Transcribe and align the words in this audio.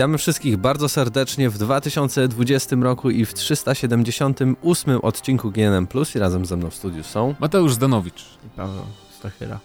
Witamy 0.00 0.18
wszystkich 0.18 0.56
bardzo 0.56 0.88
serdecznie 0.88 1.50
w 1.50 1.58
2020 1.58 2.76
roku 2.76 3.10
i 3.10 3.24
w 3.24 3.34
378 3.34 4.98
odcinku 5.02 5.50
GNM 5.50 5.86
Plus 5.86 6.16
i 6.16 6.18
razem 6.18 6.46
ze 6.46 6.56
mną 6.56 6.70
w 6.70 6.74
studiu 6.74 7.02
są 7.02 7.34
Mateusz 7.40 7.74
Zdanowicz 7.74 8.24
i 8.46 8.48
Paweł 8.56 8.82
Stachyra 9.18 9.58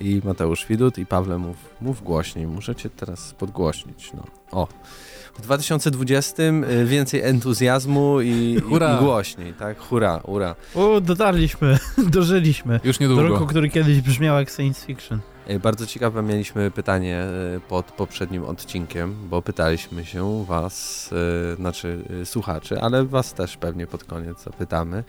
i 0.00 0.20
Mateusz 0.24 0.66
Widut 0.66 0.98
i 0.98 1.06
Pawle 1.06 1.38
mów, 1.38 1.56
mów 1.80 2.02
głośniej, 2.02 2.46
muszę 2.46 2.74
teraz 2.74 3.34
podgłośnić. 3.34 4.12
No. 4.14 4.24
O. 4.50 4.68
W 5.38 5.40
2020 5.40 6.42
y, 6.42 6.84
więcej 6.84 7.20
entuzjazmu 7.20 8.20
i, 8.20 8.60
hura. 8.68 8.96
i 8.96 9.04
głośniej, 9.04 9.52
tak? 9.52 9.78
Hura, 9.78 10.20
hura. 10.26 10.54
O, 10.74 11.00
dotarliśmy, 11.00 11.78
dożyliśmy. 11.98 12.80
Już 12.84 13.00
niedługo. 13.00 13.22
Do 13.22 13.28
roku, 13.28 13.46
który 13.46 13.70
kiedyś 13.70 14.00
brzmiał 14.00 14.36
jak 14.36 14.50
science 14.50 14.86
fiction. 14.86 15.20
Bardzo 15.62 15.86
ciekawe 15.86 16.22
mieliśmy 16.22 16.70
pytanie 16.70 17.18
e, 17.18 17.60
pod 17.68 17.92
poprzednim 17.92 18.44
odcinkiem, 18.44 19.28
bo 19.28 19.42
pytaliśmy 19.42 20.04
się 20.04 20.44
was, 20.44 21.10
e, 21.52 21.56
znaczy 21.56 22.04
e, 22.22 22.26
słuchaczy, 22.26 22.80
ale 22.80 23.04
was 23.04 23.34
też 23.34 23.56
pewnie 23.56 23.86
pod 23.86 24.04
koniec 24.04 24.42
zapytamy, 24.42 25.04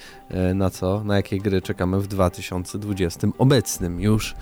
na 0.56 0.70
co, 0.70 1.04
na 1.04 1.16
jakie 1.16 1.40
gry 1.40 1.62
czekamy 1.62 2.00
w 2.00 2.08
2020 2.08 3.28
obecnym 3.38 4.02
już 4.02 4.36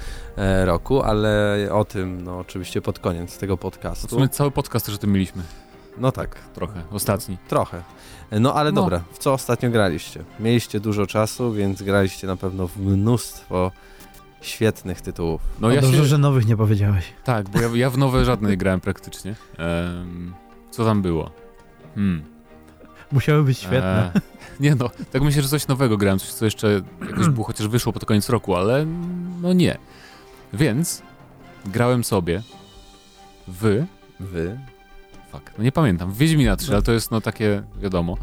roku, 0.64 1.02
ale 1.02 1.58
o 1.72 1.86
tym 1.86 2.24
no 2.24 2.40
oczywiście 2.40 2.82
pod 2.82 3.00
koniec 3.00 3.38
tego 3.38 3.58
podcastu. 3.58 4.08
W 4.08 4.10
sumie 4.10 4.30
cały 4.30 4.52
podcast 4.52 4.86
też 4.86 4.96
o 4.96 4.98
tym 4.98 5.12
mieliśmy. 5.12 5.44
No 5.98 6.12
tak. 6.12 6.36
Trochę, 6.54 6.82
ostatni. 6.92 7.38
Trochę. 7.48 7.84
No 8.32 8.54
ale 8.54 8.72
no. 8.72 8.82
dobra, 8.82 9.04
w 9.12 9.18
co 9.18 9.34
ostatnio 9.34 9.70
graliście? 9.70 10.24
Mieliście 10.40 10.80
dużo 10.80 11.08
czasu, 11.08 11.52
więc 11.52 11.84
graliście 11.84 12.28
na 12.28 12.36
pewno 12.36 12.68
w 12.68 12.78
mnóstwo 12.78 13.72
świetnych 14.46 15.02
tytułów. 15.02 15.42
No, 15.60 15.72
ja 15.72 15.82
dobrze, 15.82 15.98
się... 15.98 16.06
że 16.06 16.18
nowych 16.18 16.46
nie 16.46 16.58
powiedziałeś. 16.58 17.06
Tak, 17.24 17.50
bo 17.50 17.62
ja, 17.62 17.70
ja 17.74 17.90
w 17.90 17.98
nowe 17.98 18.26
żadne 18.26 18.50
nie 18.50 18.58
grałem 18.58 18.82
praktycznie. 18.82 19.36
Um, 19.60 20.34
co 20.72 20.86
tam 20.86 21.02
było? 21.02 21.32
Hmm. 21.96 22.24
Musiały 23.12 23.44
być 23.44 23.58
świetne. 23.58 24.12
E, 24.16 24.22
nie 24.60 24.76
no, 24.76 24.90
tak 25.12 25.22
myślę, 25.22 25.42
że 25.42 25.48
coś 25.48 25.68
nowego 25.68 25.98
grałem, 25.98 26.20
coś 26.20 26.30
co 26.34 26.46
jeszcze 26.46 26.82
jakoś 27.10 27.30
było, 27.30 27.46
chociaż 27.46 27.68
wyszło 27.68 27.94
pod 27.94 28.06
koniec 28.06 28.30
roku, 28.30 28.56
ale 28.56 28.86
no 29.42 29.54
nie. 29.54 29.78
Więc 30.54 31.02
grałem 31.66 32.04
sobie 32.04 32.42
w... 33.48 33.86
Wy? 34.20 34.58
Fuck, 35.32 35.52
no 35.58 35.64
nie 35.64 35.72
pamiętam. 35.72 36.12
W 36.12 36.18
Wiedźmina 36.18 36.56
3, 36.56 36.70
no. 36.70 36.76
ale 36.76 36.84
to 36.84 36.92
jest 36.92 37.12
no 37.12 37.22
takie, 37.22 37.64
wiadomo 37.82 38.18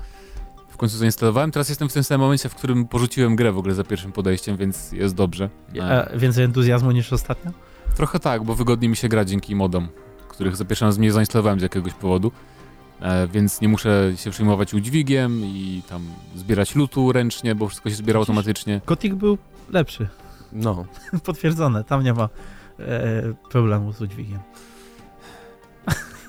końcu 0.81 0.97
zainstalowałem. 0.97 1.50
Teraz 1.50 1.69
jestem 1.69 1.89
w 1.89 1.92
tym 1.92 2.05
samym 2.05 2.20
momencie, 2.20 2.48
w 2.48 2.55
którym 2.55 2.86
porzuciłem 2.86 3.36
grę 3.36 3.53
w 3.53 3.59
ogóle 3.59 3.75
za 3.75 3.84
pierwszym 3.84 4.12
podejściem, 4.12 4.56
więc 4.56 4.92
jest 4.92 5.14
dobrze. 5.14 5.50
A 5.83 6.17
więcej 6.17 6.45
entuzjazmu 6.45 6.91
niż 6.91 7.12
ostatnio? 7.12 7.50
Trochę 7.97 8.20
tak, 8.20 8.45
bo 8.45 8.55
wygodniej 8.55 8.89
mi 8.89 8.97
się 8.97 9.08
gra 9.08 9.25
dzięki 9.25 9.56
modom, 9.56 9.89
których 10.28 10.56
za 10.56 10.64
pierwszym 10.64 10.86
razem 10.86 11.03
nie 11.03 11.12
zainstalowałem 11.12 11.61
z 11.61 11.62
jakiegoś 11.62 11.92
powodu. 11.92 12.33
E, 13.01 13.28
więc 13.28 13.61
nie 13.61 13.69
muszę 13.69 14.12
się 14.17 14.31
przejmować 14.31 14.75
udźwigiem 14.75 15.41
i 15.45 15.83
tam 15.89 16.03
zbierać 16.36 16.75
lutu 16.75 17.12
ręcznie, 17.12 17.55
bo 17.55 17.69
wszystko 17.69 17.91
się 17.91 17.97
zbiera 17.97 18.19
automatycznie. 18.19 18.81
Kotik 18.84 19.14
był 19.14 19.39
lepszy. 19.70 20.08
No. 20.53 20.84
Potwierdzone, 21.25 21.84
tam 21.84 22.05
nie 22.05 22.14
ma 22.14 22.28
e, 22.78 23.34
problemu 23.51 23.92
z 23.92 24.01
udźwigiem. 24.01 24.39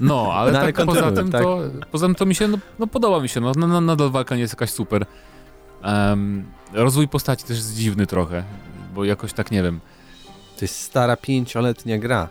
No, 0.02 0.34
ale, 0.34 0.52
no, 0.52 0.60
ale 0.60 0.74
tak, 0.74 0.86
poza, 0.86 1.12
tym 1.12 1.32
tak? 1.32 1.44
To, 1.44 1.60
poza 1.92 2.06
tym 2.06 2.16
to 2.16 2.26
mi 2.26 2.36
się, 2.36 2.48
no, 2.48 2.58
no 2.80 2.88
podoba 2.88 3.20
mi 3.20 3.30
się, 3.30 3.40
no, 3.40 3.52
no, 3.58 3.82
nadal 3.82 4.10
walka 4.10 4.36
nie 4.36 4.42
jest 4.42 4.54
jakaś 4.54 4.70
super. 4.70 5.06
Um, 5.84 6.46
rozwój 6.74 7.08
postaci 7.08 7.44
też 7.44 7.58
jest 7.58 7.76
dziwny 7.76 8.08
trochę, 8.08 8.44
bo 8.96 9.06
jakoś 9.06 9.34
tak 9.34 9.52
nie 9.52 9.64
wiem. 9.64 9.80
To 10.58 10.66
jest 10.66 10.80
stara 10.80 11.18
pięcioletnia 11.18 11.98
gra. 11.98 12.30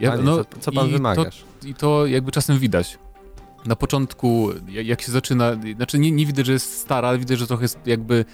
Ja, 0.00 0.10
Panie, 0.10 0.22
no, 0.22 0.36
co, 0.36 0.44
co 0.60 0.72
pan 0.72 0.90
wymagasz? 0.90 1.44
To, 1.60 1.66
I 1.66 1.74
to 1.74 2.06
jakby 2.06 2.32
czasem 2.32 2.58
widać. 2.58 2.98
Na 3.66 3.76
początku, 3.76 4.50
jak 4.68 5.02
się 5.02 5.12
zaczyna, 5.12 5.52
znaczy 5.76 5.98
nie, 5.98 6.10
nie 6.10 6.26
widać, 6.26 6.46
że 6.46 6.52
jest 6.52 6.78
stara, 6.78 7.08
ale 7.08 7.18
widać, 7.18 7.38
że 7.38 7.46
trochę 7.46 7.64
jest 7.64 7.78
jakby 7.86 8.24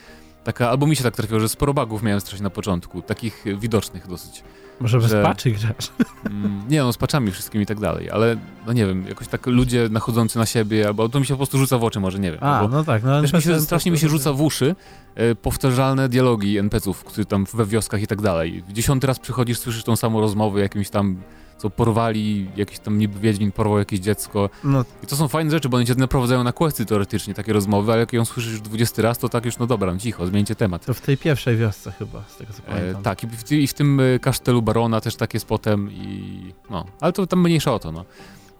taka, 0.44 0.70
albo 0.70 0.86
mi 0.86 0.96
się 0.96 1.02
tak 1.02 1.16
trafiło, 1.16 1.40
że 1.40 1.48
sporo 1.48 1.74
bugów 1.74 2.02
miałem 2.02 2.20
strasznie 2.20 2.44
na 2.44 2.50
początku, 2.50 3.02
takich 3.02 3.44
widocznych 3.58 4.08
dosyć. 4.08 4.42
Może 4.80 4.98
bez 4.98 5.10
że, 5.10 5.22
paczy 5.22 5.50
grasz? 5.50 5.90
Mm, 6.30 6.62
nie 6.68 6.82
no, 6.82 6.92
z 6.92 6.96
paczami 6.96 7.30
wszystkimi 7.30 7.64
i 7.64 7.66
tak 7.66 7.80
dalej, 7.80 8.10
ale 8.10 8.36
no 8.66 8.72
nie 8.72 8.86
wiem, 8.86 9.06
jakoś 9.08 9.28
tak 9.28 9.46
ludzie 9.46 9.88
nachodzący 9.90 10.38
na 10.38 10.46
siebie, 10.46 10.86
albo 10.86 11.08
to 11.08 11.20
mi 11.20 11.26
się 11.26 11.34
po 11.34 11.38
prostu 11.38 11.58
rzuca 11.58 11.78
w 11.78 11.84
oczy, 11.84 12.00
może 12.00 12.18
nie 12.18 12.30
wiem. 12.32 12.40
A, 12.42 12.68
no 12.70 12.84
tak. 12.84 13.02
No, 13.02 13.20
też 13.20 13.32
mi 13.32 13.42
się, 13.42 13.60
strasznie 13.60 13.92
mi 13.92 13.98
się 13.98 14.08
rzuca 14.08 14.32
w 14.32 14.42
uszy 14.42 14.74
e, 15.14 15.34
powtarzalne 15.34 16.08
dialogi 16.08 16.58
NPC-ów, 16.58 17.04
które 17.04 17.24
tam 17.24 17.46
we 17.54 17.66
wioskach 17.66 18.02
i 18.02 18.06
tak 18.06 18.22
dalej. 18.22 18.64
Dziesiąty 18.68 19.06
raz 19.06 19.18
przychodzisz, 19.18 19.58
słyszysz 19.58 19.84
tą 19.84 19.96
samą 19.96 20.20
rozmowę 20.20 20.60
jakimś 20.60 20.90
tam 20.90 21.16
co 21.60 21.70
porwali, 21.70 22.48
jakiś 22.56 22.78
tam 22.78 22.98
niby 22.98 23.20
Wiedźmin 23.20 23.52
porwał 23.52 23.78
jakieś 23.78 24.00
dziecko. 24.00 24.50
No. 24.64 24.84
I 25.04 25.06
to 25.06 25.16
są 25.16 25.28
fajne 25.28 25.50
rzeczy, 25.50 25.68
bo 25.68 25.76
one 25.76 25.86
cię 25.86 25.94
naprowadzają 25.94 26.44
na 26.44 26.52
questy 26.52 26.86
teoretycznie, 26.86 27.34
takie 27.34 27.52
rozmowy, 27.52 27.92
ale 27.92 28.00
jak 28.00 28.12
ją 28.12 28.24
słyszysz 28.24 28.52
już 28.52 28.60
20 28.60 29.02
raz, 29.02 29.18
to 29.18 29.28
tak 29.28 29.44
już, 29.44 29.58
no 29.58 29.66
dobra, 29.66 29.92
no 29.92 29.98
cicho, 29.98 30.26
zmieńcie 30.26 30.54
temat. 30.54 30.86
To 30.86 30.94
w 30.94 31.00
tej 31.00 31.16
pierwszej 31.16 31.56
wiosce 31.56 31.92
chyba, 31.92 32.24
z 32.28 32.36
tego 32.36 32.52
co 32.52 32.62
e, 32.62 32.62
pamiętam. 32.62 33.00
E, 33.00 33.04
tak, 33.04 33.24
i 33.24 33.26
w, 33.26 33.52
i 33.52 33.66
w, 33.66 33.74
tym 33.74 34.00
e, 34.00 34.18
kasztelu 34.18 34.62
Barona 34.62 35.00
też 35.00 35.16
tak 35.16 35.34
jest 35.34 35.46
potem 35.46 35.92
i 35.92 36.54
no, 36.70 36.84
ale 37.00 37.12
to 37.12 37.26
tam 37.26 37.42
mniejsza 37.42 37.74
o 37.74 37.78
to, 37.78 37.92
no. 37.92 38.04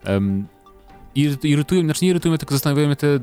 Um, 0.07 0.47
irytują, 1.43 1.83
znaczy 1.83 2.05
nie 2.05 2.11
irytują, 2.11 2.37
tylko 2.37 2.55
zastanawiają 2.55 2.87
mnie 2.87 2.95
te 2.95 3.19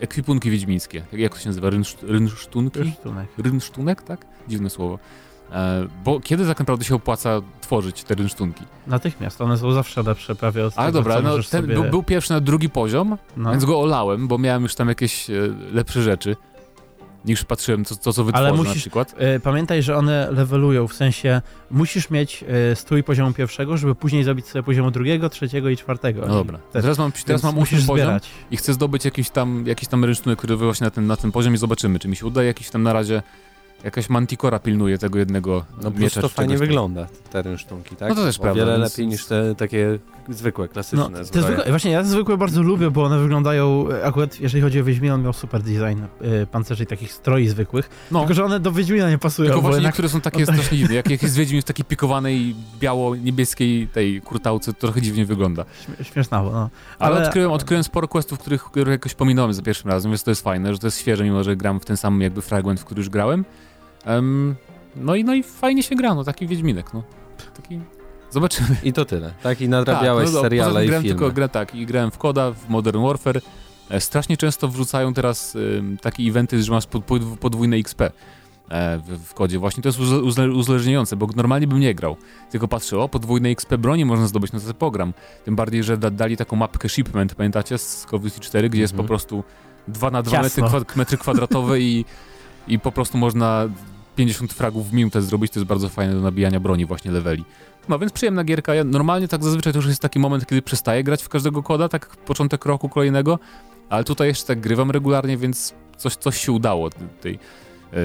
ekwipunki 0.00 0.50
wiedźmińskie. 0.50 1.02
Jak 1.12 1.34
to 1.34 1.40
się 1.40 1.48
nazywa? 1.48 1.70
Rynsztunki? 2.02 2.78
Rynsztunek. 2.78 3.28
Rynsztunek, 3.38 4.02
tak? 4.02 4.26
Dziwne 4.48 4.70
słowo. 4.70 4.98
E, 5.52 5.86
bo 6.04 6.20
kiedy 6.20 6.46
tak 6.46 6.58
naprawdę 6.58 6.84
się 6.84 6.94
opłaca 6.94 7.40
tworzyć 7.60 8.04
te 8.04 8.14
rynsztunki? 8.14 8.64
Natychmiast, 8.86 9.40
one 9.40 9.58
są 9.58 9.72
zawsze 9.72 10.02
lepsze 10.02 10.34
prawie 10.34 10.66
od 10.66 10.78
Ale 10.78 10.86
tego, 10.86 10.98
dobra, 10.98 11.20
no, 11.20 11.34
ten 11.34 11.42
sobie... 11.42 11.74
był, 11.74 11.84
był, 11.84 12.02
pierwszy 12.02 12.32
na 12.32 12.40
drugi 12.40 12.68
poziom, 12.70 13.18
no. 13.36 13.50
więc 13.50 13.64
go 13.64 13.80
olałem, 13.80 14.28
bo 14.28 14.38
miałem 14.38 14.62
już 14.62 14.74
tam 14.74 14.88
jakieś 14.88 15.30
e, 15.30 15.32
lepsze 15.72 16.02
rzeczy 16.02 16.36
niż 17.24 17.44
patrzyłem, 17.44 17.84
co, 17.84 17.96
co, 17.96 18.12
co 18.12 18.24
wytworzy 18.24 18.52
musisz, 18.52 18.74
na 18.74 18.80
przykład. 18.80 19.14
Y, 19.36 19.40
pamiętaj, 19.40 19.82
że 19.82 19.96
one 19.96 20.30
levelują, 20.30 20.88
w 20.88 20.94
sensie 20.94 21.42
musisz 21.70 22.10
mieć 22.10 22.44
y, 22.72 22.76
strój 22.76 23.02
poziomu 23.02 23.32
pierwszego, 23.32 23.76
żeby 23.76 23.94
później 23.94 24.24
zrobić 24.24 24.46
sobie 24.46 24.62
poziomu 24.62 24.90
drugiego, 24.90 25.28
trzeciego 25.28 25.68
i 25.68 25.76
czwartego. 25.76 26.20
No 26.20 26.34
dobra. 26.34 26.58
teraz 26.72 26.98
mam, 26.98 27.12
teraz 27.12 27.42
mam 27.42 27.54
musisz 27.54 27.86
poziom 27.86 28.06
zbierać. 28.06 28.28
i 28.50 28.56
chcę 28.56 28.72
zdobyć 28.74 29.04
jakiś 29.04 29.30
tam, 29.30 29.64
jakiś 29.66 29.88
tam 29.88 30.04
rynsztunek, 30.04 30.38
który 30.38 30.56
właśnie 30.56 30.84
na 30.84 30.90
ten, 30.90 31.06
na 31.06 31.16
ten 31.16 31.32
poziom 31.32 31.54
i 31.54 31.56
zobaczymy, 31.56 31.98
czy 31.98 32.08
mi 32.08 32.16
się 32.16 32.26
uda 32.26 32.42
jakiś 32.42 32.70
tam 32.70 32.82
na 32.82 32.92
razie 32.92 33.22
Jakaś 33.84 34.08
mantikora 34.08 34.58
pilnuje 34.58 34.98
tego 34.98 35.18
jednego 35.18 35.64
No 35.82 35.90
miecza. 35.90 36.20
to 36.20 36.28
fajnie 36.28 36.58
wygląda, 36.58 37.06
te 37.30 37.42
rynsztunki, 37.42 37.96
tak? 37.96 38.08
No 38.08 38.14
to 38.14 38.24
też 38.24 38.38
prawda. 38.38 38.62
O 38.62 38.66
wiele 38.66 38.78
lepiej 38.78 39.06
niż 39.06 39.26
te 39.26 39.54
takie 39.54 39.98
zwykłe, 40.28 40.68
klasyczne 40.68 41.08
no, 41.08 41.18
te 41.18 41.42
zwykłe, 41.42 41.64
Właśnie 41.70 41.90
ja 41.90 42.02
te 42.02 42.08
zwykłe 42.08 42.36
bardzo 42.36 42.62
lubię, 42.62 42.90
bo 42.90 43.04
one 43.04 43.18
wyglądają, 43.18 43.88
akurat 44.04 44.40
jeżeli 44.40 44.62
chodzi 44.62 44.80
o 44.80 44.84
Wiedźmina, 44.84 45.14
on 45.14 45.22
miał 45.22 45.32
super 45.32 45.62
design 45.62 46.02
y, 46.42 46.46
pancerzy 46.46 46.84
i 46.84 46.86
takich 46.86 47.12
stroi 47.12 47.48
zwykłych, 47.48 47.90
no. 48.10 48.18
tylko 48.18 48.34
że 48.34 48.44
one 48.44 48.60
do 48.60 48.72
Wiedźmina 48.72 49.10
nie 49.10 49.18
pasują. 49.18 49.46
Tylko 49.46 49.60
właśnie 49.60 49.76
jednak... 49.76 49.92
niektóre 49.92 50.08
są 50.08 50.20
takie 50.20 50.46
strasznie 50.52 50.78
dziwne, 50.78 50.94
jak, 50.94 51.10
jak 51.10 51.22
jest 51.22 51.36
Wiedźmin 51.36 51.62
w 51.62 51.64
takiej 51.64 51.84
pikowanej 51.84 52.54
biało-niebieskiej 52.80 53.88
tej 53.88 54.20
kurtałce, 54.20 54.72
to 54.72 54.80
trochę 54.80 55.02
dziwnie 55.02 55.26
wygląda. 55.26 55.64
Śmiesznawo, 56.02 56.52
no. 56.52 56.70
Ale, 56.98 57.16
Ale 57.16 57.26
odkryłem, 57.26 57.52
odkryłem 57.52 57.84
sporo 57.84 58.08
questów, 58.08 58.38
których, 58.38 58.64
których 58.64 58.92
jakoś 58.92 59.14
pominąłem 59.14 59.52
za 59.52 59.62
pierwszym 59.62 59.90
razem, 59.90 60.10
więc 60.10 60.22
to 60.22 60.30
jest 60.30 60.42
fajne, 60.42 60.72
że 60.72 60.78
to 60.78 60.86
jest 60.86 60.98
świeże, 60.98 61.24
mimo 61.24 61.44
że 61.44 61.56
gram 61.56 61.80
w 61.80 61.84
ten 61.84 61.96
sam 61.96 62.20
jakby 62.20 62.42
fragment, 62.42 62.80
w 62.80 62.84
który 62.84 63.00
już 63.00 63.08
grałem. 63.08 63.44
Um, 64.06 64.56
no, 64.96 65.14
i, 65.14 65.24
no 65.24 65.34
i 65.34 65.42
fajnie 65.42 65.82
się 65.82 65.96
gra, 65.96 66.14
no 66.14 66.24
taki 66.24 66.46
Wiedźminek, 66.46 66.94
no. 66.94 67.02
Taki... 67.56 67.80
Zobaczymy. 68.30 68.76
I 68.82 68.92
to 68.92 69.04
tyle, 69.04 69.32
tak? 69.42 69.60
I 69.60 69.68
nadrabiałeś 69.68 70.24
tak, 70.24 70.34
no, 70.34 70.38
no, 70.38 70.42
seriale 70.42 70.84
i 70.84 70.86
grałem 70.86 71.02
filmy. 71.02 71.18
tylko 71.18 71.34
grę, 71.34 71.48
tak, 71.48 71.74
i 71.74 71.86
grałem 71.86 72.10
w 72.10 72.18
Koda, 72.18 72.50
w 72.50 72.68
Modern 72.68 73.02
Warfare. 73.02 73.40
E, 73.90 74.00
strasznie 74.00 74.36
często 74.36 74.68
wrzucają 74.68 75.14
teraz 75.14 75.56
takie 76.00 76.22
eventy, 76.22 76.62
że 76.62 76.72
masz 76.72 76.86
podwójne 77.40 77.76
XP 77.76 78.00
e, 78.00 78.10
w, 78.98 79.18
w, 79.24 79.34
kodzie. 79.34 79.58
Właśnie 79.58 79.82
to 79.82 79.88
jest 79.88 80.00
uzle, 80.00 80.50
uzależniające, 80.50 81.16
bo 81.16 81.26
normalnie 81.36 81.66
bym 81.66 81.80
nie 81.80 81.94
grał. 81.94 82.16
Tylko 82.50 82.68
patrzę, 82.68 82.98
o, 82.98 83.08
podwójne 83.08 83.48
XP 83.48 83.76
broni 83.76 84.04
można 84.04 84.26
zdobyć, 84.26 84.52
no 84.52 84.60
to 84.60 84.74
pogram. 84.74 85.12
Tym 85.44 85.56
bardziej, 85.56 85.82
że 85.84 85.96
da, 85.96 86.10
dali 86.10 86.36
taką 86.36 86.56
mapkę 86.56 86.88
shipment, 86.88 87.34
pamiętacie, 87.34 87.78
z 87.78 88.06
Call 88.10 88.16
of 88.16 88.22
Duty 88.22 88.40
4, 88.40 88.70
gdzie 88.70 88.80
jest 88.80 88.92
po 88.92 89.02
mhm. 89.02 89.08
prostu 89.08 89.44
2 89.88 90.10
na 90.10 90.22
2 90.22 90.42
metry, 90.42 90.62
metry 90.96 91.16
kwadratowe 91.16 91.80
i, 91.80 92.04
i 92.68 92.78
po 92.78 92.92
prostu 92.92 93.18
można 93.18 93.68
50 94.16 94.52
fragów 94.52 94.90
w 94.90 94.92
minutę 94.92 95.22
zrobić, 95.22 95.52
to 95.52 95.60
jest 95.60 95.68
bardzo 95.68 95.88
fajne 95.88 96.14
do 96.14 96.20
nabijania 96.20 96.60
broni 96.60 96.86
właśnie 96.86 97.10
leveli. 97.10 97.44
No 97.88 97.98
więc 97.98 98.12
przyjemna 98.12 98.44
gierka. 98.44 98.74
Ja 98.74 98.84
normalnie 98.84 99.28
tak 99.28 99.44
zazwyczaj 99.44 99.72
to 99.72 99.78
już 99.78 99.86
jest 99.86 100.02
taki 100.02 100.18
moment, 100.18 100.46
kiedy 100.46 100.62
przestaję 100.62 101.04
grać 101.04 101.22
w 101.22 101.28
każdego 101.28 101.62
koda, 101.62 101.88
tak 101.88 102.16
początek 102.16 102.64
roku 102.64 102.88
kolejnego, 102.88 103.38
ale 103.88 104.04
tutaj 104.04 104.28
jeszcze 104.28 104.46
tak 104.46 104.60
grywam 104.60 104.90
regularnie, 104.90 105.36
więc 105.36 105.74
coś, 105.96 106.16
coś 106.16 106.38
się 106.38 106.52
udało 106.52 106.90
tej 107.20 107.38
yy, 107.92 107.98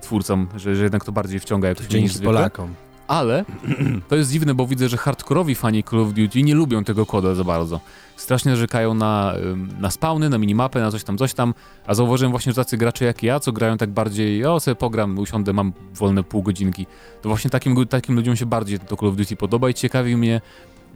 twórcom, 0.00 0.48
że, 0.56 0.76
że 0.76 0.82
jednak 0.82 1.04
to 1.04 1.12
bardziej 1.12 1.40
wciąga 1.40 1.68
jakoś 1.68 1.90
niż 1.90 2.18
Polakom. 2.18 2.74
Ale 3.08 3.44
to 4.08 4.16
jest 4.16 4.30
dziwne, 4.30 4.54
bo 4.54 4.66
widzę, 4.66 4.88
że 4.88 4.96
hardkorowi 4.96 5.54
fani 5.54 5.84
Call 5.84 6.00
of 6.00 6.12
Duty 6.12 6.42
nie 6.42 6.54
lubią 6.54 6.84
tego 6.84 7.06
koda 7.06 7.34
za 7.34 7.44
bardzo. 7.44 7.80
Strasznie 8.16 8.50
narzekają 8.50 8.94
na, 8.94 9.34
na 9.78 9.90
spawny, 9.90 10.28
na 10.28 10.38
minimapę, 10.38 10.80
na 10.80 10.90
coś 10.90 11.04
tam, 11.04 11.18
coś 11.18 11.34
tam, 11.34 11.54
a 11.86 11.94
zauważyłem 11.94 12.30
właśnie, 12.30 12.52
że 12.52 12.56
tacy 12.56 12.76
gracze 12.76 13.04
jak 13.04 13.22
ja, 13.22 13.40
co 13.40 13.52
grają 13.52 13.76
tak 13.76 13.90
bardziej, 13.90 14.46
o 14.46 14.60
sobie 14.60 14.74
pogram, 14.74 15.18
usiądę, 15.18 15.52
mam 15.52 15.72
wolne 15.94 16.22
pół 16.22 16.42
godzinki, 16.42 16.86
to 17.22 17.28
właśnie 17.28 17.50
takim, 17.50 17.86
takim 17.86 18.16
ludziom 18.16 18.36
się 18.36 18.46
bardziej 18.46 18.78
to 18.78 18.96
Call 18.96 19.08
of 19.08 19.16
Duty 19.16 19.36
podoba 19.36 19.70
i 19.70 19.74
ciekawi 19.74 20.16
mnie 20.16 20.40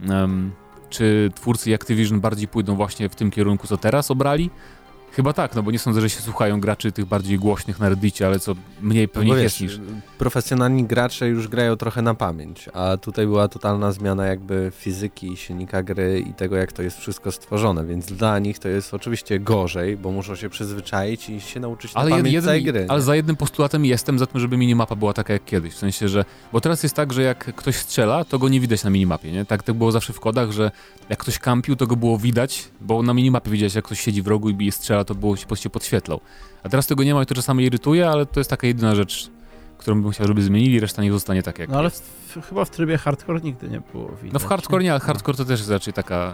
um, 0.09 0.51
czy 0.89 1.31
twórcy 1.35 1.75
Activision 1.75 2.19
bardziej 2.19 2.47
pójdą 2.47 2.75
właśnie 2.75 3.09
w 3.09 3.15
tym 3.15 3.31
kierunku, 3.31 3.67
co 3.67 3.77
teraz 3.77 4.11
obrali, 4.11 4.49
Chyba 5.11 5.33
tak, 5.33 5.55
no 5.55 5.63
bo 5.63 5.71
nie 5.71 5.79
sądzę, 5.79 6.01
że 6.01 6.09
się 6.09 6.21
słuchają 6.21 6.59
graczy 6.59 6.91
tych 6.91 7.05
bardziej 7.05 7.39
głośnych 7.39 7.79
na 7.79 7.89
Reddicie, 7.89 8.27
ale 8.27 8.39
co 8.39 8.55
mniej 8.81 9.05
no 9.07 9.13
pewnie 9.13 9.31
no 9.31 9.37
jest 9.37 9.61
niż... 9.61 9.79
Profesjonalni 10.17 10.83
gracze 10.83 11.27
już 11.27 11.47
grają 11.47 11.75
trochę 11.75 12.01
na 12.01 12.13
pamięć, 12.13 12.69
a 12.73 12.97
tutaj 12.97 13.25
była 13.25 13.47
totalna 13.47 13.91
zmiana 13.91 14.25
jakby 14.25 14.71
fizyki, 14.75 15.37
silnika 15.37 15.83
gry 15.83 16.23
i 16.29 16.33
tego, 16.33 16.55
jak 16.55 16.71
to 16.71 16.81
jest 16.81 16.97
wszystko 16.97 17.31
stworzone, 17.31 17.85
więc 17.85 18.05
dla 18.05 18.39
nich 18.39 18.59
to 18.59 18.69
jest 18.69 18.93
oczywiście 18.93 19.39
gorzej, 19.39 19.97
bo 19.97 20.11
muszą 20.11 20.35
się 20.35 20.49
przyzwyczaić 20.49 21.29
i 21.29 21.41
się 21.41 21.59
nauczyć 21.59 21.93
na 21.93 22.01
ale 22.01 22.09
pamięć 22.09 22.33
jeden, 22.33 22.45
całej 22.45 22.63
gry. 22.63 22.85
Ale 22.89 23.01
za 23.01 23.15
jednym 23.15 23.35
postulatem 23.35 23.85
jestem 23.85 24.19
za 24.19 24.25
tym, 24.25 24.41
żeby 24.41 24.57
minimapa 24.57 24.95
była 24.95 25.13
taka 25.13 25.33
jak 25.33 25.45
kiedyś, 25.45 25.73
w 25.73 25.77
sensie, 25.77 26.09
że... 26.09 26.25
Bo 26.53 26.61
teraz 26.61 26.83
jest 26.83 26.95
tak, 26.95 27.13
że 27.13 27.21
jak 27.21 27.55
ktoś 27.55 27.75
strzela, 27.75 28.25
to 28.25 28.39
go 28.39 28.49
nie 28.49 28.59
widać 28.59 28.83
na 28.83 28.89
minimapie, 28.89 29.31
nie? 29.31 29.45
Tak, 29.45 29.63
tak 29.63 29.75
było 29.75 29.91
zawsze 29.91 30.13
w 30.13 30.19
kodach, 30.19 30.51
że 30.51 30.71
jak 31.09 31.19
ktoś 31.19 31.39
kampił, 31.39 31.75
to 31.75 31.87
go 31.87 31.95
było 31.95 32.17
widać, 32.17 32.67
bo 32.81 33.03
na 33.03 33.13
minimapie 33.13 33.51
widziałeś, 33.51 33.75
jak 33.75 33.85
ktoś 33.85 33.99
siedzi 33.99 34.21
w 34.21 34.27
rogu 34.27 34.49
i 34.49 34.71
strzela, 34.71 34.98
to 35.03 35.15
było 35.15 35.35
się, 35.35 35.45
się 35.55 35.69
podświetlał. 35.69 36.19
A 36.63 36.69
teraz 36.69 36.87
tego 36.87 37.03
nie 37.03 37.13
ma 37.13 37.23
i 37.23 37.25
to 37.25 37.35
czasami 37.35 37.63
irytuje, 37.63 38.09
ale 38.09 38.25
to 38.25 38.39
jest 38.39 38.49
taka 38.49 38.67
jedyna 38.67 38.95
rzecz, 38.95 39.29
którą 39.77 40.01
bym 40.01 40.11
chciał, 40.11 40.27
żeby 40.27 40.41
zmienili, 40.41 40.79
reszta 40.79 41.03
nie 41.03 41.11
zostanie 41.11 41.43
tak 41.43 41.59
jak 41.59 41.69
No 41.69 41.79
ale 41.79 41.89
w, 41.89 42.39
chyba 42.49 42.65
w 42.65 42.69
trybie 42.69 42.97
hardcore 42.97 43.41
nigdy 43.41 43.69
nie 43.69 43.81
było 43.91 44.07
widać. 44.07 44.33
No 44.33 44.39
w 44.39 44.45
hardcore 44.45 44.83
nie, 44.83 44.91
ale 44.91 44.99
hardcore 44.99 45.37
to 45.37 45.45
też 45.45 45.59
jest 45.59 45.71
raczej 45.71 45.93
taka... 45.93 46.33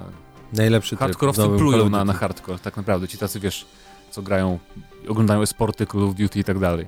Najlepszy 0.54 0.96
Hardkorowcy 0.96 1.42
plują 1.58 1.90
na, 1.90 2.06
na 2.06 2.14
hardcore, 2.14 2.60
tak 2.60 2.78
naprawdę. 2.78 3.08
Ci 3.08 3.18
tacy, 3.18 3.40
wiesz, 3.40 3.66
co 4.12 4.22
grają, 4.22 4.60
oglądają 5.08 5.46
sporty 5.46 5.86
Call 5.86 6.04
of 6.04 6.16
Duty 6.16 6.40
i 6.40 6.44
tak 6.44 6.60
dalej. 6.60 6.88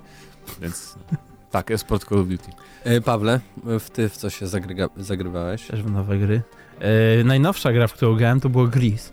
Więc 0.62 0.95
tak, 1.51 1.71
esport 1.71 2.09
Call 2.09 2.19
of 2.19 2.27
Duty. 2.27 2.51
E, 2.83 3.01
Pawle, 3.01 3.39
w 3.80 3.89
ty 3.89 4.09
w 4.09 4.18
co 4.18 4.30
się 4.30 4.47
zagryga, 4.47 4.89
zagrywałeś? 4.97 5.68
Też 5.68 5.83
w 5.83 5.91
nowe 5.91 6.18
gry. 6.18 6.41
E, 6.80 7.23
najnowsza 7.23 7.73
gra, 7.73 7.88
w 7.88 7.94
którą 7.94 8.15
grałem, 8.15 8.39
to 8.39 8.50
było 8.50 8.68
Gris. 8.68 9.12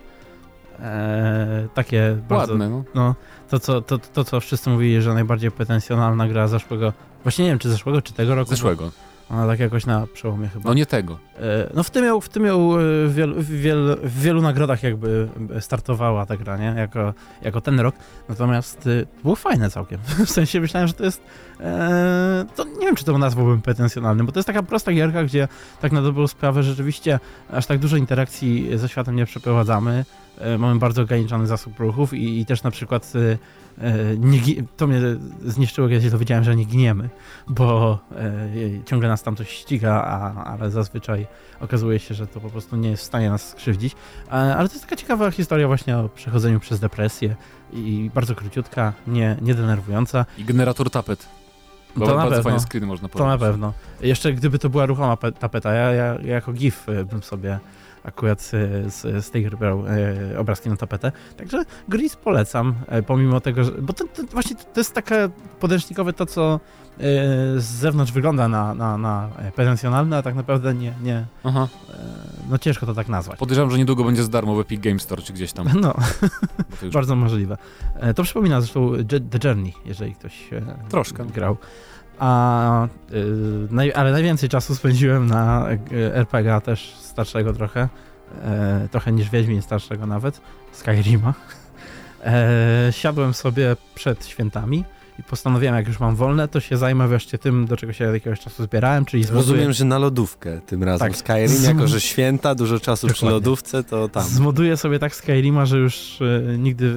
E, 0.85 1.69
takie 1.75 2.17
bardzo, 2.29 2.53
Ładne, 2.53 2.71
no. 2.71 2.85
no 2.95 3.15
to, 3.49 3.59
co, 3.59 3.83
to, 3.83 3.99
to, 3.99 4.25
co 4.25 4.41
wszyscy 4.41 4.71
mówili, 4.71 5.03
że 5.03 5.15
najbardziej 5.15 5.51
pretensjonalna 5.51 6.29
gra 6.29 6.49
zeszłego, 6.49 6.93
właśnie 7.23 7.45
nie 7.45 7.51
wiem, 7.51 7.59
czy 7.59 7.69
zeszłego, 7.69 8.03
czy 8.03 8.13
tego 8.13 8.35
roku. 8.35 8.51
Zeszłego. 8.51 8.91
Ona 9.31 9.47
tak 9.47 9.61
jakoś 9.61 9.87
na 9.87 10.07
przełomie 10.07 10.49
chyba. 10.49 10.69
No 10.69 10.75
nie 10.75 10.87
tego. 10.87 11.19
E, 11.37 11.71
no 11.75 11.83
w 11.83 11.91
tym 11.91 12.05
miał, 12.05 12.21
w 12.21 12.29
tym 12.29 12.43
miał 12.43 12.81
e, 12.81 13.09
wiel, 13.09 13.35
wiel, 13.43 13.97
w 14.03 14.21
wielu 14.21 14.43
nagrodach 14.43 14.83
jakby 14.83 15.29
startowała 15.61 16.27
ta 16.27 16.37
gra, 16.37 16.57
nie? 16.57 16.75
Jako, 16.77 17.15
jako 17.43 17.61
ten 17.61 17.81
rok. 17.81 17.95
Natomiast 18.29 18.87
e, 18.87 18.91
było 19.23 19.37
fajne 19.37 19.71
całkiem. 19.71 19.99
W 20.27 20.31
sensie 20.31 20.61
myślałem, 20.61 20.89
że 20.89 20.95
to 20.95 21.05
jest 21.05 21.23
e, 21.61 22.45
to 22.57 22.65
nie 22.65 22.87
wiem, 22.87 22.97
czy 22.97 23.05
to 23.05 23.19
nazwałbym 23.19 23.63
pretensjonalnym, 23.63 24.27
bo 24.27 24.33
to 24.33 24.39
jest 24.39 24.47
taka 24.47 24.63
prosta 24.63 24.93
gierka, 24.93 25.25
gdzie 25.25 25.49
tak 25.81 25.93
na 25.93 26.03
dobrą 26.03 26.27
sprawę 26.27 26.63
rzeczywiście 26.63 27.21
aż 27.51 27.67
tak 27.67 27.79
dużo 27.79 27.97
interakcji 27.97 28.79
ze 28.79 28.89
światem 28.89 29.17
nie 29.17 29.27
przeprowadzamy. 29.27 30.05
E, 30.39 30.59
mamy 30.59 30.79
bardzo 30.79 31.03
ograniczony 31.03 31.47
zasób 31.47 31.81
ruchów 31.81 32.15
i, 32.15 32.41
i 32.41 32.47
też 32.47 32.63
na 32.63 32.71
przykład 32.71 33.13
e, 33.17 33.39
e, 33.85 34.17
nie, 34.17 34.41
to 34.77 34.87
mnie 34.87 35.01
zniszczyło, 35.45 35.89
kiedy 35.89 36.05
się 36.05 36.11
dowiedziałem, 36.11 36.45
że 36.45 36.57
nie 36.57 36.67
gniemy, 36.67 37.09
bo 37.49 37.99
ciągle 38.87 39.09
nas 39.09 39.23
tam 39.23 39.37
coś 39.37 39.51
ściga, 39.51 39.93
a, 39.93 40.45
ale 40.45 40.71
zazwyczaj 40.71 41.27
okazuje 41.61 41.99
się, 41.99 42.15
że 42.15 42.27
to 42.27 42.41
po 42.41 42.51
prostu 42.51 42.77
nie 42.77 42.91
jest 42.91 43.03
w 43.03 43.07
stanie 43.07 43.31
nas 43.31 43.49
skrzywdzić. 43.49 43.97
Ale 44.31 44.69
to 44.69 44.75
jest 44.75 44.85
taka 44.85 44.97
ciekawa 44.97 45.31
historia 45.31 45.67
właśnie 45.67 45.99
o 45.99 46.09
przechodzeniu 46.09 46.61
przez 46.61 46.81
depresję 46.81 47.37
i 47.73 48.11
bardzo 48.15 48.35
króciutka, 48.35 48.93
nie, 49.07 49.37
nie 49.43 49.55
denerwująca. 49.55 50.27
I 50.39 50.45
generator 50.45 50.91
tapet. 50.91 51.29
Bo 51.97 52.07
to 52.07 52.17
na 52.17 52.27
pewno. 52.27 52.43
fajne 52.43 52.61
screeny 52.61 52.87
można 52.87 53.09
To 53.09 53.27
na 53.27 53.39
pewno. 53.39 53.73
Jeszcze 54.01 54.33
gdyby 54.33 54.59
to 54.59 54.69
była 54.71 54.87
ruchoma 54.87 55.17
tapeta, 55.17 55.73
ja, 55.73 55.93
ja, 55.93 56.05
ja 56.23 56.35
jako 56.35 56.53
GIF 56.53 56.87
bym 57.11 57.23
sobie 57.23 57.59
akurat 58.05 58.41
z, 58.43 58.51
z 59.25 59.31
tej 59.31 59.45
gry 59.45 59.57
brał 59.57 59.85
e, 59.87 60.39
obrazki 60.39 60.69
na 60.69 60.77
tapetę. 60.77 61.13
Także 61.37 61.65
Gris 61.89 62.17
polecam, 62.17 62.75
e, 62.87 63.03
pomimo 63.03 63.41
tego, 63.41 63.65
że, 63.65 63.73
bo 63.73 63.93
to, 63.93 64.05
to, 64.05 64.23
właśnie 64.23 64.57
to 64.57 64.81
jest 64.81 64.95
takie 64.95 65.29
podręcznikowe 65.61 66.13
to, 66.13 66.27
co 66.27 66.55
e, 66.55 66.61
z 67.57 67.65
zewnątrz 67.65 68.13
wygląda 68.13 68.49
na, 68.49 68.75
na, 68.75 68.99
na 68.99 69.29
pretensjonalne, 69.55 70.17
a 70.17 70.23
tak 70.23 70.35
naprawdę 70.35 70.75
nie, 70.75 70.95
nie 71.03 71.27
Aha. 71.45 71.69
No 72.51 72.59
ciężko 72.59 72.87
to 72.87 72.95
tak 72.95 73.09
nazwać. 73.09 73.39
Podejrzewam, 73.39 73.71
że 73.71 73.79
niedługo 73.79 74.05
będzie 74.05 74.23
z 74.23 74.29
darmo 74.31 74.55
w 74.55 74.61
Epic 74.61 74.81
Game 74.81 74.99
Store 74.99 75.23
czy 75.23 75.33
gdzieś 75.33 75.53
tam. 75.53 75.67
No, 75.81 75.95
bardzo 76.93 77.17
możliwe. 77.17 77.57
To 78.17 78.23
przypomina 78.23 78.61
zresztą 78.61 78.93
The 79.31 79.49
Journey, 79.49 79.75
jeżeli 79.85 80.15
ktoś 80.15 80.51
Troszkę. 80.89 81.25
grał. 81.25 81.57
A, 82.19 82.89
ale 83.95 84.13
najwięcej 84.13 84.49
czasu 84.49 84.75
spędziłem 84.75 85.27
na 85.27 85.67
RPG 85.91 86.61
też 86.61 87.04
starszego 87.15 87.53
trochę, 87.53 87.89
e, 88.45 88.89
trochę 88.91 89.13
niż 89.13 89.31
Wiedźmin 89.31 89.63
starszego 89.63 90.07
nawet, 90.07 90.41
Skyrima. 90.73 91.35
E, 92.25 92.89
siadłem 92.91 93.35
sobie 93.35 93.77
przed 93.95 94.27
świętami 94.27 94.85
i 95.19 95.23
postanowiłem, 95.23 95.75
jak 95.75 95.89
już 95.89 96.01
mam 96.01 96.17
wolne, 96.17 96.49
to 96.49 96.61
się 96.61 96.77
zajmę 96.77 97.09
wreszcie 97.09 97.39
tym, 97.39 97.67
do 97.67 97.77
czego 97.77 97.93
się 97.93 98.05
jakiegoś 98.05 98.41
czasu 98.41 98.65
zbierałem, 98.65 99.05
czyli 99.05 99.25
zbuduję... 99.25 99.43
Rozumiem, 99.43 99.73
że 99.73 99.85
na 99.85 99.99
lodówkę 99.99 100.61
tym 100.67 100.85
razem 100.85 101.09
tak. 101.09 101.17
Skyrim, 101.17 101.65
jako 101.65 101.89
że 101.89 102.01
święta, 102.01 102.55
dużo 102.55 102.81
czasu 102.81 103.07
Dokładnie. 103.07 103.15
przy 103.15 103.27
lodówce, 103.27 103.85
to 103.85 104.09
tam. 104.09 104.25
Zmoduję 104.25 104.77
sobie 104.77 104.99
tak 104.99 105.15
Skyrima, 105.15 105.67
że 105.67 105.79
już 105.79 106.19
e, 106.21 106.59
nigdy, 106.59 106.95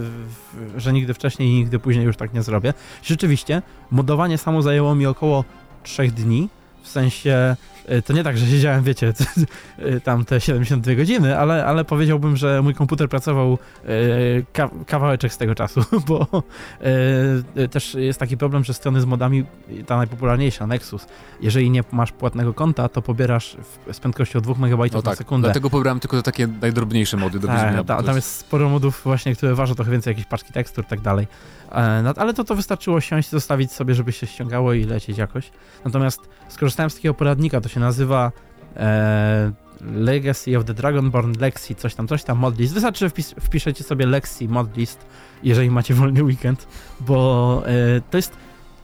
że 0.77 0.93
nigdy 0.93 1.13
wcześniej 1.13 1.49
i 1.49 1.53
nigdy 1.53 1.79
później 1.79 2.05
już 2.05 2.17
tak 2.17 2.33
nie 2.33 2.43
zrobię. 2.43 2.73
Rzeczywiście, 3.03 3.61
modowanie 3.91 4.37
samo 4.37 4.61
zajęło 4.61 4.95
mi 4.95 5.05
około 5.05 5.43
trzech 5.83 6.11
dni, 6.11 6.49
w 6.87 6.91
sensie 6.91 7.55
E, 7.87 8.01
to 8.01 8.13
nie 8.13 8.23
tak, 8.23 8.37
że 8.37 8.45
siedziałem, 8.45 8.83
wiecie, 8.83 9.13
e, 9.77 9.99
tam 9.99 10.25
te 10.25 10.41
72 10.41 10.95
godziny, 10.95 11.37
ale, 11.37 11.65
ale 11.65 11.85
powiedziałbym, 11.85 12.37
że 12.37 12.61
mój 12.61 12.75
komputer 12.75 13.09
pracował 13.09 13.57
e, 13.85 14.85
kawałeczek 14.85 15.33
z 15.33 15.37
tego 15.37 15.55
czasu, 15.55 15.81
bo 16.07 16.43
też 17.71 17.93
jest 17.93 18.19
taki 18.19 18.37
problem, 18.37 18.63
że 18.63 18.73
strony 18.73 19.01
z 19.01 19.05
modami, 19.05 19.43
ta 19.85 19.97
najpopularniejsza, 19.97 20.67
Nexus, 20.67 21.07
jeżeli 21.41 21.69
nie 21.69 21.83
masz 21.91 22.11
płatnego 22.11 22.53
konta, 22.53 22.89
to 22.89 23.01
pobierasz 23.01 23.57
z 23.91 23.99
prędkością 23.99 24.41
2 24.41 24.53
MB 24.53 24.77
no 24.93 25.01
tak, 25.01 25.05
na 25.05 25.15
sekundę. 25.15 25.47
Dlatego 25.47 25.69
pobierałem 25.69 25.99
tylko 25.99 26.17
te 26.17 26.23
takie 26.23 26.47
najdrobniejsze 26.47 27.17
mody 27.17 27.39
do 27.39 27.47
tak, 27.47 27.85
ta, 27.85 28.03
Tam 28.03 28.15
jest 28.15 28.35
sporo 28.35 28.69
modów 28.69 29.01
właśnie, 29.03 29.35
które 29.35 29.55
ważą 29.55 29.75
trochę 29.75 29.91
więcej, 29.91 30.11
jakieś 30.11 30.25
paczki 30.25 30.53
tekstur 30.53 30.85
i 30.85 30.87
tak 30.87 31.01
dalej. 31.01 31.27
No, 32.03 32.13
ale 32.17 32.33
to, 32.33 32.43
to 32.43 32.55
wystarczyło 32.55 33.01
siąść, 33.01 33.29
zostawić 33.29 33.71
sobie, 33.71 33.93
żeby 33.95 34.11
się 34.11 34.27
ściągało 34.27 34.73
i 34.73 34.83
lecieć 34.83 35.18
jakoś. 35.18 35.51
Natomiast 35.85 36.30
skorzystałem 36.49 36.89
z 36.89 36.95
takiego 36.95 37.13
poradnika, 37.13 37.61
to 37.61 37.69
się 37.69 37.80
nazywa 37.80 38.31
e, 38.75 39.51
Legacy 39.81 40.57
of 40.57 40.65
the 40.65 40.73
Dragonborn 40.73 41.33
Lexi, 41.39 41.75
coś 41.75 41.95
tam, 41.95 42.07
coś 42.07 42.23
tam, 42.23 42.37
modlist. 42.37 42.73
Wystarczy, 42.73 42.99
że 42.99 43.09
wpis, 43.09 43.35
wpiszecie 43.39 43.83
sobie 43.83 44.06
Lexi 44.06 44.47
modlist, 44.47 45.06
jeżeli 45.44 45.71
macie 45.71 45.94
wolny 45.94 46.23
weekend, 46.23 46.68
bo 46.99 47.63
e, 47.65 48.01
to 48.11 48.18
jest 48.18 48.31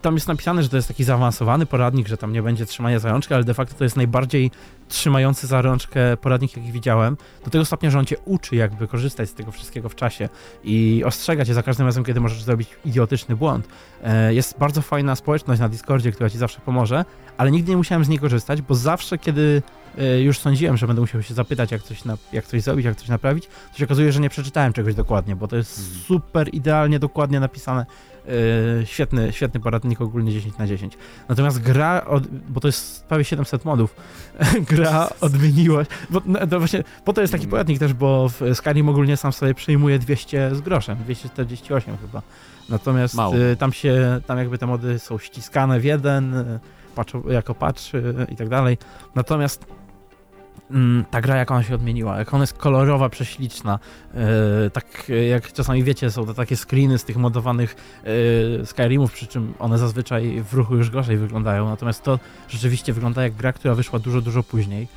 tam 0.04 0.14
jest 0.14 0.28
napisane, 0.28 0.62
że 0.62 0.68
to 0.68 0.76
jest 0.76 0.88
taki 0.88 1.04
zaawansowany 1.04 1.66
poradnik, 1.66 2.08
że 2.08 2.16
tam 2.16 2.32
nie 2.32 2.42
będzie 2.42 2.66
trzymania 2.66 2.98
za 2.98 3.10
rączkę, 3.12 3.34
ale 3.34 3.44
de 3.44 3.54
facto 3.54 3.74
to 3.74 3.84
jest 3.84 3.96
najbardziej 3.96 4.50
trzymający 4.88 5.46
za 5.46 5.62
rączkę 5.62 6.16
poradnik, 6.16 6.56
jaki 6.56 6.72
widziałem. 6.72 7.16
Do 7.44 7.50
tego 7.50 7.64
stopnia, 7.64 7.90
że 7.90 7.98
on 7.98 8.04
cię 8.04 8.16
uczy 8.24 8.56
jakby 8.56 8.88
korzystać 8.88 9.30
z 9.30 9.34
tego 9.34 9.52
wszystkiego 9.52 9.88
w 9.88 9.94
czasie 9.94 10.28
i 10.64 11.02
ostrzega 11.06 11.44
cię 11.44 11.54
za 11.54 11.62
każdym 11.62 11.86
razem, 11.86 12.04
kiedy 12.04 12.20
możesz 12.20 12.42
zrobić 12.42 12.68
idiotyczny 12.84 13.36
błąd. 13.36 13.68
E, 14.02 14.34
jest 14.34 14.58
bardzo 14.58 14.82
fajna 14.82 15.16
społeczność 15.16 15.60
na 15.60 15.68
Discordzie, 15.68 16.12
która 16.12 16.30
ci 16.30 16.38
zawsze 16.38 16.60
pomoże, 16.60 17.04
ale 17.36 17.50
nigdy 17.50 17.70
nie 17.70 17.76
musiałem 17.76 18.04
z 18.04 18.08
niej 18.08 18.18
korzystać, 18.18 18.62
bo 18.62 18.74
zawsze, 18.74 19.18
kiedy 19.18 19.62
e, 19.98 20.20
już 20.20 20.38
sądziłem, 20.38 20.76
że 20.76 20.86
będę 20.86 21.00
musiał 21.00 21.22
się 21.22 21.34
zapytać, 21.34 21.72
jak 21.72 21.82
coś, 21.82 22.04
na, 22.04 22.16
jak 22.32 22.46
coś 22.46 22.62
zrobić, 22.62 22.86
jak 22.86 22.96
coś 22.96 23.08
naprawić, 23.08 23.46
to 23.72 23.78
się 23.78 23.84
okazuje, 23.84 24.12
że 24.12 24.20
nie 24.20 24.30
przeczytałem 24.30 24.72
czegoś 24.72 24.94
dokładnie, 24.94 25.36
bo 25.36 25.48
to 25.48 25.56
jest 25.56 25.78
mhm. 25.78 26.04
super 26.06 26.54
idealnie, 26.54 26.98
dokładnie 26.98 27.40
napisane 27.40 27.86
Yy, 28.26 28.86
świetny, 28.86 29.32
świetny 29.32 29.60
poradnik, 29.60 30.00
ogólnie 30.00 30.32
10 30.32 30.58
na 30.58 30.66
10. 30.66 30.98
Natomiast 31.28 31.62
gra, 31.62 32.04
od, 32.04 32.26
bo 32.26 32.60
to 32.60 32.68
jest 32.68 33.04
prawie 33.06 33.24
700 33.24 33.64
modów, 33.64 33.96
gra 34.70 35.08
odmieniła, 35.20 35.82
bo 36.10 36.22
no, 36.26 36.46
to 36.46 36.58
właśnie, 36.58 36.84
po 37.04 37.12
to 37.12 37.20
jest 37.20 37.32
taki 37.32 37.48
poradnik 37.48 37.78
też, 37.78 37.92
bo 37.92 38.28
w 38.28 38.40
Skyrim 38.54 38.88
ogólnie 38.88 39.16
sam 39.16 39.32
sobie 39.32 39.54
przyjmuje 39.54 39.98
200 39.98 40.54
z 40.54 40.60
groszem, 40.60 40.96
248 41.04 41.96
chyba. 41.96 42.22
Natomiast 42.68 43.14
y, 43.52 43.56
tam 43.56 43.72
się, 43.72 44.20
tam 44.26 44.38
jakby 44.38 44.58
te 44.58 44.66
mody 44.66 44.98
są 44.98 45.18
ściskane 45.18 45.80
w 45.80 45.84
jeden, 45.84 46.34
y, 46.34 46.60
patch, 46.94 47.12
jako 47.28 47.54
patch 47.54 47.94
y, 47.94 48.26
i 48.32 48.36
tak 48.36 48.48
dalej. 48.48 48.78
Natomiast 49.14 49.66
ta 51.10 51.20
gra, 51.20 51.36
jak 51.36 51.50
ona 51.50 51.62
się 51.62 51.74
odmieniła, 51.74 52.18
jak 52.18 52.34
ona 52.34 52.42
jest 52.42 52.58
kolorowa, 52.58 53.08
prześliczna. 53.08 53.78
Yy, 54.14 54.20
tak 54.70 55.12
jak 55.28 55.52
czasami 55.52 55.84
wiecie, 55.84 56.10
są 56.10 56.26
to 56.26 56.34
takie 56.34 56.56
screeny 56.56 56.98
z 56.98 57.04
tych 57.04 57.16
modowanych 57.16 57.76
yy, 58.58 58.66
Skyrimów, 58.66 59.12
przy 59.12 59.26
czym 59.26 59.54
one 59.58 59.78
zazwyczaj 59.78 60.42
w 60.42 60.54
ruchu 60.54 60.76
już 60.76 60.90
gorzej 60.90 61.16
wyglądają. 61.16 61.68
Natomiast 61.68 62.02
to 62.02 62.18
rzeczywiście 62.48 62.92
wygląda 62.92 63.22
jak 63.22 63.34
gra, 63.34 63.52
która 63.52 63.74
wyszła 63.74 63.98
dużo, 63.98 64.20
dużo 64.20 64.42
później. 64.42 64.88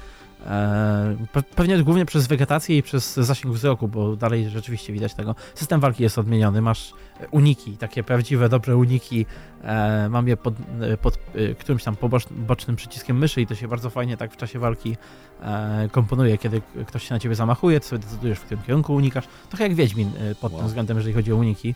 E, 0.48 1.16
pe- 1.34 1.44
pewnie 1.56 1.84
głównie 1.84 2.06
przez 2.06 2.28
wegetację 2.28 2.78
i 2.78 2.84
przez 2.84 3.14
zasięg 3.16 3.54
wzroku, 3.56 3.88
bo 3.88 4.16
dalej 4.16 4.50
rzeczywiście 4.50 4.94
widać 4.94 5.14
tego. 5.14 5.36
System 5.56 5.80
walki 5.80 6.04
jest 6.04 6.18
odmieniony, 6.18 6.62
masz 6.62 6.94
uniki, 7.32 7.78
takie 7.78 8.04
prawdziwe, 8.04 8.50
dobre 8.50 8.78
uniki. 8.78 9.26
E, 9.64 10.10
mam 10.10 10.28
je 10.28 10.38
pod, 10.38 10.54
e, 10.82 10.98
pod 10.98 11.20
e, 11.36 11.56
którymś 11.56 11.84
tam 11.84 11.96
bocznym 12.32 12.76
przyciskiem 12.76 13.18
myszy 13.18 13.42
i 13.42 13.48
to 13.48 13.56
się 13.56 13.68
bardzo 13.68 13.90
fajnie 13.90 14.18
tak 14.18 14.34
w 14.34 14.38
czasie 14.38 14.60
walki 14.60 14.98
e, 15.42 15.90
komponuje, 15.92 16.38
kiedy 16.38 16.62
ktoś 16.88 17.08
się 17.08 17.14
na 17.14 17.20
ciebie 17.20 17.36
zamachuje, 17.36 17.80
to 17.80 17.86
sobie 17.86 18.00
decydujesz, 18.00 18.40
w 18.40 18.44
którym 18.44 18.64
kierunku 18.64 18.96
unikasz. 18.96 19.26
Trochę 19.50 19.64
jak 19.64 19.74
Wiedźmin 19.74 20.12
e, 20.32 20.36
pod 20.36 20.52
Wow. 20.52 20.60
tym 20.60 20.68
względem, 20.68 20.98
jeżeli 20.98 21.14
chodzi 21.16 21.34
o 21.34 21.36
uniki. 21.36 21.76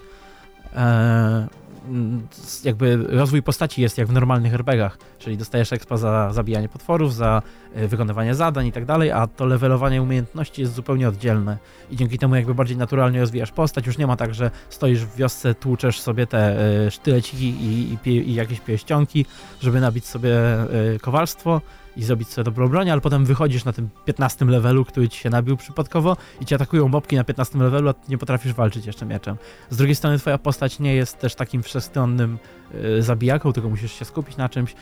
Jakby 2.63 2.97
rozwój 2.97 3.43
postaci 3.43 3.81
jest 3.81 3.97
jak 3.97 4.07
w 4.07 4.13
normalnych 4.13 4.53
RPGach, 4.53 4.97
czyli 5.19 5.37
dostajesz 5.37 5.73
expa 5.73 5.97
za 5.97 6.33
zabijanie 6.33 6.69
potworów, 6.69 7.15
za 7.15 7.41
e, 7.73 7.87
wykonywanie 7.87 8.35
zadań 8.35 8.67
i 8.67 8.71
tak 8.71 8.85
dalej, 8.85 9.11
a 9.11 9.27
to 9.27 9.45
levelowanie 9.45 10.01
umiejętności 10.01 10.61
jest 10.61 10.73
zupełnie 10.73 11.07
oddzielne. 11.07 11.57
I 11.91 11.95
dzięki 11.95 12.17
temu 12.17 12.35
jakby 12.35 12.53
bardziej 12.53 12.77
naturalnie 12.77 13.19
rozwijasz 13.19 13.51
postać, 13.51 13.87
już 13.87 13.97
nie 13.97 14.07
ma 14.07 14.17
tak, 14.17 14.33
że 14.33 14.51
stoisz 14.69 15.05
w 15.05 15.15
wiosce, 15.15 15.55
tłuczesz 15.55 16.01
sobie 16.01 16.27
te 16.27 16.59
e, 16.85 16.91
sztyleciki 16.91 17.49
i, 17.49 17.97
i, 18.05 18.09
i 18.09 18.33
jakieś 18.33 18.59
pierścionki, 18.59 19.25
żeby 19.61 19.81
nabić 19.81 20.05
sobie 20.05 20.37
e, 20.39 20.67
kowalstwo 21.01 21.61
i 21.97 22.03
zrobić 22.03 22.27
sobie 22.29 22.45
dobrą 22.45 22.69
broń, 22.69 22.89
ale 22.89 23.01
potem 23.01 23.25
wychodzisz 23.25 23.65
na 23.65 23.73
tym 23.73 23.89
15 24.05 24.45
levelu, 24.45 24.85
który 24.85 25.09
ci 25.09 25.19
się 25.19 25.29
nabił 25.29 25.57
przypadkowo 25.57 26.17
i 26.41 26.45
cię 26.45 26.55
atakują 26.55 26.87
mobki 26.87 27.15
na 27.15 27.23
15 27.23 27.59
levelu, 27.59 27.89
a 27.89 27.93
ty 27.93 28.11
nie 28.11 28.17
potrafisz 28.17 28.53
walczyć 28.53 28.85
jeszcze 28.85 29.05
mieczem. 29.05 29.37
Z 29.69 29.77
drugiej 29.77 29.95
strony 29.95 30.19
twoja 30.19 30.37
postać 30.37 30.79
nie 30.79 30.95
jest 30.95 31.19
też 31.19 31.35
takim 31.35 31.63
wszechstronnym 31.63 32.37
y, 32.75 33.03
zabijaką, 33.03 33.53
tylko 33.53 33.69
musisz 33.69 33.91
się 33.99 34.05
skupić 34.05 34.37
na 34.37 34.49
czymś. 34.49 34.75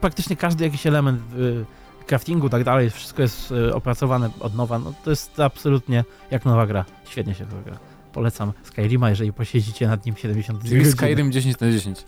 Praktycznie 0.00 0.36
każdy 0.36 0.64
jakiś 0.64 0.86
element 0.86 1.20
y, 1.38 1.64
craftingu, 2.06 2.48
tak 2.48 2.64
dalej, 2.64 2.90
wszystko 2.90 3.22
jest 3.22 3.50
y, 3.52 3.74
opracowane 3.74 4.30
od 4.40 4.54
nowa. 4.54 4.78
No, 4.78 4.94
to 5.04 5.10
jest 5.10 5.40
absolutnie 5.40 6.04
jak 6.30 6.44
nowa 6.44 6.66
gra. 6.66 6.84
Świetnie 7.08 7.34
się 7.34 7.46
to 7.46 7.56
gra. 7.64 7.78
Polecam 8.12 8.52
Skyrima, 8.62 9.10
jeżeli 9.10 9.32
posiedzicie 9.32 9.88
nad 9.88 10.06
nim 10.06 10.16
72 10.16 10.68
Czyli 10.68 10.76
godziny. 10.76 10.96
Skyrim 10.96 11.32
10 11.32 11.60
na 11.60 11.70
10. 11.70 12.04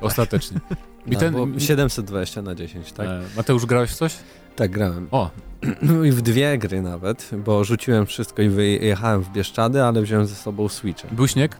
Ostatecznie. 0.00 0.60
I 1.06 1.10
No, 1.10 1.18
ten, 1.20 1.32
bo 1.34 1.46
720 1.60 2.42
na 2.42 2.54
10, 2.54 2.92
tak? 2.92 3.06
e, 3.06 3.22
Mateusz, 3.36 3.66
grałeś 3.66 3.90
w 3.90 3.94
coś? 3.94 4.14
Tak, 4.56 4.70
grałem. 4.70 5.08
O, 5.10 5.30
No 5.82 6.04
i 6.04 6.10
w 6.10 6.22
dwie 6.22 6.58
gry 6.58 6.82
nawet, 6.82 7.30
bo 7.44 7.64
rzuciłem 7.64 8.06
wszystko 8.06 8.42
i 8.42 8.48
wyjechałem 8.48 9.22
w 9.22 9.32
Bieszczady, 9.32 9.82
ale 9.82 10.02
wziąłem 10.02 10.26
ze 10.26 10.34
sobą 10.34 10.68
Switcha. 10.68 11.08
był 11.12 11.28
śnieg? 11.28 11.56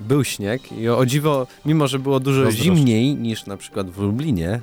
Y, 0.00 0.04
Był 0.04 0.24
śnieg 0.24 0.72
i 0.72 0.88
o 0.88 1.06
dziwo, 1.06 1.46
mimo 1.66 1.86
że 1.88 1.98
było 1.98 2.20
dużo 2.20 2.50
zimniej 2.50 3.14
niż 3.14 3.46
na 3.46 3.56
przykład 3.56 3.90
w 3.90 3.98
Lublinie, 3.98 4.60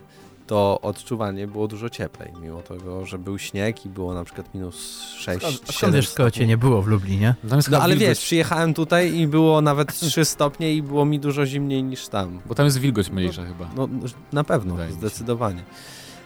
to 0.49 0.81
odczuwanie 0.81 1.47
było 1.47 1.67
dużo 1.67 1.89
cieplej, 1.89 2.33
mimo 2.41 2.61
tego, 2.61 3.05
że 3.05 3.17
był 3.17 3.39
śnieg 3.39 3.85
i 3.85 3.89
było 3.89 4.13
na 4.13 4.23
przykład 4.23 4.53
minus 4.53 5.01
6, 5.01 5.45
A 5.45 5.51
7 5.51 5.73
Skąd 5.73 5.95
wiesz, 5.95 6.09
skoro 6.09 6.31
cię 6.31 6.47
nie 6.47 6.57
było 6.57 6.81
w 6.81 6.87
Lublinie? 6.87 7.35
No 7.43 7.61
chyba 7.61 7.79
ale 7.79 7.93
wilgoć, 7.93 8.09
wiesz, 8.09 8.19
przyjechałem 8.19 8.73
tutaj 8.73 9.15
i 9.15 9.27
było 9.27 9.61
nawet 9.61 9.99
3 9.99 10.25
stopnie 10.25 10.73
i 10.73 10.81
było 10.81 11.05
mi 11.05 11.19
dużo 11.19 11.45
zimniej 11.45 11.83
niż 11.83 12.07
tam. 12.07 12.41
Bo 12.45 12.55
tam 12.55 12.65
jest 12.65 12.77
wilgoć 12.77 13.09
mniejsza 13.09 13.45
chyba. 13.45 13.69
No 13.75 13.89
na 14.33 14.43
pewno, 14.43 14.75
Wydaje 14.75 14.93
zdecydowanie. 14.93 15.63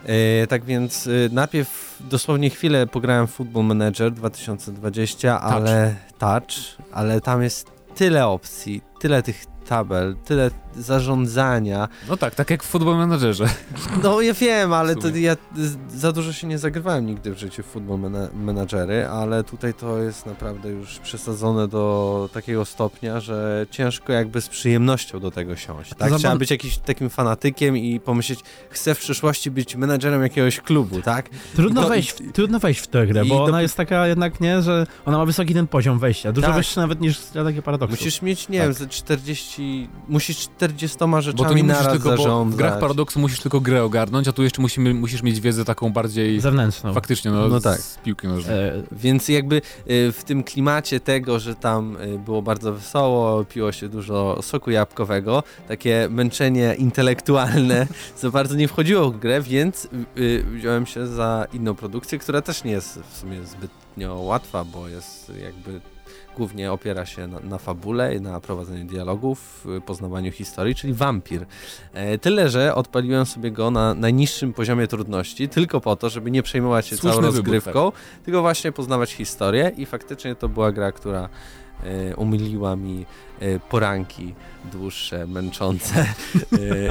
E, 0.05 0.47
tak 0.47 0.65
więc 0.65 1.07
y, 1.07 1.29
najpierw 1.31 1.97
dosłownie 2.09 2.49
chwilę 2.49 2.87
pograłem 2.87 3.27
w 3.27 3.31
Football 3.31 3.63
Manager 3.63 4.11
2020, 4.11 5.41
ale 5.41 5.95
touch, 6.19 6.77
ale 6.91 7.21
tam 7.21 7.43
jest 7.43 7.71
tyle 7.95 8.27
opcji, 8.27 8.81
tyle 8.99 9.23
tych 9.23 9.45
tabel, 9.65 10.15
tyle 10.25 10.51
zarządzania. 10.75 11.87
No 12.09 12.17
tak, 12.17 12.35
tak 12.35 12.49
jak 12.49 12.63
w 12.63 12.67
Football 12.67 12.95
Managerze. 12.97 13.45
No 14.03 14.21
ja 14.21 14.33
wiem, 14.33 14.73
ale 14.73 14.95
to 14.95 15.07
ja 15.09 15.35
za 15.95 16.11
dużo 16.11 16.33
się 16.33 16.47
nie 16.47 16.57
zagrywałem 16.57 17.05
nigdy 17.05 17.35
w 17.35 17.37
życiu 17.39 17.63
w 17.63 17.65
Football 17.65 17.99
mana- 17.99 18.29
Managery, 18.33 19.07
ale 19.07 19.43
tutaj 19.43 19.73
to 19.73 19.97
jest 19.97 20.25
naprawdę 20.25 20.69
już 20.69 20.99
przesadzone 20.99 21.67
do 21.67 22.29
takiego 22.33 22.65
stopnia, 22.65 23.19
że 23.19 23.65
ciężko 23.71 24.13
jakby 24.13 24.41
z 24.41 24.49
przyjemnością 24.49 25.19
do 25.19 25.31
tego 25.31 25.55
siąść. 25.55 25.93
Tak? 25.97 26.13
Trzeba 26.17 26.35
być 26.35 26.51
jakimś 26.51 26.77
takim 26.77 27.09
fanatykiem 27.09 27.77
i 27.77 27.99
pomyśleć, 27.99 28.39
chcę 28.69 28.95
w 28.95 28.99
przyszłości 28.99 29.51
być 29.51 29.75
menadżerem 29.75 30.21
jakiegoś 30.23 30.59
klubu, 30.59 31.01
tak? 31.01 31.29
Trudno, 31.55 31.81
to- 31.81 31.89
wejść, 31.89 32.11
w, 32.11 32.31
trudno 32.31 32.59
wejść 32.59 32.79
w 32.79 32.87
tę 32.87 33.07
grę, 33.07 33.25
bo 33.25 33.35
do- 33.37 33.43
ona 33.43 33.61
jest 33.61 33.77
taka 33.77 34.07
jednak, 34.07 34.39
nie, 34.41 34.61
że 34.61 34.87
ona 35.05 35.17
ma 35.17 35.25
wysoki 35.25 35.53
ten 35.53 35.67
poziom 35.67 35.99
wejścia. 35.99 36.31
Dużo 36.31 36.47
Tak. 36.47 36.55
wyższy 36.55 36.77
nawet 36.77 37.01
niż 37.01 37.19
takie 37.19 37.61
paradoksy. 37.61 37.95
Musisz 37.95 38.21
mieć, 38.21 38.49
nie 38.49 38.57
Tak. 38.59 38.67
wiem, 38.67 38.73
ze 38.73 38.87
40, 38.87 39.89
musisz 40.07 40.37
40 40.39 40.62
Bo 40.71 41.21
rzeczami 41.21 41.49
to 41.49 41.53
nie 41.53 41.63
musisz 41.63 41.77
naraz 41.77 41.93
tylko, 41.93 42.09
bo 42.09 42.15
w 42.15 42.17
zarządzać. 42.17 42.57
grach 42.57 42.79
Paradoksu 42.79 43.19
musisz 43.19 43.39
tylko 43.39 43.61
grę 43.61 43.83
ogarnąć, 43.83 44.27
a 44.27 44.31
tu 44.33 44.43
jeszcze 44.43 44.61
musimy, 44.61 44.93
musisz 44.93 45.23
mieć 45.23 45.39
wiedzę 45.41 45.65
taką 45.65 45.93
bardziej 45.93 46.39
Zewnętrzną. 46.41 46.93
faktycznie, 46.93 47.31
no, 47.31 47.47
No 47.47 47.59
tak. 47.59 47.79
z 47.81 47.97
piłki 47.97 48.27
nożnej. 48.27 48.55
E, 48.59 48.83
Więc 48.91 49.27
jakby 49.29 49.55
y, 49.55 49.61
w 50.11 50.23
tym 50.25 50.43
klimacie 50.43 50.99
tego, 50.99 51.39
że 51.39 51.55
tam 51.55 51.97
y, 52.01 52.19
było 52.19 52.41
bardzo 52.41 52.73
wesoło, 52.73 53.45
piło 53.45 53.71
się 53.71 53.89
dużo 53.89 54.39
soku 54.41 54.71
jabłkowego, 54.71 55.43
takie 55.67 56.07
męczenie 56.11 56.75
intelektualne 56.77 57.87
za 58.21 58.29
bardzo 58.31 58.55
nie 58.55 58.67
wchodziło 58.67 59.11
w 59.11 59.19
grę, 59.19 59.41
więc 59.41 59.87
y, 60.17 60.43
wziąłem 60.53 60.85
się 60.85 61.07
za 61.07 61.45
inną 61.53 61.75
produkcję, 61.75 62.19
która 62.19 62.41
też 62.41 62.63
nie 62.63 62.71
jest 62.71 62.99
w 63.11 63.17
sumie 63.17 63.43
zbytnio 63.45 64.15
łatwa, 64.19 64.63
bo 64.65 64.87
jest 64.87 65.31
jakby 65.43 65.81
głównie 66.37 66.71
opiera 66.71 67.05
się 67.05 67.27
na, 67.27 67.39
na 67.39 67.57
fabule, 67.57 68.19
na 68.19 68.39
prowadzeniu 68.39 68.85
dialogów, 68.85 69.67
y, 69.77 69.81
poznawaniu 69.81 70.31
historii, 70.31 70.75
czyli 70.75 70.93
Vampir. 70.93 71.45
E, 71.93 72.17
tyle, 72.17 72.49
że 72.49 72.75
odpaliłem 72.75 73.25
sobie 73.25 73.51
go 73.51 73.71
na 73.71 73.93
najniższym 73.93 74.53
poziomie 74.53 74.87
trudności, 74.87 75.49
tylko 75.49 75.81
po 75.81 75.95
to, 75.95 76.09
żeby 76.09 76.31
nie 76.31 76.43
przejmować 76.43 76.87
się 76.87 76.97
Słuszny 76.97 77.09
całą 77.09 77.21
wybór, 77.21 77.53
rozgrywką, 77.53 77.91
tylko 78.25 78.41
właśnie 78.41 78.71
poznawać 78.71 79.13
historię 79.13 79.71
i 79.77 79.85
faktycznie 79.85 80.35
to 80.35 80.49
była 80.49 80.71
gra, 80.71 80.91
która 80.91 81.29
e, 81.83 82.15
umiliła 82.15 82.75
mi 82.75 83.05
e, 83.39 83.59
poranki 83.59 84.33
dłuższe, 84.71 85.27
męczące, 85.27 86.05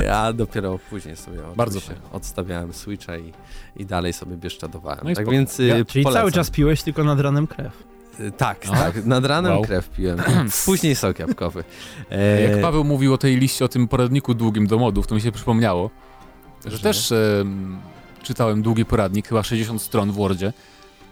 e, 0.05 0.17
a 0.17 0.33
dopiero 0.33 0.79
później 0.91 1.17
sobie 1.17 1.39
Bardzo 1.57 1.81
odstawiałem 2.13 2.73
Switcha 2.73 3.19
i, 3.19 3.33
i 3.77 3.87
dalej 3.87 4.13
sobie 4.13 4.37
bieszczadowałem. 4.37 5.01
No 5.05 5.15
tak 5.15 5.31
więc 5.31 5.61
e, 5.61 5.65
ja, 5.65 5.85
czyli 5.85 6.05
polecam. 6.05 6.21
cały 6.21 6.33
czas 6.33 6.51
piłeś 6.51 6.83
tylko 6.83 7.05
nad 7.05 7.21
ranem 7.21 7.47
krew. 7.47 7.92
E, 8.21 8.31
Tak, 8.31 8.67
Aha. 8.73 8.85
tak. 8.93 9.05
Nad 9.07 9.25
ranem 9.25 9.53
Wow. 9.53 9.63
krew 9.63 9.89
piłem. 9.91 10.19
Później 10.67 10.95
sok 10.95 11.19
jabłkowy. 11.19 11.65
E, 12.11 12.41
Jak 12.43 12.61
Paweł 12.63 12.85
mówił 12.85 13.15
o 13.15 13.19
tej 13.19 13.37
liście, 13.37 13.65
o 13.65 13.69
tym 13.69 13.89
poradniku 13.89 14.35
długim 14.35 14.67
do 14.67 14.79
modów, 14.79 15.07
to 15.07 15.15
mi 15.15 15.21
się 15.21 15.33
przypomniało, 15.33 15.91
że 16.65 16.71
Że? 16.77 16.83
też 16.83 17.13
em, 17.13 17.79
czytałem 18.23 18.63
długi 18.63 18.85
poradnik, 18.85 19.29
chyba 19.29 19.43
60 19.43 19.83
stron 19.83 20.13
w 20.13 20.15
Wordzie, 20.15 20.53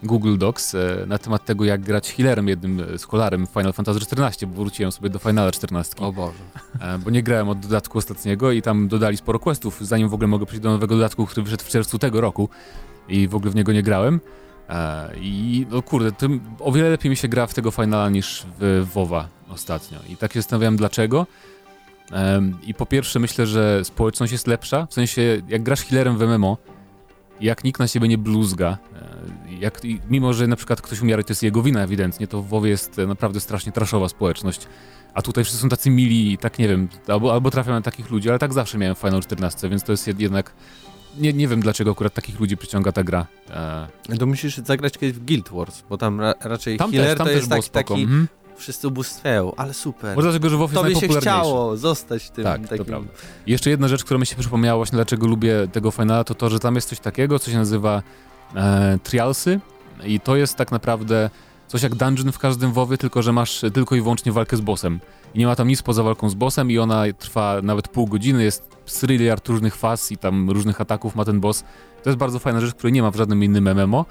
Google 0.02 0.38
Docs, 0.38 0.75
e, 0.75 0.78
na 1.07 1.19
temat 1.19 1.45
tego, 1.45 1.64
jak 1.64 1.80
grać 1.80 2.12
healerem 2.12 2.49
jednym 2.49 2.80
e, 2.95 2.99
z 2.99 3.07
kolarem 3.07 3.47
w 3.47 3.50
Final 3.50 3.73
Fantasy 3.73 4.00
XIV, 4.00 4.47
bo 4.49 4.61
wróciłem 4.62 4.92
sobie 4.92 5.11
do 5.11 5.19
Finala 5.19 5.52
14, 5.52 5.97
O 5.99 6.12
Boże. 6.12 6.38
e, 6.80 6.99
bo 6.99 7.11
nie 7.11 7.23
grałem 7.23 7.49
od 7.49 7.61
dodatku 7.61 7.99
ostatniego 7.99 8.52
i 8.52 8.62
tam 8.62 8.88
dodali 8.88 9.16
sporo 9.16 9.38
questów, 9.38 9.78
zanim 9.80 10.09
w 10.09 10.14
ogóle 10.14 10.26
mogę 10.28 10.47
przejść 10.47 10.62
do 10.62 10.71
nowego 10.71 10.95
dodatku, 10.95 11.26
który 11.26 11.45
wyszedł 11.45 11.64
w 11.64 11.69
czerwcu 11.69 11.99
tego 11.99 12.21
roku 12.21 12.49
i 13.09 13.28
w 13.28 13.35
ogóle 13.35 13.50
w 13.50 13.54
niego 13.54 13.73
nie 13.73 13.83
grałem. 13.83 14.21
E, 14.71 15.11
I 15.21 15.67
no 15.71 15.83
kurde, 15.83 16.12
tym 16.12 16.41
o 16.61 16.73
wiele 16.73 16.91
lepiej 16.91 17.11
mi 17.11 17.17
się 17.17 17.29
gra 17.29 17.47
w 17.47 17.55
tego 17.55 17.71
Finala 17.71 18.11
niż 18.11 18.47
w 18.61 18.87
WoWa 18.95 19.29
ostatnio. 19.49 19.99
I 20.09 20.17
tak 20.17 20.33
się 20.33 20.41
zastanawiałem 20.41 20.77
dlaczego. 20.77 21.27
I 22.62 22.75
po 22.75 22.87
pierwsze 22.87 23.19
myślę, 23.19 23.47
że 23.47 23.85
społeczność 23.85 24.33
jest 24.33 24.47
lepsza, 24.47 24.87
w 24.87 24.95
sensie 24.95 25.43
jak 25.49 25.62
grasz 25.62 25.81
healerem 25.81 26.19
w 26.19 26.23
MMO, 26.23 26.57
jak 27.41 27.65
nikt 27.65 27.81
na 27.81 27.89
ciebie 27.89 28.09
nie 28.09 28.19
bluzga, 28.19 28.79
e, 29.49 29.55
jak, 29.61 29.81
mimo 30.11 30.33
że 30.33 30.47
na 30.47 30.57
przykład 30.57 30.81
ktoś 30.83 31.00
umiera 31.00 31.23
to 31.23 31.31
jest 31.31 31.43
jego 31.43 31.62
wina 31.62 31.83
ewidentnie, 31.83 32.27
to 32.27 32.43
w 32.43 32.49
WoWie 32.49 32.71
jest 32.71 32.99
e, 32.99 33.07
naprawdę 33.07 33.41
strasznie 33.41 33.73
traszowa 33.73 34.09
społeczność. 34.09 34.67
A 35.15 35.23
tutaj 35.23 35.45
wszyscy 35.45 35.62
są 35.62 35.69
tacy 35.69 35.91
mili 35.91 36.33
i 36.33 36.39
tak 36.39 36.59
nie 36.59 36.69
wiem, 36.69 36.89
albo, 37.09 37.33
albo 37.33 37.50
trafiam 37.50 37.75
na 37.75 37.83
takich 37.83 38.11
ludzi, 38.11 38.31
ale 38.31 38.39
tak 38.39 38.53
zawsze 38.53 38.79
miałem 38.79 38.97
Final 38.97 39.23
14, 39.23 39.69
więc 39.69 39.83
to 39.83 39.93
jest 39.93 40.09
jed- 40.09 40.21
jednak 40.21 40.53
nie, 41.19 41.33
nie 41.33 41.49
wiem 41.49 41.61
dlaczego 41.61 41.90
akurat 41.90 42.14
takich 42.14 42.40
ludzi 42.40 42.57
przyciąga 42.57 42.93
ta 42.93 43.05
gra. 43.05 43.26
E, 44.11 44.17
To 44.19 44.26
musisz 44.26 44.57
zagrać 44.57 44.99
kiedyś 44.99 45.17
w 45.17 45.25
Guild 45.25 45.49
Wars, 45.49 45.83
bo 45.90 45.99
tam 45.99 46.21
ra 46.21 46.35
raczej 46.45 46.79
tam 46.79 46.90
healer 46.93 47.09
też, 47.09 47.19
tam 47.19 47.26
to 47.26 47.33
też 47.33 47.37
jest 47.37 47.49
taki, 47.73 47.88
taki 47.88 48.02
Mhm. 48.02 48.29
wszyscy 48.57 48.88
ubóstwiają, 48.88 49.55
ale 49.57 49.75
super. 49.75 50.17
Może 50.17 50.29
dlatego, 50.31 50.49
że 50.49 50.57
WoW 50.57 50.71
jest 50.73 50.83
Tobie 50.83 51.14
się 51.14 51.21
chciało 51.21 51.76
zostać 51.76 52.31
tym 52.31 52.45
Tak, 52.45 52.62
to 52.69 52.69
takim... 52.69 53.09
I 53.47 53.50
Jeszcze 53.52 53.71
jedna 53.71 53.88
rzecz, 53.88 54.05
która 54.05 54.21
mi 54.21 54.26
się 54.26 54.37
przypomniała 54.37 54.76
właśnie 54.76 54.97
dlaczego 54.97 55.26
lubię 55.26 55.69
tego 55.73 55.90
Finala, 55.90 56.25
to 56.25 56.35
to, 56.35 56.50
że 56.50 56.59
tam 56.59 56.75
jest 56.75 56.88
coś 56.88 57.00
takiego, 57.00 57.38
co 57.38 57.50
się 57.50 57.57
nazywa 57.57 58.02
e, 58.57 58.99
Trialsy 59.02 59.61
i 60.05 60.21
to 60.21 60.37
jest 60.37 60.55
tak 60.57 60.73
naprawdę 60.73 61.31
coś 61.71 61.83
jak 61.83 61.95
dungeon 61.95 62.33
w 62.33 62.39
każdym 62.39 62.73
WoWie, 62.73 62.99
tylko 62.99 63.23
że 63.23 63.33
masz 63.33 63.65
tylko 63.75 63.97
i 63.97 64.00
wyłącznie 64.00 64.33
walkę 64.33 64.57
z 64.57 64.61
bossem. 64.61 65.00
I 65.35 65.39
nie 65.39 65.47
ma 65.47 65.57
tam 65.57 65.69
nic 65.69 65.83
poza 65.83 66.03
walką 66.03 66.31
z 66.31 66.35
bossem 66.35 66.71
i 66.71 66.79
ona 66.79 67.05
trwa 67.19 67.62
nawet 67.62 67.89
pół 67.89 68.07
godziny, 68.07 68.45
jest 68.45 68.77
tryliard 69.00 69.49
różnych 69.49 69.77
faz 69.77 70.12
i 70.12 70.17
tam 70.17 70.50
różnych 70.50 70.81
ataków 70.81 71.17
ma 71.17 71.25
ten 71.25 71.41
boss. 71.41 71.65
To 72.03 72.11
jest 72.11 72.19
bardzo 72.19 72.39
fajna 72.39 72.61
rzecz, 72.61 72.75
której 72.75 72.93
nie 72.93 73.03
ma 73.03 73.11
w 73.11 73.17
żadnym 73.17 73.45
innym 73.45 73.69
MMO. 73.75 74.07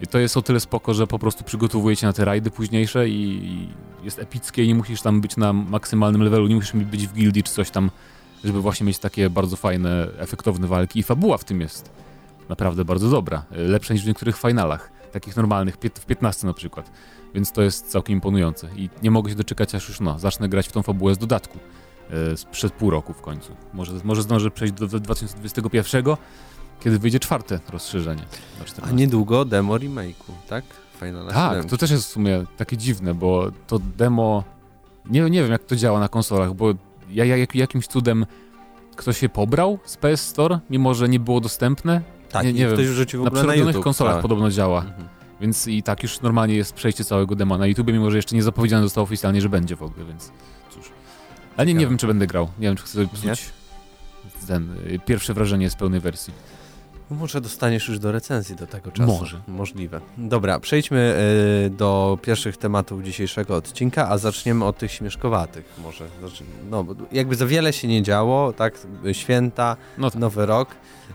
I 0.00 0.06
to 0.06 0.18
jest 0.18 0.36
o 0.36 0.42
tyle 0.42 0.60
spoko, 0.60 0.94
że 0.94 1.06
po 1.06 1.18
prostu 1.18 1.44
przygotowujecie 1.44 2.06
na 2.06 2.12
te 2.12 2.24
rajdy 2.24 2.50
późniejsze 2.50 3.08
i, 3.08 3.68
jest 4.04 4.18
epickie 4.18 4.64
i 4.64 4.68
nie 4.68 4.74
musisz 4.74 5.02
tam 5.02 5.20
być 5.20 5.36
na 5.36 5.52
maksymalnym 5.52 6.22
levelu, 6.22 6.46
nie 6.46 6.54
musisz 6.54 6.72
być 6.72 7.06
w 7.06 7.14
gildii 7.14 7.42
czy 7.42 7.52
coś 7.52 7.70
tam, 7.70 7.90
żeby 8.44 8.60
właśnie 8.60 8.86
mieć 8.86 8.98
takie 8.98 9.30
bardzo 9.30 9.56
fajne, 9.56 10.08
efektowne 10.18 10.66
walki. 10.66 10.98
I 10.98 11.02
fabuła 11.02 11.38
w 11.38 11.44
tym 11.44 11.60
jest 11.60 11.90
naprawdę 12.48 12.84
bardzo 12.84 13.10
dobra. 13.10 13.44
Lepsza 13.50 13.94
niż 13.94 14.02
w 14.02 14.06
niektórych 14.06 14.38
finalach, 14.38 14.97
takich 15.12 15.36
normalnych, 15.36 15.74
w 15.74 16.06
15 16.06 16.46
na 16.46 16.52
przykład. 16.52 16.90
Więc 17.34 17.52
to 17.52 17.62
jest 17.62 17.90
całkiem 17.90 18.12
imponujące. 18.14 18.68
I 18.76 18.90
nie 19.02 19.10
mogę 19.10 19.30
się 19.30 19.36
doczekać, 19.36 19.74
aż 19.74 19.88
już 19.88 20.00
no, 20.00 20.18
zacznę 20.18 20.48
grać 20.48 20.68
w 20.68 20.72
tą 20.72 20.82
fabułę 20.82 21.14
z 21.14 21.18
dodatku. 21.18 21.58
e, 22.32 22.36
Sprzed 22.36 22.72
pół 22.72 22.90
roku 22.90 23.12
w 23.12 23.20
końcu. 23.20 23.56
Może, 23.74 23.92
może 24.04 24.22
zdążę 24.22 24.50
przejść 24.50 24.74
do 24.74 24.86
2021, 24.86 26.04
kiedy 26.80 26.98
wyjdzie 26.98 27.20
czwarte 27.20 27.60
rozszerzenie. 27.70 28.22
A 28.62 28.64
14. 28.64 28.96
niedługo 28.96 29.44
demo 29.44 29.74
remake'u, 29.74 30.32
tak? 30.48 30.64
Final 31.00 31.28
Tak, 31.28 31.52
7. 31.56 31.68
to 31.68 31.76
też 31.76 31.90
jest 31.90 32.04
w 32.04 32.08
sumie 32.08 32.44
takie 32.56 32.76
dziwne, 32.76 33.14
bo 33.14 33.50
to 33.66 33.78
demo. 33.78 34.44
Nie, 35.10 35.22
nie 35.30 35.42
wiem, 35.42 35.52
jak 35.52 35.64
to 35.64 35.76
działa 35.76 36.00
na 36.00 36.08
konsolach, 36.08 36.54
bo 36.54 36.68
ja, 37.10 37.24
ja 37.24 37.36
jak, 37.36 37.54
jakimś 37.54 37.86
cudem 37.86 38.26
ktoś 38.96 39.18
się 39.18 39.28
pobrał 39.28 39.78
z 39.84 39.96
PS 39.96 40.26
Store, 40.28 40.58
mimo 40.70 40.94
że 40.94 41.08
nie 41.08 41.20
było 41.20 41.40
dostępne. 41.40 42.02
Tak, 42.32 42.44
nie- 42.44 42.52
nie 42.52 42.66
wiem. 42.66 42.72
ktoś 42.74 42.86
wrzucił 42.86 43.20
w 43.20 43.24
Na 43.24 43.28
ogóle 43.28 43.42
na 43.42 43.46
przerodzonych 43.48 43.74
YouTube. 43.74 43.84
konsolach 43.84 44.14
tak. 44.14 44.22
podobno 44.22 44.50
działa, 44.50 44.80
Mhm. 44.80 45.08
więc 45.40 45.66
i 45.66 45.82
tak 45.82 46.02
już 46.02 46.20
normalnie 46.20 46.54
jest 46.54 46.72
przejście 46.72 47.04
całego 47.04 47.34
dema 47.36 47.58
na 47.58 47.66
YouTube, 47.66 47.86
mimo 47.86 48.10
że 48.10 48.16
jeszcze 48.16 48.36
nie 48.36 48.42
zapowiedziane 48.42 48.82
zostało 48.82 49.02
oficjalnie, 49.04 49.40
że 49.40 49.48
będzie 49.48 49.76
w 49.76 49.82
ogóle, 49.82 50.06
więc 50.06 50.32
cóż. 50.70 50.90
Ale 51.56 51.66
nie, 51.66 51.74
nie 51.74 51.86
wiem, 51.86 51.98
czy 51.98 52.06
będę 52.06 52.26
grał. 52.26 52.48
Nie 52.58 52.66
wiem, 52.68 52.76
czy 52.76 52.82
chcę 52.82 52.92
sobie 52.92 53.08
psuć 53.08 53.50
ten 54.46 54.70
y, 54.86 54.98
pierwsze 55.06 55.34
wrażenie 55.34 55.70
z 55.70 55.74
pełnej 55.76 56.00
wersji. 56.00 56.34
Może 57.10 57.40
dostaniesz 57.40 57.88
już 57.88 57.98
do 57.98 58.12
recenzji 58.12 58.56
do 58.56 58.66
tego 58.66 58.90
czasu. 58.90 59.12
Może. 59.12 59.40
Możliwe. 59.48 60.00
Dobra, 60.18 60.60
przejdźmy 60.60 61.14
y, 61.66 61.70
do 61.70 62.18
pierwszych 62.22 62.56
tematów 62.56 63.02
dzisiejszego 63.02 63.56
odcinka, 63.56 64.08
a 64.08 64.18
zaczniemy 64.18 64.64
od 64.64 64.78
tych 64.78 64.92
śmieszkowatych 64.92 65.64
może. 65.82 66.08
Znaczy, 66.20 66.44
no, 66.70 66.84
jakby 67.12 67.36
za 67.36 67.46
wiele 67.46 67.72
się 67.72 67.88
nie 67.88 68.02
działo, 68.02 68.52
tak? 68.52 68.74
Święta, 69.12 69.76
No 69.98 70.10
to 70.10 70.18
nowy 70.18 70.46
rok, 70.46 70.68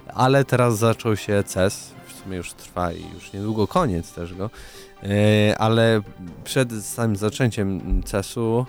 ale 0.08 0.46
teraz 0.46 0.78
zaczął 0.78 1.16
się 1.16 1.44
CES, 1.44 1.92
w 2.08 2.24
sumie 2.24 2.38
już 2.38 2.54
trwa 2.54 2.92
i 2.94 3.06
już 3.14 3.34
niedługo 3.34 3.68
koniec 3.68 4.14
też 4.14 4.34
go, 4.34 4.50
E, 5.04 5.58
ale 5.58 6.02
przed 6.44 6.72
samym 6.86 7.16
zaczęciem 7.16 8.02
CES-u, 8.04 8.66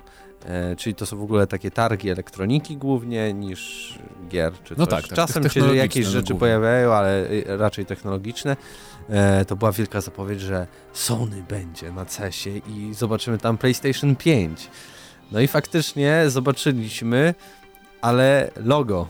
czyli 0.76 0.94
to 0.94 1.06
są 1.06 1.16
w 1.18 1.22
ogóle 1.22 1.46
takie 1.46 1.70
targi 1.70 2.10
elektroniki 2.10 2.76
głównie 2.76 3.34
niż 3.34 3.94
gier 4.28 4.52
czy 4.64 4.74
No 4.78 4.86
coś. 4.86 4.94
tak, 5.02 5.08
tak, 5.08 5.16
Czasem 5.16 5.50
się 5.50 5.76
jakieś 5.76 6.04
no 6.06 6.10
rzeczy 6.12 6.24
głównie. 6.32 6.40
pojawiają, 6.40 6.92
ale 6.92 7.26
e, 7.28 7.56
raczej 7.56 7.86
technologiczne. 7.86 8.56
E, 9.10 9.44
To 9.44 9.56
była 9.56 9.72
wielka 9.72 10.00
zapowiedź, 10.00 10.40
że 10.40 10.66
Sony 10.92 11.42
będzie 11.48 11.92
na 11.92 12.04
CES-ie 12.04 12.58
i 12.58 12.94
zobaczymy 12.94 13.38
tam 13.38 13.58
PlayStation 13.58 14.16
5. 14.16 14.70
No 15.32 15.40
i 15.40 15.46
faktycznie 15.48 16.24
zobaczyliśmy, 16.28 17.34
ale 18.00 18.50
logo. 18.56 19.08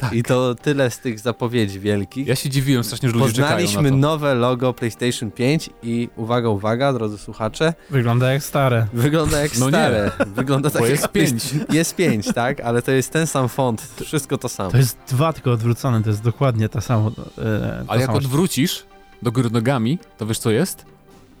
Tak. 0.00 0.12
I 0.12 0.22
to 0.22 0.54
tyle 0.54 0.90
z 0.90 0.98
tych 0.98 1.18
zapowiedzi 1.20 1.80
wielkich. 1.80 2.26
ja 2.26 2.36
się 2.36 2.48
dziwiłem 2.50 2.84
strasznie, 2.84 3.08
że 3.10 3.14
ludzie 3.16 3.32
czekają 3.32 3.50
Poznaliśmy 3.50 3.82
na 3.82 3.88
to. 3.90 3.96
nowe 3.96 4.34
logo 4.34 4.72
PlayStation 4.74 5.30
5 5.30 5.70
i 5.82 6.08
uwaga, 6.16 6.48
uwaga, 6.48 6.92
drodzy 6.92 7.18
słuchacze, 7.18 7.74
Wygląda 7.90 8.32
jak 8.32 8.42
stare. 8.42 8.86
wygląda 8.92 9.38
jak 9.42 9.58
No 9.58 9.66
nie. 9.66 9.70
stare. 9.70 10.10
Wygląda 10.26 10.70
tak 10.70 10.82
Bo 10.82 10.86
jak 10.86 10.96
jest 11.00 11.08
pięć. 11.12 11.44
Jest 11.78 11.96
5, 11.96 12.32
tak? 12.34 12.60
Ale 12.60 12.82
to 12.82 12.90
jest 12.92 13.10
ten 13.10 13.26
sam 13.26 13.48
font, 13.48 13.82
wszystko 14.04 14.38
to 14.38 14.48
samo. 14.48 14.70
To 14.70 14.76
jest 14.76 14.98
dwa, 15.08 15.32
tylko 15.32 15.52
odwrócone, 15.52 16.02
to 16.02 16.10
jest 16.10 16.22
dokładnie 16.22 16.68
ta 16.68 16.80
sama. 16.80 17.10
E, 17.38 17.84
Ale 17.88 18.00
jak 18.00 18.06
sama 18.06 18.18
odwrócisz 18.18 18.84
do 19.22 19.32
góry 19.32 19.50
nogami, 19.50 19.98
to 20.18 20.26
wiesz 20.26 20.38
co 20.38 20.50
jest? 20.50 20.84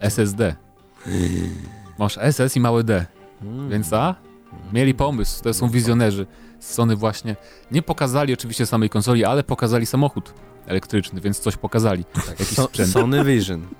SSD. 0.00 0.54
Masz 1.98 2.18
SS 2.32 2.56
i 2.56 2.60
małe 2.60 2.84
D. 2.84 3.06
Mm. 3.42 3.70
Więc 3.70 3.92
a? 3.92 4.14
Mieli 4.72 4.94
pomysł, 4.94 5.42
to 5.42 5.54
są 5.54 5.68
wizjonerzy. 5.68 6.26
Sony 6.60 6.96
właśnie 6.96 7.36
nie 7.70 7.82
pokazali 7.82 8.34
oczywiście 8.34 8.66
samej 8.66 8.90
konsoli, 8.90 9.24
ale 9.24 9.44
pokazali 9.44 9.86
samochód 9.86 10.34
elektryczny, 10.66 11.20
więc 11.20 11.38
coś 11.38 11.56
pokazali. 11.56 12.04
Tak, 12.04 12.28
jakiś 12.28 12.48
so, 12.48 12.64
sprzęt. 12.64 12.92
Sony 12.92 13.24
Vision. 13.24 13.66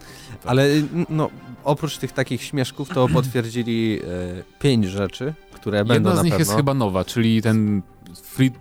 Ale 0.44 0.68
no, 1.08 1.30
oprócz 1.64 1.98
tych 1.98 2.12
takich 2.12 2.42
śmieszków, 2.42 2.88
to 2.88 3.08
potwierdzili 3.18 4.00
e, 4.00 4.58
pięć 4.58 4.86
rzeczy, 4.86 5.34
które 5.52 5.84
będą 5.84 6.10
Jedna 6.10 6.22
z 6.22 6.24
nich 6.24 6.38
jest 6.38 6.54
chyba 6.54 6.74
nowa, 6.74 7.04
czyli 7.04 7.42
ten 7.42 7.82
free, 8.22 8.52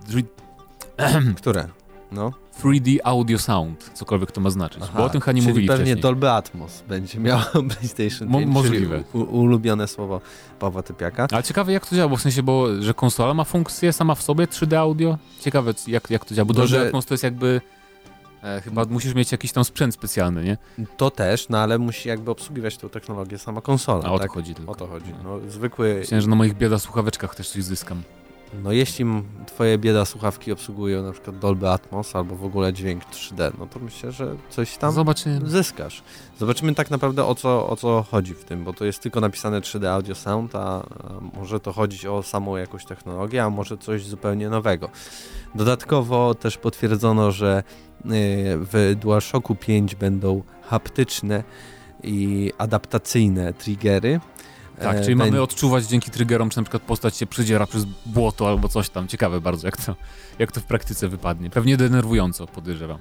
Które? 1.36 1.68
No. 2.12 2.32
3D 2.62 2.98
Audio 3.04 3.38
Sound, 3.38 3.90
cokolwiek 3.94 4.32
to 4.32 4.40
ma 4.40 4.50
znaczyć, 4.50 4.82
bo 4.96 5.04
o 5.04 5.08
tym 5.08 5.20
chyba 5.20 5.32
nie 5.32 5.40
czyli 5.42 5.52
mówili 5.52 5.68
pewnie 5.68 5.84
wcześniej. 5.84 6.02
Dolby 6.02 6.30
Atmos 6.30 6.82
będzie 6.88 7.20
miał 7.20 7.40
PlayStation 7.70 8.28
5, 8.28 8.46
Mo- 8.46 8.52
możliwe. 8.52 9.02
U, 9.12 9.18
ulubione 9.18 9.88
słowo 9.88 10.20
Pawła 10.58 10.82
Typiaka. 10.82 11.26
Ale 11.32 11.42
ciekawe 11.42 11.72
jak 11.72 11.86
to 11.86 11.96
działa, 11.96 12.08
bo 12.08 12.16
w 12.16 12.22
sensie, 12.22 12.42
bo, 12.42 12.82
że 12.82 12.94
konsola 12.94 13.34
ma 13.34 13.44
funkcję 13.44 13.92
sama 13.92 14.14
w 14.14 14.22
sobie 14.22 14.46
3D 14.46 14.74
audio. 14.76 15.18
Ciekawe 15.40 15.74
jak, 15.86 16.10
jak 16.10 16.24
to 16.24 16.34
działa, 16.34 16.46
bo 16.46 16.54
Dolby 16.54 16.68
że- 16.68 16.86
Atmos 16.86 17.06
to 17.06 17.14
jest 17.14 17.24
jakby... 17.24 17.60
E, 18.42 18.60
chyba 18.60 18.84
musisz 18.84 19.14
mieć 19.14 19.32
jakiś 19.32 19.52
tam 19.52 19.64
sprzęt 19.64 19.94
specjalny, 19.94 20.44
nie? 20.44 20.86
To 20.96 21.10
też, 21.10 21.48
no 21.48 21.58
ale 21.58 21.78
musi 21.78 22.08
jakby 22.08 22.30
obsługiwać 22.30 22.76
tą 22.76 22.88
technologię 22.88 23.38
sama 23.38 23.60
konsola. 23.60 24.04
A 24.04 24.10
o 24.12 24.18
to 24.18 24.22
tak? 24.22 24.30
chodzi 24.32 24.54
tylko. 24.54 24.72
O 24.72 24.74
to 24.74 24.86
chodzi. 24.86 25.14
No, 25.24 25.40
zwykły. 25.48 25.94
Myślałem, 25.98 26.22
że 26.22 26.28
na 26.28 26.36
moich 26.36 26.54
bieda 26.54 26.78
słuchaweczkach 26.78 27.34
też 27.34 27.50
coś 27.50 27.64
zyskam. 27.64 28.02
No 28.54 28.72
jeśli 28.72 29.04
twoje 29.46 29.78
bieda 29.78 30.04
słuchawki 30.04 30.52
obsługują 30.52 31.02
na 31.02 31.12
przykład 31.12 31.38
Dolby 31.38 31.68
Atmos 31.68 32.16
albo 32.16 32.36
w 32.36 32.44
ogóle 32.44 32.72
dźwięk 32.72 33.04
3D, 33.04 33.52
no 33.58 33.66
to 33.66 33.78
myślę, 33.80 34.12
że 34.12 34.36
coś 34.50 34.76
tam 34.76 34.92
Zobaczymy. 34.92 35.50
zyskasz. 35.50 36.02
Zobaczymy 36.38 36.74
tak 36.74 36.90
naprawdę 36.90 37.24
o 37.24 37.34
co, 37.34 37.68
o 37.68 37.76
co 37.76 38.04
chodzi 38.10 38.34
w 38.34 38.44
tym, 38.44 38.64
bo 38.64 38.72
to 38.72 38.84
jest 38.84 39.02
tylko 39.02 39.20
napisane 39.20 39.60
3D 39.60 39.86
Audio 39.86 40.14
Sound, 40.14 40.54
a, 40.54 40.58
a 40.58 40.84
może 41.36 41.60
to 41.60 41.72
chodzić 41.72 42.06
o 42.06 42.22
samą 42.22 42.56
jakąś 42.56 42.84
technologię, 42.84 43.44
a 43.44 43.50
może 43.50 43.78
coś 43.78 44.04
zupełnie 44.06 44.48
nowego. 44.48 44.90
Dodatkowo 45.54 46.34
też 46.34 46.58
potwierdzono, 46.58 47.30
że 47.32 47.62
y, 48.04 48.08
w 48.72 48.96
DualShocku 49.00 49.54
5 49.54 49.94
będą 49.94 50.42
haptyczne 50.62 51.44
i 52.02 52.52
adaptacyjne 52.58 53.52
triggery. 53.52 54.20
Tak, 54.82 54.96
E, 54.96 55.00
czyli 55.00 55.14
bę- 55.14 55.18
mamy 55.18 55.42
odczuwać 55.42 55.84
dzięki 55.84 56.10
triggerom, 56.10 56.50
czy 56.50 56.56
na 56.56 56.62
przykład 56.62 56.82
postać 56.82 57.16
się 57.16 57.26
przydziera 57.26 57.66
przez 57.66 57.84
błoto 58.06 58.48
albo 58.48 58.68
coś 58.68 58.90
tam. 58.90 59.08
Ciekawe 59.08 59.40
bardzo, 59.40 59.68
jak 59.68 59.76
to, 59.76 59.96
jak 60.38 60.52
to 60.52 60.60
w 60.60 60.64
praktyce 60.64 61.08
wypadnie. 61.08 61.50
Pewnie 61.50 61.76
denerwująco, 61.76 62.46
podejrzewam. 62.46 62.98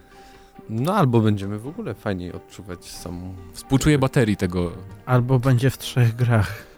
No 0.69 0.93
albo 0.95 1.19
będziemy 1.21 1.59
w 1.59 1.67
ogóle 1.67 1.93
fajniej 1.93 2.33
odczuwać 2.33 2.85
samą... 2.85 3.35
Współczuję 3.53 3.97
baterii 3.99 4.37
tego. 4.37 4.71
Albo 5.05 5.39
będzie 5.39 5.69
w 5.69 5.77
trzech 5.77 6.15
grach. 6.15 6.68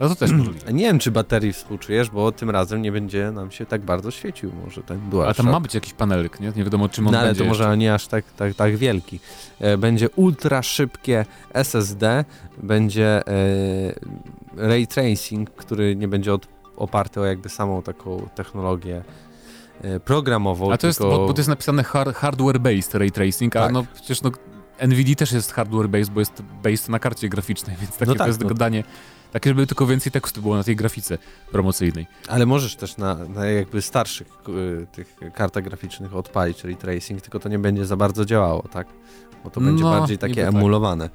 No 0.00 0.08
to 0.08 0.14
też 0.14 0.32
możliwe. 0.32 0.72
Nie 0.72 0.84
wiem, 0.84 0.98
czy 0.98 1.10
baterii 1.10 1.52
współczujesz, 1.52 2.10
bo 2.10 2.32
tym 2.32 2.50
razem 2.50 2.82
nie 2.82 2.92
będzie 2.92 3.30
nam 3.30 3.50
się 3.50 3.66
tak 3.66 3.80
bardzo 3.82 4.10
świecił 4.10 4.52
może 4.64 4.82
ten 4.82 5.00
A 5.06 5.10
DualShock. 5.10 5.36
tam 5.36 5.52
ma 5.52 5.60
być 5.60 5.74
jakiś 5.74 5.92
panelek, 5.92 6.40
nie? 6.40 6.52
Nie 6.56 6.64
wiadomo, 6.64 6.88
czym 6.88 7.06
on 7.06 7.12
No 7.12 7.18
ale 7.18 7.28
będzie. 7.28 7.42
to 7.42 7.48
może 7.48 7.76
nie 7.76 7.94
aż 7.94 8.06
tak, 8.06 8.24
tak, 8.36 8.54
tak 8.54 8.76
wielki. 8.76 9.20
E, 9.60 9.78
Będzie 9.78 10.10
ultra 10.10 10.62
szybkie 10.62 11.24
SSD, 11.52 12.24
będzie 12.62 13.26
e, 13.28 13.32
ray 14.56 14.86
tracing, 14.86 15.50
który 15.50 15.96
nie 15.96 16.08
będzie 16.08 16.34
od, 16.34 16.46
oparty 16.76 17.20
o 17.20 17.24
jakby 17.24 17.48
samą 17.48 17.82
taką 17.82 18.28
technologię 18.34 19.02
e, 19.82 20.00
programową. 20.00 20.72
A 20.72 20.78
to 20.78 20.86
jest, 20.86 20.98
tylko... 20.98 21.18
bo, 21.18 21.26
bo 21.26 21.32
to 21.32 21.38
jest 21.38 21.48
napisane 21.48 21.84
hard, 21.84 22.16
hardware-based 22.16 22.98
ray 22.98 23.10
tracing, 23.10 23.56
a 23.56 23.60
Tak. 23.60 23.72
no 23.72 23.84
przecież 23.94 24.22
no, 24.22 24.30
NVIDIA 24.86 25.14
też 25.16 25.32
jest 25.32 25.52
hardware-based, 25.54 26.08
bo 26.08 26.20
jest 26.20 26.42
based 26.62 26.88
na 26.88 26.98
karcie 26.98 27.28
graficznej, 27.28 27.76
więc 27.80 27.92
takie 27.92 28.06
No 28.06 28.12
to 28.12 28.18
tak, 28.18 28.26
jest 28.26 28.40
no. 28.40 28.48
Takie, 29.32 29.50
żeby 29.50 29.66
tylko 29.66 29.86
więcej 29.86 30.12
tekstu 30.12 30.42
było 30.42 30.56
na 30.56 30.64
tej 30.64 30.76
grafice 30.76 31.18
promocyjnej. 31.52 32.06
Ale 32.28 32.46
możesz 32.46 32.76
też 32.76 32.96
na, 32.96 33.14
na 33.14 33.46
jakby 33.46 33.82
starszych 33.82 34.26
y, 34.48 34.86
tych 34.92 35.16
kartach 35.34 35.64
graficznych 35.64 36.16
odpalić 36.16 36.64
ray 36.64 36.76
tracing, 36.76 37.20
tylko 37.20 37.38
to 37.38 37.48
nie 37.48 37.58
będzie 37.58 37.86
za 37.86 37.96
bardzo 37.96 38.24
działało, 38.24 38.62
tak? 38.72 38.86
Bo 39.44 39.50
to 39.50 39.60
będzie 39.60 39.84
No, 39.84 39.90
bardziej 39.90 40.18
takie 40.18 40.34
tak. 40.44 40.54
emulowane. 40.54 41.10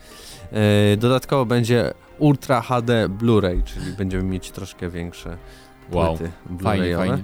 E, 0.52 0.98
dodatkowo 0.98 1.46
będzie 1.46 1.94
Ultra 2.20 2.62
HD 2.62 3.10
Blu-ray, 3.10 3.64
czyli 3.64 3.92
będziemy 3.98 4.24
mieć 4.24 4.52
troszkę 4.52 4.90
większe 4.90 5.38
Wow, 5.92 6.18
płyty 6.18 6.32
fajnie, 6.64 6.86
Blu-rayowe. 6.86 6.98
fajnie. 6.98 7.24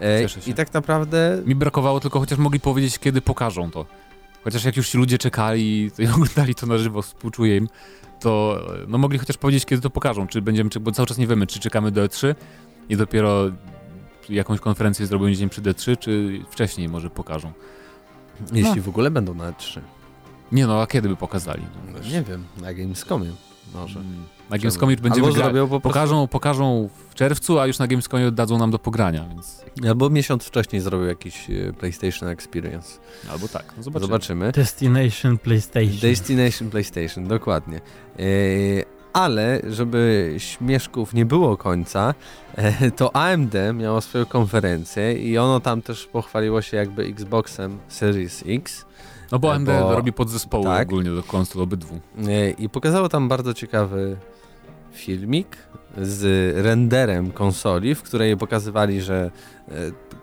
E, 0.00 0.20
Cieszę 0.20 0.40
się. 0.42 0.50
I 0.50 0.54
tak 0.54 0.74
naprawdę 0.74 1.42
Mi 1.46 1.54
brakowało 1.54 2.00
tylko, 2.00 2.20
chociaż 2.20 2.38
mogli 2.38 2.60
powiedzieć, 2.60 2.98
kiedy 2.98 3.20
pokażą 3.20 3.70
to. 3.70 3.86
Chociaż 4.44 4.64
jak 4.64 4.76
już 4.76 4.88
ci 4.88 4.98
ludzie 4.98 5.18
czekali 5.18 5.90
i 5.98 6.06
oglądali 6.14 6.54
to 6.54 6.66
na 6.66 6.78
żywo, 6.78 7.02
współczuję 7.02 7.56
im, 7.56 7.68
to 8.20 8.60
no 8.88 8.98
mogli 8.98 9.18
chociaż 9.18 9.36
powiedzieć, 9.36 9.66
kiedy 9.66 9.82
to 9.82 9.90
pokażą. 9.90 10.26
Czy 10.26 10.42
będziemy, 10.42 10.70
czy, 10.70 10.80
bo 10.80 10.92
cały 10.92 11.06
czas 11.06 11.18
nie 11.18 11.26
wiemy, 11.26 11.46
czy 11.46 11.60
czekamy 11.60 11.90
do 11.90 12.04
E3 12.04 12.34
i 12.88 12.96
dopiero 12.96 13.50
jakąś 14.28 14.60
konferencję 14.60 15.06
zrobią 15.06 15.34
dzień 15.34 15.48
przed 15.48 15.64
E3, 15.64 15.98
czy 15.98 16.40
wcześniej 16.50 16.88
może 16.88 17.10
pokażą. 17.10 17.52
jeśli 18.52 18.80
w 18.80 18.88
ogóle 18.88 19.10
będą 19.10 19.34
na 19.34 19.52
3. 19.52 19.82
Nie 20.52 20.66
no, 20.66 20.82
a 20.82 20.86
kiedy 20.86 21.08
by 21.08 21.16
pokazali? 21.16 21.62
No, 21.86 21.98
wiesz. 21.98 22.12
Nie 22.12 22.22
wiem, 22.22 22.44
na 22.60 22.74
Gamescomie 22.74 23.32
może. 23.74 24.00
Mm, 24.00 24.24
Na 24.50 24.58
Gamescomie 24.58 24.92
już 24.92 25.00
będziemy 25.02 25.26
Albo 25.26 25.36
gra... 25.36 25.44
po 25.50 25.52
prostu, 25.52 25.80
pokażą, 25.80 26.28
pokażą 26.28 26.88
w 27.10 27.14
czerwcu, 27.14 27.58
a 27.58 27.66
już 27.66 27.78
na 27.78 27.86
Gamescomie 27.86 28.26
oddadzą 28.28 28.58
nam 28.58 28.70
do 28.70 28.78
pogrania, 28.78 29.24
więc 29.28 29.64
albo 29.88 30.10
miesiąc 30.10 30.44
wcześniej 30.44 30.82
zrobią 30.82 31.04
jakiś 31.04 31.50
e, 31.50 31.72
PlayStation 31.72 32.28
Experience. 32.28 32.98
albo 33.30 33.48
tak, 33.48 33.72
no 33.76 33.82
zobaczymy. 33.82 34.06
Zobaczymy. 34.06 34.52
Destination 34.52 35.38
PlayStation. 35.38 36.00
Destination 36.00 36.70
PlayStation, 36.70 37.28
dokładnie. 37.28 37.80
E, 38.18 38.22
Ale 39.12 39.60
żeby 39.68 40.34
śmieszków 40.38 41.14
nie 41.14 41.26
było 41.26 41.56
końca, 41.56 42.14
e, 42.54 42.90
to 42.90 43.16
AMD 43.16 43.54
miało 43.74 44.00
swoją 44.00 44.26
konferencję 44.26 45.12
i 45.12 45.38
ono 45.38 45.60
tam 45.60 45.82
też 45.82 46.06
pochwaliło 46.06 46.62
się 46.62 46.76
jakby 46.76 47.02
Xboxem 47.04 47.78
Series 47.88 48.44
X 48.46 48.84
No 49.34 49.38
bo 49.38 49.52
AMD 49.52 49.66
Bo- 49.66 49.94
robi 49.94 50.12
podzespoły 50.12 50.64
tak. 50.64 50.88
ogólnie 50.88 51.10
do 51.10 51.22
konsol 51.22 51.62
obydwu. 51.62 52.00
i 52.58 52.68
pokazało 52.68 53.08
tam 53.08 53.28
bardzo 53.28 53.54
ciekawy 53.54 54.16
filmik 54.92 55.56
z 55.98 56.56
renderem 56.64 57.30
konsoli, 57.32 57.94
w 57.94 58.02
której 58.02 58.36
pokazywali, 58.36 59.02
że 59.02 59.30
e, 59.68 59.72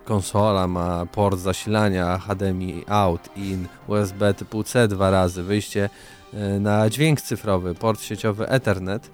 konsola 0.04 0.66
ma 0.66 1.06
port 1.06 1.38
zasilania 1.38 2.18
HDMI 2.18 2.84
out, 2.88 3.36
in, 3.36 3.66
USB 3.86 4.34
typu 4.34 4.62
C 4.64 4.88
dwa 4.88 5.10
razy, 5.10 5.42
wyjście 5.42 5.90
e, 6.34 6.60
na 6.60 6.90
dźwięk 6.90 7.20
cyfrowy, 7.20 7.74
port 7.74 8.02
sieciowy 8.02 8.48
Ethernet. 8.48 9.10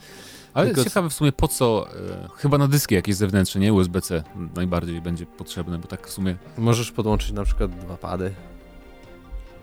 Ale 0.55 0.67
Tylko- 0.67 0.85
ciekawe 0.85 1.11
w 1.11 1.13
sumie 1.13 1.33
po 1.33 1.49
co, 1.49 1.87
e, 1.89 2.29
chyba 2.37 2.59
na 2.59 2.69
dyski 2.69 2.95
jakieś 2.95 3.15
zewnętrzne, 3.15 3.61
nie 3.61 3.73
USB-C 3.73 4.23
najbardziej 4.57 5.01
będzie 5.01 5.27
potrzebne, 5.27 5.79
bo 5.79 5.87
tak 5.89 6.07
w 6.07 6.11
sumie, 6.11 6.37
Możesz 6.59 6.93
podłączyć 6.93 7.33
na 7.33 7.45
przykład 7.45 7.71
dwa 7.71 7.97
pady. 7.97 8.35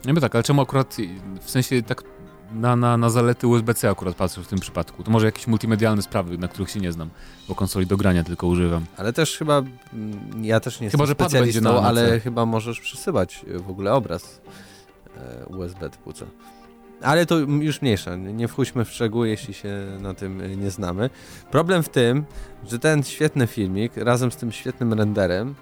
Nie 0.06 0.14
wiem 0.14 0.22
tak, 0.22 0.36
ale 0.36 0.44
czemu 0.44 0.62
akurat, 0.62 0.98
w 1.42 1.50
sensie 1.50 1.84
tak 1.84 2.04
na, 2.54 2.76
na, 2.76 2.98
na 2.98 3.10
zalety 3.10 3.48
USB-C 3.48 3.90
akurat 3.90 4.16
patrzę 4.16 4.44
w 4.44 4.48
tym 4.48 4.60
przypadku? 4.60 5.04
To 5.04 5.12
może 5.12 5.26
jakieś 5.26 5.48
multimedialne 5.48 6.02
sprawy, 6.02 6.38
na 6.38 6.48
których 6.48 6.70
się 6.70 6.80
nie 6.80 6.92
znam, 6.92 7.10
bo 7.50 7.56
konsoli 7.56 7.86
do 7.88 7.98
grania 7.98 8.24
tylko 8.24 8.48
używam. 8.48 8.86
Ale 8.98 9.14
też 9.14 9.38
chyba, 9.38 9.58
mm, 9.58 10.46
ja 10.46 10.60
też 10.60 10.82
nie 10.82 10.90
Chyba, 10.90 11.04
jestem 11.04 11.08
że 11.08 11.16
pad 11.16 11.32
będzie 11.32 11.62
na- 11.62 11.74
na 11.74 11.82
ale 11.88 12.20
chyba 12.20 12.46
możesz 12.46 12.80
przesyłać 12.80 13.46
e, 13.56 13.60
w 13.60 13.70
ogóle 13.70 13.94
obraz 13.94 14.42
e, 15.18 15.46
USB 15.46 15.90
typu 15.90 16.14
C. 16.14 16.26
Ale 17.02 17.26
to 17.26 17.38
już 17.38 17.82
mniejsza, 17.82 18.16
nie 18.16 18.34
nie 18.34 18.48
wchódźmy 18.48 18.86
w 18.86 18.92
szczegóły, 18.92 19.30
jeśli 19.30 19.54
się 19.54 19.70
na 20.00 20.14
tym 20.14 20.42
e, 20.42 20.56
nie 20.56 20.72
znamy. 20.72 21.10
Problem 21.52 21.84
w 21.84 21.90
tym, 21.90 22.26
że 22.68 22.80
ten 22.80 23.04
świetny 23.04 23.48
filmik 23.48 23.98
razem 23.98 24.32
z 24.32 24.36
tym 24.36 24.52
świetnym 24.52 24.94
renderem 24.94 25.56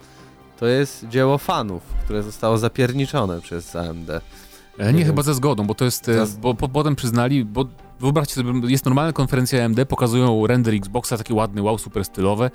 to 0.60 0.66
jest 0.66 1.08
dzieło 1.08 1.38
fanów, 1.38 1.84
które 2.06 2.24
zostało 2.24 2.58
zapierniczone 2.58 3.42
przez 3.42 3.76
AMD. 3.76 4.10
Nie 4.80 4.94
Nie, 4.94 5.06
chyba 5.06 5.24
ze 5.24 5.34
zgodą, 5.34 5.68
bo 5.68 5.76
to 5.76 5.86
jest, 5.86 6.10
e, 6.10 6.26
bo 6.42 6.54
po, 6.54 6.70
potem 6.70 6.96
przyznali, 6.96 7.46
bo 7.46 7.66
wyobraźcie 8.00 8.36
sobie, 8.36 8.52
jest 8.68 8.86
normalna 8.86 9.14
konferencja 9.14 9.66
AMD, 9.66 9.86
pokazują 9.86 10.48
render 10.48 10.74
Xboxa, 10.74 11.18
takie 11.18 11.34
ładne, 11.34 11.62
wow, 11.62 11.78
super 11.78 12.06
stylowe 12.06 12.52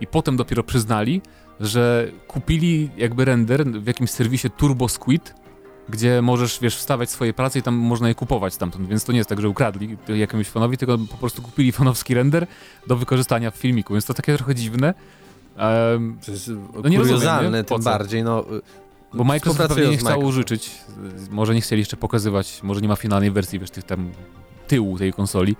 i 0.00 0.06
potem 0.06 0.36
dopiero 0.36 0.62
przyznali, 0.62 1.22
że 1.60 2.10
kupili 2.28 2.90
jakby 2.96 3.24
render 3.24 3.64
w 3.64 3.86
jakimś 3.86 4.10
serwisie 4.10 4.50
Turbo 4.50 4.88
Squid, 4.88 5.34
gdzie 5.88 6.22
możesz, 6.22 6.58
wiesz, 6.60 6.76
wstawiać 6.76 7.10
swoje 7.10 7.32
prace 7.32 7.58
i 7.58 7.62
tam 7.62 7.74
można 7.74 8.08
je 8.08 8.14
kupować 8.14 8.54
stamtąd, 8.54 8.88
więc 8.88 9.04
to 9.04 9.12
nie 9.12 9.18
jest 9.18 9.28
tak, 9.28 9.40
że 9.40 9.48
ukradli 9.48 9.96
jakiemuś 10.08 10.46
fanowi, 10.46 10.78
tylko 10.78 10.98
po 10.98 11.16
prostu 11.16 11.42
kupili 11.42 11.72
fanowski 11.72 12.14
render 12.14 12.46
do 12.86 12.96
wykorzystania 12.96 13.50
w 13.50 13.56
filmiku, 13.56 13.94
więc 13.94 14.04
to 14.04 14.14
takie 14.14 14.36
trochę 14.36 14.54
dziwne. 14.54 14.94
Em, 15.58 16.18
To 16.26 16.30
jest 16.32 16.48
nie 16.48 16.98
kuriozalne, 16.98 17.32
rozumiem, 17.32 17.52
nie? 17.52 17.64
Po 17.64 17.74
tym 17.74 17.84
bardziej, 17.84 18.24
no... 18.24 18.44
Bo 19.14 19.24
Microsoft 19.24 19.68
pewnie 19.68 19.88
nie 19.90 19.96
chciał 19.96 20.20
użyczyć, 20.20 20.70
może 21.30 21.54
nie 21.54 21.60
chcieli 21.60 21.80
jeszcze 21.80 21.96
pokazywać, 21.96 22.62
może 22.62 22.80
nie 22.80 22.88
ma 22.88 22.96
finalnej 22.96 23.30
wersji, 23.30 23.58
wiesz, 23.58 23.70
tych 23.70 23.84
tam 23.84 24.10
tyłu 24.66 24.98
tej 24.98 25.12
konsoli, 25.12 25.56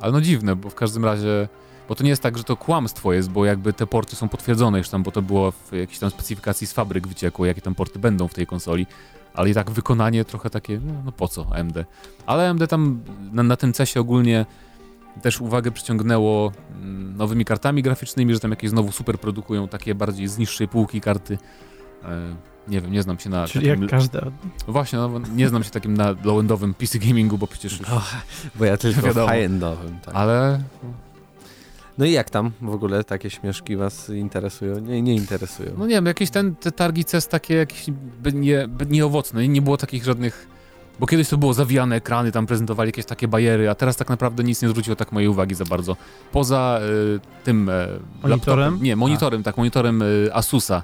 ale 0.00 0.12
no 0.12 0.20
dziwne, 0.20 0.56
bo 0.56 0.70
w 0.70 0.74
każdym 0.74 1.04
razie, 1.04 1.48
bo 1.88 1.94
to 1.94 2.04
nie 2.04 2.10
jest 2.10 2.22
tak, 2.22 2.38
że 2.38 2.44
to 2.44 2.56
kłamstwo 2.56 3.12
jest, 3.12 3.30
bo 3.30 3.44
jakby 3.44 3.72
te 3.72 3.86
porty 3.86 4.16
są 4.16 4.28
potwierdzone 4.28 4.78
już 4.78 4.88
tam, 4.88 5.02
bo 5.02 5.10
to 5.10 5.22
było 5.22 5.52
w 5.52 5.72
jakiejś 5.72 5.98
tam 5.98 6.10
specyfikacji 6.10 6.66
z 6.66 6.72
fabryk 6.72 7.06
wyciekło, 7.08 7.46
jakie 7.46 7.60
tam 7.60 7.74
porty 7.74 7.98
będą 7.98 8.28
w 8.28 8.34
tej 8.34 8.46
konsoli, 8.46 8.86
ale 9.34 9.50
i 9.50 9.54
tak 9.54 9.70
wykonanie 9.70 10.24
trochę 10.24 10.50
takie, 10.50 10.80
no, 10.84 10.92
no 11.04 11.12
po 11.12 11.28
co 11.28 11.46
AMD? 11.54 11.76
Ale 12.26 12.48
AMD 12.50 12.68
tam 12.68 13.00
na, 13.32 13.42
na 13.42 13.56
tym 13.56 13.72
CESie 13.72 14.00
ogólnie 14.00 14.46
też 15.22 15.40
uwagę 15.40 15.70
przyciągnęło 15.70 16.52
mm, 16.82 17.16
nowymi 17.16 17.44
kartami 17.44 17.82
graficznymi, 17.82 18.34
że 18.34 18.40
tam 18.40 18.50
jakieś 18.50 18.70
znowu 18.70 18.92
super 18.92 19.18
produkują 19.18 19.68
takie 19.68 19.94
bardziej 19.94 20.28
z 20.28 20.38
niższej 20.38 20.68
półki 20.68 21.00
karty. 21.00 21.38
E, 22.04 22.36
nie 22.68 22.80
wiem, 22.80 22.92
nie 22.92 23.02
znam 23.02 23.18
się 23.18 23.30
na 23.30 23.46
Czyli 23.46 23.66
takim... 23.66 23.82
jak 23.82 23.90
każde. 23.90 24.30
Właśnie, 24.68 24.98
no, 24.98 25.10
nie 25.34 25.48
znam 25.48 25.64
się 25.64 25.70
takim 25.70 25.96
na 25.96 26.12
low-endowym 26.12 26.74
PC 26.74 26.98
gamingu, 26.98 27.38
bo 27.38 27.46
przecież... 27.46 27.80
No, 27.80 28.02
bo 28.54 28.64
ja 28.64 28.76
tylko 28.76 29.02
Wiadomo. 29.02 29.32
high-endowym, 29.32 30.00
tak. 30.04 30.14
Ale 30.14 30.60
No 31.98 32.04
i 32.04 32.12
jak 32.12 32.30
tam 32.30 32.52
w 32.60 32.70
ogóle 32.70 33.04
takie 33.04 33.30
śmieszki 33.30 33.76
was 33.76 34.08
interesują? 34.08 34.78
Nie, 34.78 35.02
nie 35.02 35.14
interesują. 35.14 35.70
no 35.78 35.86
nie 35.86 35.94
wiem, 35.94 36.06
jakieś 36.06 36.30
ten, 36.30 36.54
te 36.54 36.72
targi 36.72 37.04
CES 37.04 37.28
takie 37.28 37.54
jakieś 37.54 37.90
by 38.22 38.32
nie, 38.32 38.68
by 38.68 38.86
nieowocne, 38.86 39.48
nie 39.48 39.62
było 39.62 39.76
takich 39.76 40.04
żadnych... 40.04 40.55
Bo 41.00 41.06
kiedyś 41.06 41.28
to 41.28 41.38
było 41.38 41.54
zawijane 41.54 41.96
ekrany, 41.96 42.32
tam 42.32 42.46
prezentowali 42.46 42.88
jakieś 42.88 43.04
takie 43.04 43.28
bajery, 43.28 43.70
a 43.70 43.74
teraz 43.74 43.96
tak 43.96 44.08
naprawdę 44.08 44.44
nic 44.44 44.62
nie 44.62 44.68
zwróciło 44.68 44.96
tak 44.96 45.12
mojej 45.12 45.28
uwagi 45.28 45.54
za 45.54 45.64
bardzo. 45.64 45.96
Poza 46.32 46.80
y, 47.16 47.44
tym 47.44 47.68
e, 47.68 47.86
Monitorem? 48.22 48.30
laptopem, 48.30 48.78
nie, 48.82 48.96
monitorem, 48.96 49.42
tak, 49.42 49.56
monitorem 49.56 50.02
y, 50.02 50.30
Asusa, 50.32 50.82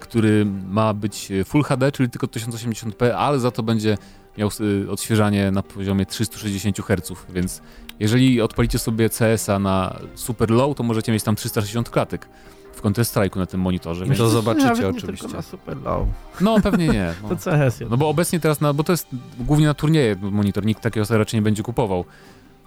który 0.00 0.46
ma 0.70 0.94
być 0.94 1.32
Full 1.44 1.62
HD, 1.62 1.92
czyli 1.92 2.10
tylko 2.10 2.26
1080p, 2.26 3.10
ale 3.10 3.40
za 3.40 3.50
to 3.50 3.62
będzie 3.62 3.98
miał 4.38 4.50
odświeżanie 4.90 5.50
na 5.50 5.62
poziomie 5.62 6.06
360 6.06 6.80
Hz, 6.80 7.12
więc 7.28 7.62
jeżeli 8.00 8.40
odpalicie 8.40 8.78
sobie 8.78 9.08
CS-a 9.10 9.58
na 9.58 9.98
super 10.14 10.50
low, 10.50 10.76
to 10.76 10.82
możecie 10.82 11.12
mieć 11.12 11.22
tam 11.22 11.36
360 11.36 11.90
klatek 11.90 12.28
w 12.74 12.82
Counter-Strike'u 12.82 13.36
na 13.36 13.46
tym 13.46 13.60
monitorze. 13.60 14.04
I 14.04 14.08
Więc... 14.08 14.18
to 14.18 14.28
zobaczycie 14.28 14.66
Nawet 14.66 14.82
nie 14.82 14.88
oczywiście. 14.88 15.26
Tylko 15.26 15.36
na 15.36 15.42
super 15.42 15.82
low. 15.82 16.08
No 16.40 16.60
pewnie 16.60 16.88
nie. 16.88 17.14
No. 17.22 17.28
To 17.28 17.36
CS 17.36 17.80
jest. 17.80 17.90
no 17.90 17.96
bo 17.96 18.08
obecnie 18.08 18.40
teraz, 18.40 18.60
na, 18.60 18.72
bo 18.72 18.84
to 18.84 18.92
jest 18.92 19.06
głównie 19.38 19.66
na 19.66 19.74
turnieje 19.74 20.16
monitor, 20.16 20.64
nikt 20.64 20.82
takiego 20.82 21.06
sobie 21.06 21.18
raczej 21.18 21.38
nie 21.38 21.42
będzie 21.42 21.62
kupował. 21.62 22.04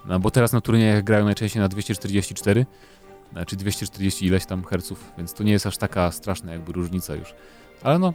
No, 0.06 0.20
bo 0.20 0.30
teraz 0.30 0.52
na 0.52 0.60
turniejach 0.60 1.04
grają 1.04 1.24
najczęściej 1.24 1.62
na 1.62 1.68
244, 1.68 2.66
e, 3.34 3.46
czy 3.46 3.56
240 3.56 4.26
ileś 4.26 4.46
tam 4.46 4.64
herców, 4.64 5.12
więc 5.18 5.34
to 5.34 5.44
nie 5.44 5.52
jest 5.52 5.66
aż 5.66 5.76
taka 5.76 6.10
straszna 6.10 6.52
jakby 6.52 6.72
różnica 6.72 7.14
już. 7.14 7.34
Ale 7.82 7.98
no, 7.98 8.12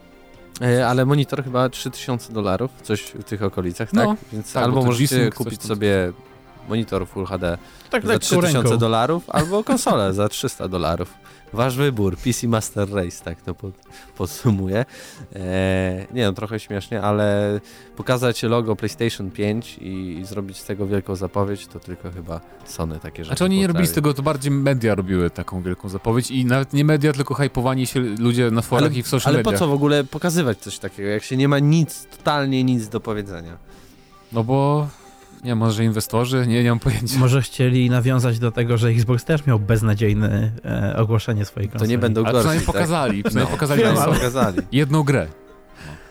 E, 0.60 0.88
ale 0.88 1.06
monitor 1.06 1.44
chyba 1.44 1.68
3000 1.68 2.32
dolarów, 2.32 2.70
coś 2.82 3.02
w 3.02 3.24
tych 3.24 3.42
okolicach, 3.42 3.90
tak? 3.90 4.06
No, 4.06 4.16
Więc 4.32 4.52
tak, 4.52 4.64
albo 4.64 4.82
możecie 4.84 5.30
kupić 5.30 5.62
sobie 5.62 6.12
monitor 6.68 7.06
Full 7.06 7.26
HD 7.26 7.58
tak 7.90 8.02
za 8.02 8.08
lekką 8.12 8.26
3000 8.26 8.58
ręką. 8.62 8.76
dolarów, 8.76 9.30
albo 9.30 9.64
konsolę 9.64 10.12
za 10.12 10.28
300 10.28 10.68
dolarów. 10.68 11.14
Wasz 11.54 11.76
wybór, 11.76 12.16
PC 12.16 12.48
Master 12.48 12.90
Race, 12.90 13.24
tak 13.24 13.42
to 13.42 13.54
pod, 13.54 13.74
podsumuję. 14.16 14.84
E, 15.36 16.06
nie 16.12 16.24
no, 16.24 16.32
trochę 16.32 16.60
śmiesznie, 16.60 17.02
ale 17.02 17.60
pokazać 17.96 18.42
logo 18.42 18.76
PlayStation 18.76 19.30
5 19.30 19.78
i, 19.78 20.18
i 20.18 20.24
zrobić 20.24 20.56
z 20.56 20.64
tego 20.64 20.86
wielką 20.86 21.16
zapowiedź, 21.16 21.66
to 21.66 21.80
tylko 21.80 22.10
chyba 22.10 22.40
Sony 22.64 22.98
takie 23.00 23.16
rzeczy 23.24 23.26
Znaczy 23.26 23.44
oni 23.44 23.58
nie 23.58 23.66
robili 23.66 23.86
z 23.86 23.92
tego, 23.92 24.14
to 24.14 24.22
bardziej 24.22 24.52
media 24.52 24.94
robiły 24.94 25.30
taką 25.30 25.62
wielką 25.62 25.88
zapowiedź 25.88 26.30
i 26.30 26.44
nawet 26.44 26.72
nie 26.72 26.84
media, 26.84 27.12
tylko 27.12 27.34
hypowani 27.34 27.86
się 27.86 28.00
ludzie 28.00 28.50
na 28.50 28.62
forach 28.62 28.90
Ale- 28.90 28.98
i 28.98 29.02
w 29.02 29.08
social 29.08 29.34
Ale 29.34 29.42
po 29.42 29.50
mediach. 29.50 29.58
co 29.58 29.68
w 29.68 29.72
ogóle 29.72 30.04
pokazywać 30.04 30.58
coś 30.58 30.78
takiego, 30.78 31.08
jak 31.08 31.22
się 31.22 31.36
nie 31.36 31.48
ma 31.48 31.58
nic, 31.58 32.06
totalnie 32.06 32.64
nic 32.64 32.88
do 32.88 33.00
powiedzenia? 33.00 33.56
No 34.32 34.44
bo, 34.44 34.88
nie 35.44 35.54
może 35.54 35.84
inwestorzy? 35.84 36.46
Nie, 36.46 36.62
nie 36.64 36.70
mam 36.70 36.78
pojęcia. 36.78 37.18
Może 37.18 37.42
chcieli 37.42 37.90
nawiązać 37.90 38.38
do 38.38 38.52
tego, 38.52 38.78
że 38.78 38.88
Xbox 38.88 39.24
też 39.24 39.46
miał 39.46 39.60
beznadziejne 39.60 40.50
e, 40.64 40.96
ogłoszenie 40.96 41.44
swojej 41.44 41.68
To 41.68 41.72
konsoli. 41.72 41.90
nie 41.90 41.98
będą 41.98 42.20
Ale 42.24 42.32
gorsi, 42.32 42.40
przynajmniej 42.42 42.66
tak? 42.66 42.74
pokazali, 42.74 43.22
przynajmniej 43.22 43.50
No, 43.52 43.56
pokazali 43.56 43.84
ale- 43.84 44.14
pokazali. 44.14 44.58
jedną 44.72 45.02
grę. 45.02 45.26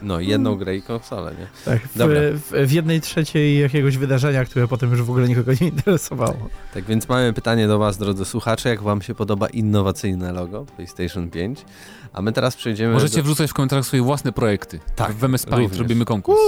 No, 0.04 0.20
jedną 0.20 0.56
grę 0.56 0.76
i 0.76 0.82
konsolę, 0.82 1.36
nie? 1.40 1.48
Tak, 1.66 1.82
w, 1.82 1.98
Dobra. 1.98 2.20
w, 2.34 2.68
w 2.68 2.72
jednej 2.72 3.02
trzeciej 3.02 3.60
jakiegoś 3.60 3.98
wydarzenia, 3.98 4.46
które 4.46 4.68
potem 4.68 4.92
już 4.92 5.02
w 5.02 5.10
ogóle 5.10 5.28
nikogo 5.28 5.52
nie 5.62 5.68
interesowało. 5.68 6.50
Tak 6.74 6.84
więc 6.84 7.10
mamy 7.10 7.34
pytanie 7.34 7.68
do 7.68 7.80
Was, 7.80 7.98
drodzy 7.98 8.26
słuchacze, 8.26 8.70
jak 8.70 8.82
Wam 8.82 9.02
się 9.02 9.16
podoba 9.16 9.48
innowacyjne 9.48 10.32
logo 10.32 10.66
PlayStation 10.76 11.30
5? 11.30 11.66
A 12.14 12.22
my 12.22 12.32
teraz 12.32 12.56
przejdziemy 12.56 12.94
Możecie 12.94 13.18
do... 13.18 13.24
wrzucać 13.24 13.50
w 13.52 13.54
komentarzach 13.54 13.86
swoje 13.86 14.04
własne 14.04 14.32
projekty. 14.32 14.80
Tak, 14.96 15.14
W 15.14 15.24
MS 15.24 15.46
Paint 15.46 15.76
robimy 15.76 16.06
konkurs. 16.06 16.40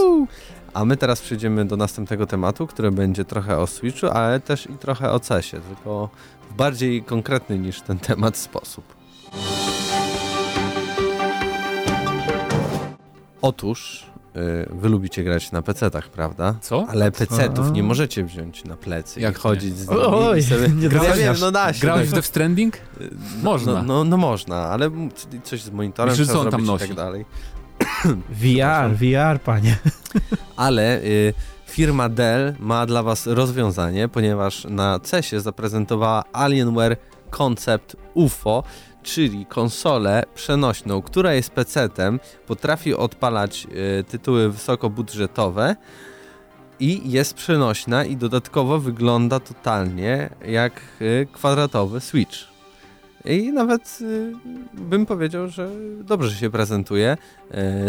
A 0.74 0.86
my 0.86 0.98
teraz 0.98 1.22
przejdziemy 1.22 1.66
do 1.66 1.78
następnego 1.78 2.26
tematu, 2.28 2.68
który 2.68 2.92
będzie 2.92 3.26
trochę 3.26 3.58
o 3.58 3.68
Switchu, 3.68 4.08
ale 4.08 4.40
też 4.40 4.70
i 4.70 4.78
trochę 4.78 5.12
o 5.12 5.20
CESie, 5.20 5.58
tylko 5.60 6.10
w 6.52 6.54
bardziej 6.54 7.04
konkretny 7.04 7.60
niż 7.60 7.82
ten 7.82 8.00
temat 8.00 8.38
sposób. 8.38 8.96
Otóż 13.48 14.04
y, 14.36 14.70
wy 14.72 14.90
lubicie 14.90 15.24
grać 15.24 15.52
na 15.52 15.62
PC-tach, 15.62 16.10
prawda? 16.10 16.56
Co? 16.62 16.86
Ale 16.90 17.12
PC-ów 17.12 17.72
nie 17.72 17.84
możecie 17.84 18.24
wziąć 18.24 18.64
na 18.64 18.78
plecy 18.78 19.22
Jak 19.22 19.36
i 19.38 19.40
chodzić 19.40 19.78
z 19.78 19.90
nimi 19.90 20.02
Oj, 20.02 20.44
sobie... 20.44 20.68
nie 20.70 20.88
Ja 20.88 21.14
wiem, 21.16 21.36
no 21.40 21.52
da 21.52 21.74
się. 21.74 21.82
Grałeś 21.82 22.02
tak. 22.02 22.10
w 22.10 22.14
Death 22.14 22.28
Stranding? 22.28 22.78
No, 23.00 23.08
Można. 23.44 23.84
No, 23.84 24.04
no 24.04 24.18
można, 24.18 24.56
ale 24.56 24.90
coś 25.44 25.62
z 25.62 25.70
monitorem 25.72 26.12
Myślisz, 26.12 26.28
trzeba 26.28 26.40
co 26.40 26.46
on 26.46 26.52
tam 26.52 26.66
zrobić 26.66 26.82
i 26.82 26.84
nosi? 26.84 26.96
tak 26.96 27.06
dalej. 27.06 27.26
VR, 28.42 28.96
VR, 28.96 29.40
panie. 29.42 29.78
Ale 30.56 31.02
y, 31.02 31.34
firma 31.68 32.10
Dell 32.10 32.54
ma 32.60 32.86
dla 32.86 33.04
Was 33.04 33.28
rozwiązanie, 33.28 34.08
ponieważ 34.08 34.66
na 34.70 35.00
CESie 35.00 35.42
zaprezentowała 35.42 36.24
Alienware 36.34 36.98
Concept 37.30 37.96
UFO, 38.14 38.64
czyli 39.06 39.46
konsolę 39.46 40.24
przenośną, 40.36 41.02
która 41.02 41.34
jest 41.34 41.52
PC-tem, 41.52 42.20
potrafi 42.48 42.94
odpalać 42.94 43.68
y, 44.00 44.04
tytuły 44.04 44.50
wysokobudżetowe 44.50 45.76
I 46.80 47.12
jest 47.12 47.34
przenośna 47.34 48.06
i 48.06 48.18
dodatkowo 48.18 48.80
wygląda 48.80 49.40
totalnie 49.40 50.30
jak 50.48 50.82
y, 51.02 51.28
kwadratowy 51.32 52.00
Switch. 52.00 52.38
I 53.26 53.52
nawet 53.52 54.00
y, 54.02 54.34
bym 54.74 55.06
powiedział, 55.06 55.48
że 55.48 55.70
dobrze 56.04 56.36
się 56.36 56.50
prezentuje. 56.50 57.18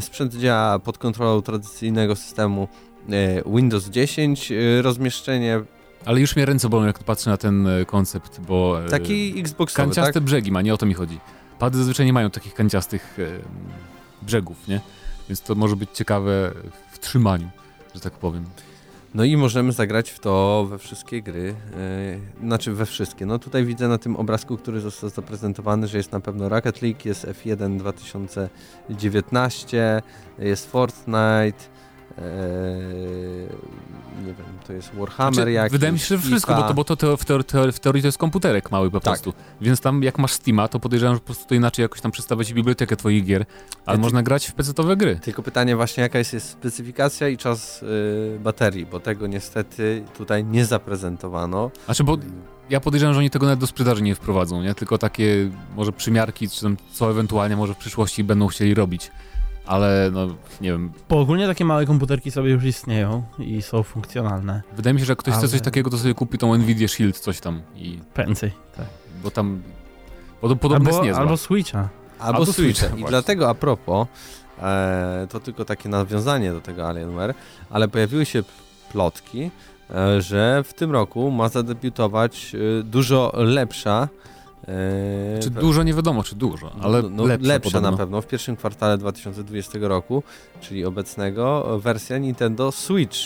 Sprzęt 0.00 0.34
działa 0.34 0.78
pod 0.78 0.98
kontrolą 0.98 1.42
tradycyjnego 1.42 2.16
systemu 2.16 2.68
Windows 3.46 3.88
10. 3.88 4.52
Y, 4.52 4.82
rozmieszczenie 4.82 5.60
Ale 6.06 6.20
już 6.20 6.36
mnie 6.36 6.46
ręce 6.46 6.68
bolą, 6.68 6.86
jak 6.86 6.98
patrzę 6.98 7.30
na 7.30 7.36
ten 7.36 7.66
e, 7.66 7.84
koncept, 7.84 8.40
bo... 8.40 8.84
e, 8.84 8.88
taki 8.88 9.40
Xboxowy, 9.40 9.84
Kanciaste 9.84 10.12
tak? 10.12 10.22
brzegi 10.22 10.52
ma, 10.52 10.62
nie 10.62 10.74
o 10.74 10.76
to 10.76 10.86
mi 10.86 10.94
chodzi. 10.94 11.20
Pady 11.58 11.78
zazwyczaj 11.78 12.06
nie 12.06 12.12
mają 12.12 12.30
takich 12.30 12.54
kanciastych 12.54 13.18
e, 13.18 13.22
brzegów, 14.22 14.68
nie? 14.68 14.80
Więc 15.28 15.40
to 15.40 15.54
może 15.54 15.76
być 15.76 15.90
ciekawe 15.94 16.52
w 16.92 16.98
trzymaniu, 16.98 17.48
że 17.94 18.00
tak 18.00 18.12
powiem. 18.12 18.44
No 19.14 19.24
i 19.24 19.36
możemy 19.36 19.72
zagrać 19.72 20.10
w 20.10 20.18
to 20.18 20.66
we 20.70 20.78
wszystkie 20.78 21.22
gry, 21.22 21.42
yy, 21.42 21.54
znaczy 22.46 22.72
we 22.72 22.86
wszystkie. 22.86 23.26
No 23.26 23.38
tutaj 23.38 23.64
widzę 23.64 23.88
na 23.88 23.98
tym 23.98 24.16
obrazku, 24.16 24.56
który 24.56 24.80
został 24.80 25.10
zaprezentowany, 25.10 25.88
że 25.88 25.96
jest 25.96 26.12
na 26.12 26.20
pewno 26.20 26.48
Rocket 26.48 26.82
League, 26.82 27.00
jest 27.04 27.26
F1 27.26 27.78
2019, 27.78 30.02
jest 30.38 30.70
Fortnite, 30.70 31.75
nie 34.26 34.34
wiem, 34.34 34.46
to 34.66 34.72
jest 34.72 34.94
Warhammer 34.94 35.34
Znaczy, 35.34 35.52
jakiś, 35.52 35.72
wydaje 35.72 35.92
mi 35.92 35.98
się, 35.98 36.04
że 36.06 36.18
wszystko, 36.18 36.54
bo 36.54 36.62
to, 36.62 36.74
bo 36.74 36.84
to, 36.84 36.96
to 36.96 37.16
w, 37.16 37.24
teor- 37.24 37.42
teor- 37.44 37.72
w 37.72 37.80
teorii 37.80 38.02
to 38.02 38.08
jest 38.08 38.18
komputerek 38.18 38.70
mały 38.70 38.90
po 38.90 39.00
Tak. 39.00 39.04
prostu. 39.12 39.32
Więc 39.60 39.80
tam 39.80 40.02
jak 40.02 40.18
masz 40.18 40.32
Steama, 40.32 40.68
to 40.68 40.80
podejrzewam, 40.80 41.14
że 41.14 41.20
po 41.20 41.26
prostu 41.26 41.44
to 41.46 41.54
inaczej 41.54 41.82
jakoś 41.82 42.00
tam 42.00 42.10
przedstawiać 42.12 42.52
bibliotekę 42.52 42.96
twoich 42.96 43.24
gier, 43.24 43.44
ale 43.86 43.96
ty- 43.98 44.02
można 44.02 44.22
grać 44.22 44.46
w 44.46 44.54
PC-owe 44.54 44.96
gry. 44.96 45.18
Tylko 45.22 45.42
pytanie 45.42 45.76
właśnie, 45.76 46.02
jaka 46.02 46.18
jest, 46.18 46.32
jest 46.32 46.50
specyfikacja 46.50 47.28
i 47.28 47.36
czas 47.36 47.82
yy, 47.82 48.38
baterii, 48.40 48.86
bo 48.86 49.00
tego 49.00 49.26
niestety 49.26 50.04
tutaj 50.18 50.44
nie 50.44 50.64
zaprezentowano. 50.64 51.70
Znaczy, 51.84 52.04
bo 52.04 52.18
ja 52.70 52.80
podejrzewam, 52.80 53.14
że 53.14 53.18
oni 53.18 53.30
tego 53.30 53.46
nawet 53.46 53.60
do 53.60 53.66
sprzedaży 53.66 54.02
nie 54.02 54.14
wprowadzą, 54.14 54.62
nie? 54.62 54.74
Tylko 54.74 54.98
takie 54.98 55.50
może 55.76 55.92
przymiarki, 55.92 56.48
czy 56.48 56.60
tam 56.62 56.76
co 56.92 57.10
ewentualnie 57.10 57.56
może 57.56 57.74
w 57.74 57.76
przyszłości 57.76 58.24
będą 58.24 58.46
chcieli 58.46 58.74
robić. 58.74 59.10
Ale 59.66 60.10
no, 60.12 60.26
nie 60.60 60.70
wiem, 60.72 60.92
Bo 61.08 61.20
ogólnie 61.20 61.46
takie 61.46 61.64
małe 61.64 61.86
komputerki 61.86 62.30
sobie 62.30 62.50
już 62.50 62.64
istnieją 62.64 63.22
i 63.38 63.62
są 63.62 63.82
funkcjonalne. 63.82 64.62
wydaje 64.76 64.94
mi 64.94 65.00
się, 65.00 65.06
że 65.06 65.12
jak 65.12 65.18
ktoś 65.18 65.34
chce 65.34 65.40
Ale- 65.40 65.48
coś 65.48 65.60
takiego, 65.60 65.90
to 65.90 65.98
sobie 65.98 66.14
kupi 66.14 66.38
tą 66.38 66.56
Nvidia 66.58 66.88
Shield, 66.88 67.18
coś 67.18 67.40
tam 67.40 67.60
i... 67.76 67.98
Prędzej. 68.14 68.52
Tak. 68.76 68.86
Bo 69.22 69.30
tam... 69.30 69.62
Bo 70.42 70.48
to 70.48 70.56
podobno 70.56 70.84
jest 70.88 70.96
Albo, 70.98 71.06
niezła. 71.06 71.22
albo 71.22 71.36
Switcha. 71.36 71.88
Albo, 72.18 72.38
Albo 72.38 72.52
Switcha. 72.52 72.62
Switcha, 72.62 72.86
I 72.86 72.90
właśnie. 72.90 73.08
dlatego 73.08 73.48
a 73.50 73.54
propos, 73.54 74.06
e, 74.62 75.26
to 75.30 75.40
tylko 75.40 75.64
takie 75.64 75.88
nawiązanie 75.88 76.52
do 76.52 76.60
tego 76.60 76.88
Alienware, 76.88 77.34
ale 77.70 77.88
pojawiły 77.88 78.26
się 78.26 78.42
plotki, 78.92 79.50
e, 79.90 80.22
że 80.22 80.62
w 80.64 80.74
tym 80.74 80.90
roku 80.92 81.30
ma 81.30 81.48
zadebiutować 81.48 82.54
e, 82.54 82.82
dużo 82.82 83.32
lepsza. 83.34 84.08
E, 84.68 85.38
Czy 85.42 85.50
we- 85.50 85.60
dużo, 85.60 85.82
nie 85.82 85.94
wiadomo, 85.94 86.22
czy 86.22 86.36
dużo, 86.36 86.72
ale 86.82 87.02
no, 87.02 87.08
no, 87.10 87.24
lepsza, 87.24 87.48
lepsza 87.48 87.70
podobno. 87.70 87.90
na 87.90 87.96
pewno 87.96 88.22
w 88.22 88.26
pierwszym 88.26 88.56
kwartale 88.56 88.98
2020 88.98 89.78
roku, 89.88 90.22
czyli 90.60 90.84
obecnego, 90.84 91.78
wersja 91.82 92.18
Nintendo 92.18 92.72
Switch. 92.72 93.18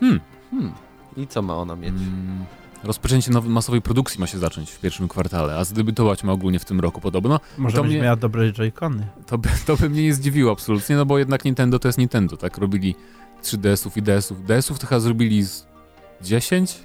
Hmm. 0.00 0.20
Hmm. 0.50 0.72
I 1.16 1.26
co 1.26 1.42
ma 1.42 1.56
ona 1.56 1.76
mieć? 1.76 1.90
Mm, 1.90 2.44
rozpoczęcie 2.84 3.30
nowej 3.32 3.50
masowej 3.50 3.82
produkcji 3.82 4.20
ma 4.20 4.26
się 4.26 4.38
zacząć 4.38 4.70
w 4.70 4.80
pierwszym 4.80 5.08
kwartale, 5.08 5.56
a 5.56 5.64
zadebiutować 5.64 6.24
ma 6.24 6.32
ogólnie 6.32 6.58
w 6.58 6.64
tym 6.64 6.80
roku 6.80 7.00
podobno. 7.00 7.40
Może 7.58 7.76
To 7.76 7.84
mnie- 7.84 8.00
miała 8.00 8.16
dobre 8.16 8.52
joycony. 8.52 9.06
To 9.26 9.38
by, 9.38 9.48
to 9.66 9.76
by 9.76 9.90
mnie 9.90 10.02
nie 10.02 10.14
zdziwiło 10.14 10.52
absolutnie, 10.52 10.96
no 10.96 11.06
bo 11.06 11.18
jednak 11.18 11.44
Nintendo 11.44 11.78
to 11.78 11.88
jest 11.88 11.98
Nintendo, 11.98 12.36
tak? 12.36 12.58
Robili 12.58 12.94
3DS-ów 13.42 13.96
i 13.96 14.02
DS-ów. 14.02 14.44
DS-ów 14.44 14.78
to 14.78 14.86
chyba 14.86 15.00
zrobili 15.00 15.42
z 15.44 15.66
10? 16.22 16.78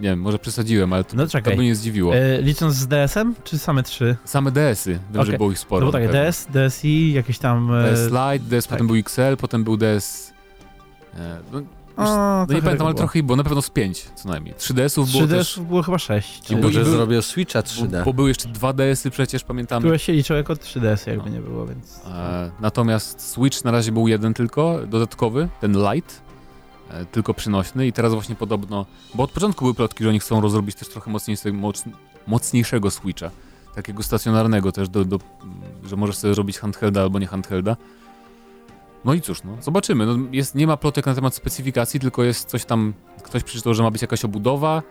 Nie 0.00 0.08
wiem, 0.08 0.20
może 0.20 0.38
przesadziłem, 0.38 0.92
ale 0.92 1.04
to, 1.04 1.16
No 1.16 1.26
to 1.26 1.40
by 1.40 1.56
nie 1.56 1.74
zdziwiło. 1.74 2.14
E, 2.16 2.42
licząc 2.42 2.74
z 2.74 2.86
DS-em, 2.86 3.34
czy 3.44 3.58
same 3.58 3.82
trzy? 3.82 4.16
Same 4.24 4.50
DS-y, 4.50 4.90
wiem, 4.90 5.00
że 5.14 5.20
Okej. 5.20 5.36
było 5.36 5.50
ich 5.52 5.58
sporo. 5.58 5.86
No 5.86 5.92
bo 5.92 5.98
tak. 5.98 6.12
DS, 6.12 6.46
DSi, 6.50 7.12
jakieś 7.12 7.38
tam... 7.38 7.74
e, 7.74 7.82
DS 7.90 8.06
Lite, 8.06 8.38
DS 8.38 8.64
tak. 8.66 8.70
potem 8.70 8.86
był 8.86 8.96
XL, 8.96 9.36
potem 9.38 9.64
był 9.64 9.76
DS... 9.76 10.32
E, 11.14 11.38
no, 11.52 11.62
o, 11.96 12.04
no 12.48 12.54
nie 12.54 12.62
pamiętam, 12.62 12.86
ale 12.86 12.94
było. 12.94 12.94
trochę 12.94 13.18
ich 13.18 13.24
było, 13.24 13.36
na 13.36 13.44
pewno 13.44 13.62
z 13.62 13.70
5 13.70 14.04
co 14.14 14.28
najmniej. 14.28 14.54
3DS-ów 14.54 15.10
było 15.12 15.22
3DS 15.24 15.28
też... 15.28 15.60
było 15.60 15.82
chyba 15.82 15.98
6. 15.98 16.50
I 16.50 16.52
I 16.52 16.56
był- 16.56 16.64
może 16.64 16.82
był- 16.84 16.92
zrobią 16.92 17.22
Switcha 17.22 17.60
3D. 17.60 17.98
Bo, 17.98 18.04
bo 18.04 18.12
były 18.12 18.28
jeszcze 18.28 18.48
dwa 18.48 18.72
DS-y 18.72 19.10
przecież, 19.10 19.44
pamiętamy. 19.44 19.80
Które 19.84 19.98
się 19.98 20.12
liczyły 20.12 20.38
jako 20.38 20.52
3DS, 20.54 21.08
jakby 21.08 21.30
No. 21.30 21.36
nie 21.36 21.42
było, 21.42 21.66
więc... 21.66 22.00
E, 22.06 22.50
natomiast 22.60 23.20
Switch 23.30 23.64
na 23.64 23.70
razie 23.70 23.92
był 23.92 24.08
jeden 24.08 24.34
tylko, 24.34 24.78
dodatkowy, 24.86 25.48
ten 25.60 25.72
Lite, 25.92 26.14
tylko 27.12 27.34
przynośny 27.34 27.86
i 27.86 27.92
teraz 27.92 28.12
właśnie 28.12 28.34
podobno, 28.34 28.86
bo 29.14 29.22
od 29.22 29.30
początku 29.30 29.64
były 29.64 29.74
plotki, 29.74 30.04
że 30.04 30.10
oni 30.10 30.20
chcą 30.20 30.40
rozrobić 30.40 30.76
też 30.76 30.88
trochę 30.88 31.10
mocniejszego, 31.10 31.58
moc, 31.58 31.84
mocniejszego 32.26 32.90
Switcha, 32.90 33.30
takiego 33.74 34.02
stacjonarnego 34.02 34.72
też, 34.72 34.88
do, 34.88 35.04
do, 35.04 35.18
że 35.84 35.96
możesz 35.96 36.16
sobie 36.16 36.34
zrobić 36.34 36.58
handhelda 36.58 37.02
albo 37.02 37.18
nie 37.18 37.26
handhelda. 37.26 37.76
No 39.04 39.14
i 39.14 39.20
cóż, 39.20 39.42
no, 39.42 39.56
zobaczymy. 39.60 40.06
No, 40.06 40.16
jest, 40.32 40.54
nie 40.54 40.66
ma 40.66 40.76
plotek 40.76 41.06
na 41.06 41.14
temat 41.14 41.34
specyfikacji, 41.34 42.00
tylko 42.00 42.24
jest 42.24 42.48
coś 42.48 42.64
tam, 42.64 42.92
ktoś 43.22 43.42
przeczytał, 43.42 43.74
że 43.74 43.82
ma 43.82 43.90
być 43.90 44.02
jakaś 44.02 44.24
obudowa 44.24 44.82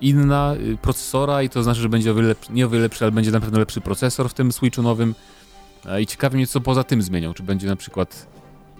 inna 0.00 0.54
y, 0.54 0.76
procesora 0.76 1.42
i 1.42 1.48
to 1.48 1.62
znaczy, 1.62 1.80
że 1.80 1.88
będzie 1.88 2.12
o 2.12 2.14
wiele, 2.14 2.34
nie 2.50 2.66
o 2.66 2.68
wiele 2.68 2.82
lepszy, 2.82 3.04
ale 3.04 3.12
będzie 3.12 3.30
na 3.30 3.40
pewno 3.40 3.58
lepszy 3.58 3.80
procesor 3.80 4.28
w 4.28 4.34
tym 4.34 4.52
Switchu 4.52 4.82
nowym. 4.82 5.14
E, 5.86 6.02
I 6.02 6.06
ciekawi 6.06 6.36
mnie, 6.36 6.46
co 6.46 6.60
poza 6.60 6.84
tym 6.84 7.02
zmienią. 7.02 7.34
Czy 7.34 7.42
będzie 7.42 7.66
na 7.66 7.76
przykład 7.76 8.26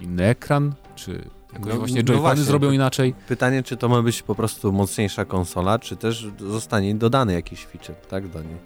inny 0.00 0.24
ekran, 0.24 0.72
czy 0.94 1.28
jakoś 1.52 1.72
No, 1.72 1.78
właśnie 1.78 2.02
no 2.36 2.44
zrobią 2.44 2.70
inaczej. 2.70 3.14
Pytanie, 3.28 3.62
czy 3.62 3.76
to 3.76 3.88
ma 3.88 4.02
być 4.02 4.22
po 4.22 4.34
prostu 4.34 4.72
mocniejsza 4.72 5.24
konsola, 5.24 5.78
czy 5.78 5.96
też 5.96 6.26
zostanie 6.38 6.94
dodany 6.94 7.32
jakiś 7.32 7.64
feature, 7.66 7.94
tak, 7.96 8.28
do 8.28 8.42
niej? 8.42 8.56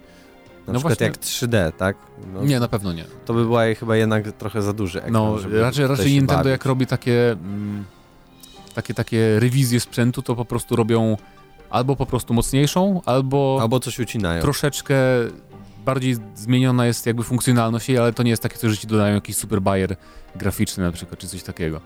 Na 0.67 0.73
No 0.73 0.79
przykład 0.79 0.81
właśnie- 0.83 1.05
jak 1.07 1.17
3D, 1.17 1.71
tak? 1.77 1.97
No, 2.33 2.43
Nie, 2.43 2.59
na 2.59 2.67
pewno 2.67 2.93
nie. 2.93 3.05
To 3.25 3.33
by 3.33 3.43
była 3.45 3.63
chyba 3.79 3.95
jednak 3.95 4.31
trochę 4.31 4.61
za 4.61 4.73
duży 4.73 4.97
ekran, 4.99 5.13
No, 5.13 5.37
raczej, 5.61 5.87
raczej 5.87 6.11
Nintendo 6.11 6.33
bawić. 6.33 6.51
jak 6.51 6.65
robi 6.65 6.87
takie, 6.87 7.31
mm, 7.31 7.85
takie, 8.75 8.93
takie 8.93 9.39
rewizje 9.39 9.79
sprzętu, 9.79 10.21
to 10.21 10.35
po 10.35 10.45
prostu 10.45 10.75
robią 10.75 11.17
albo 11.69 11.95
po 11.95 12.05
prostu 12.05 12.33
mocniejszą, 12.33 13.01
albo, 13.05 13.57
Albo 13.61 13.79
coś 13.79 13.99
ucinają. 13.99 14.41
troszeczkę 14.41 14.95
bardziej 15.85 16.15
zmieniona 16.35 16.85
jest 16.85 17.05
jakby 17.05 17.23
funkcjonalność 17.23 17.89
jej, 17.89 17.97
ale 17.97 18.13
to 18.13 18.23
nie 18.23 18.29
jest 18.29 18.43
takie 18.43 18.69
że 18.69 18.77
ci 18.77 18.87
dodają 18.87 19.15
jakiś 19.15 19.35
super 19.35 19.61
bajer 19.61 19.95
graficzny 20.35 20.83
na 20.83 20.91
przykład, 20.91 21.19
czy 21.19 21.27
coś 21.27 21.43
takiego. 21.43 21.81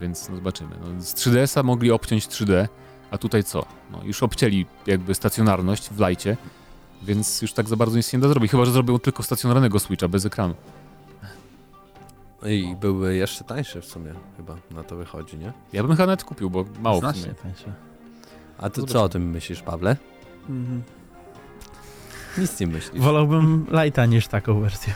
Więc 0.00 0.28
no, 0.28 0.36
zobaczymy. 0.36 0.70
No, 0.80 1.00
z 1.02 1.14
3DS-a 1.14 1.62
mogli 1.62 1.90
obciąć 1.90 2.26
3D, 2.26 2.68
a 3.10 3.18
tutaj 3.18 3.44
co? 3.44 3.64
No, 3.90 4.00
już 4.04 4.22
obcięli 4.22 4.66
jakby 4.86 5.14
stacjonarność 5.14 5.88
w 5.90 6.00
lajcie, 6.00 6.36
więc 7.02 7.42
już 7.42 7.52
tak 7.52 7.68
za 7.68 7.76
bardzo 7.76 7.96
nic 7.96 8.12
nie 8.12 8.18
da 8.18 8.28
zrobić, 8.28 8.50
chyba, 8.50 8.64
że 8.64 8.72
zrobią 8.72 8.98
tylko 8.98 9.22
stacjonarnego 9.22 9.78
Switcha 9.78 10.08
bez 10.08 10.24
ekranu. 10.26 10.54
I 12.46 12.76
byłby 12.80 13.16
jeszcze 13.16 13.44
tańszy 13.44 13.80
w 13.80 13.84
sumie 13.84 14.12
chyba, 14.36 14.56
na 14.70 14.82
to 14.82 14.96
wychodzi, 14.96 15.38
nie? 15.38 15.52
Ja 15.72 15.82
bym 15.82 15.92
chyba 15.92 16.06
nawet 16.06 16.24
kupił, 16.24 16.50
bo 16.50 16.64
mało 16.82 16.96
w 16.96 17.00
Znacznie 17.00 17.22
sumie. 17.22 17.34
tańsze. 17.34 17.72
A 18.58 18.70
ty 18.70 18.82
co 18.82 19.02
o 19.02 19.08
tym 19.08 19.30
myślisz, 19.30 19.62
Pawle? 19.62 19.96
Mhm. 20.48 20.82
Nic 22.38 22.60
nie 22.60 22.66
myślisz. 22.66 23.02
Wolałbym 23.02 23.66
Lighta 23.70 24.06
niż 24.06 24.28
taką 24.28 24.60
wersję. 24.60 24.94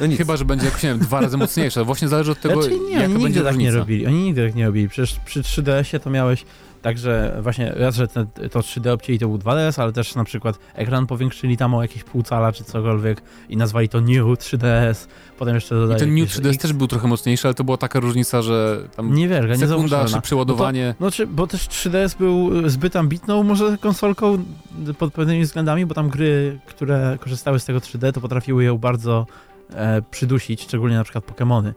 No 0.00 0.06
nic. 0.06 0.18
Chyba, 0.18 0.36
że 0.36 0.44
będzie 0.44 0.66
nie 0.66 0.88
wiem, 0.88 0.98
dwa 0.98 1.20
razy 1.20 1.36
mocniejsze. 1.36 1.84
Właśnie 1.84 2.08
zależy 2.08 2.32
od 2.32 2.40
tego, 2.40 2.62
Znaczy 2.62 2.78
nie, 2.80 2.92
jaka 2.92 3.04
oni 3.04 3.12
będzie 3.14 3.26
nigdy 3.26 3.40
tak 3.40 3.52
różnica. 3.52 3.70
nie 3.72 3.78
robili. 3.78 4.06
Oni 4.06 4.22
nigdy 4.22 4.46
tak 4.46 4.54
nie 4.54 4.66
robili. 4.66 4.88
Przecież 4.88 5.16
przy 5.24 5.42
3DS-ie 5.42 6.00
to 6.00 6.10
miałeś 6.10 6.44
tak, 6.82 6.98
że 6.98 7.38
właśnie 7.42 7.70
raz, 7.76 7.94
że 7.96 8.08
ten, 8.08 8.26
to 8.50 8.60
3D 8.60 8.88
obcięli 8.90 9.18
to 9.18 9.28
był 9.28 9.38
2DS, 9.38 9.80
ale 9.82 9.92
też 9.92 10.14
na 10.14 10.24
przykład 10.24 10.58
ekran 10.74 11.06
powiększyli 11.06 11.56
tam 11.56 11.74
o 11.74 11.82
jakieś 11.82 12.04
pół 12.04 12.22
cala 12.22 12.52
czy 12.52 12.64
cokolwiek 12.64 13.22
i 13.48 13.56
nazwali 13.56 13.88
to 13.88 14.00
New 14.00 14.24
3DS. 14.38 15.06
Potem 15.38 15.54
jeszcze 15.54 15.74
I 15.74 15.78
dodali 15.78 16.00
ten 16.00 16.08
New 16.14 16.18
jakieś 16.18 16.36
3DS 16.36 16.48
X. 16.54 16.58
też 16.62 16.72
był 16.72 16.86
trochę 16.88 17.08
mocniejszy, 17.08 17.48
ale 17.48 17.54
to 17.54 17.64
była 17.64 17.76
taka 17.76 18.00
różnica, 18.00 18.42
że 18.42 18.88
tam 18.96 19.14
Nie 19.14 19.26
nie 19.26 19.32
sekunda, 19.36 19.66
zauważalna. 19.66 20.08
szybsze 20.08 20.36
ładowanie. 20.36 20.94
No 21.00 21.10
czy, 21.10 21.26
bo 21.26 21.46
też 21.46 21.68
3DS 21.68 22.18
był 22.18 22.68
zbyt 22.68 22.96
ambitną 22.96 23.42
może 23.42 23.78
konsolką 23.80 24.44
pod 24.98 25.14
pewnymi 25.14 25.44
względami, 25.44 25.86
bo 25.86 25.94
tam 25.94 26.08
gry, 26.08 26.58
które 26.66 27.18
korzystały 27.20 27.60
z 27.60 27.64
tego 27.64 27.78
3D, 27.78 28.12
to 28.12 28.20
potrafiły 28.20 28.64
ją 28.64 28.78
bardzo 28.78 29.26
e, 29.70 30.02
przydusić, 30.02 30.62
szczególnie 30.62 30.96
na 30.96 31.04
przykład 31.04 31.24
Pokémony. 31.24 31.68
E, 31.68 31.74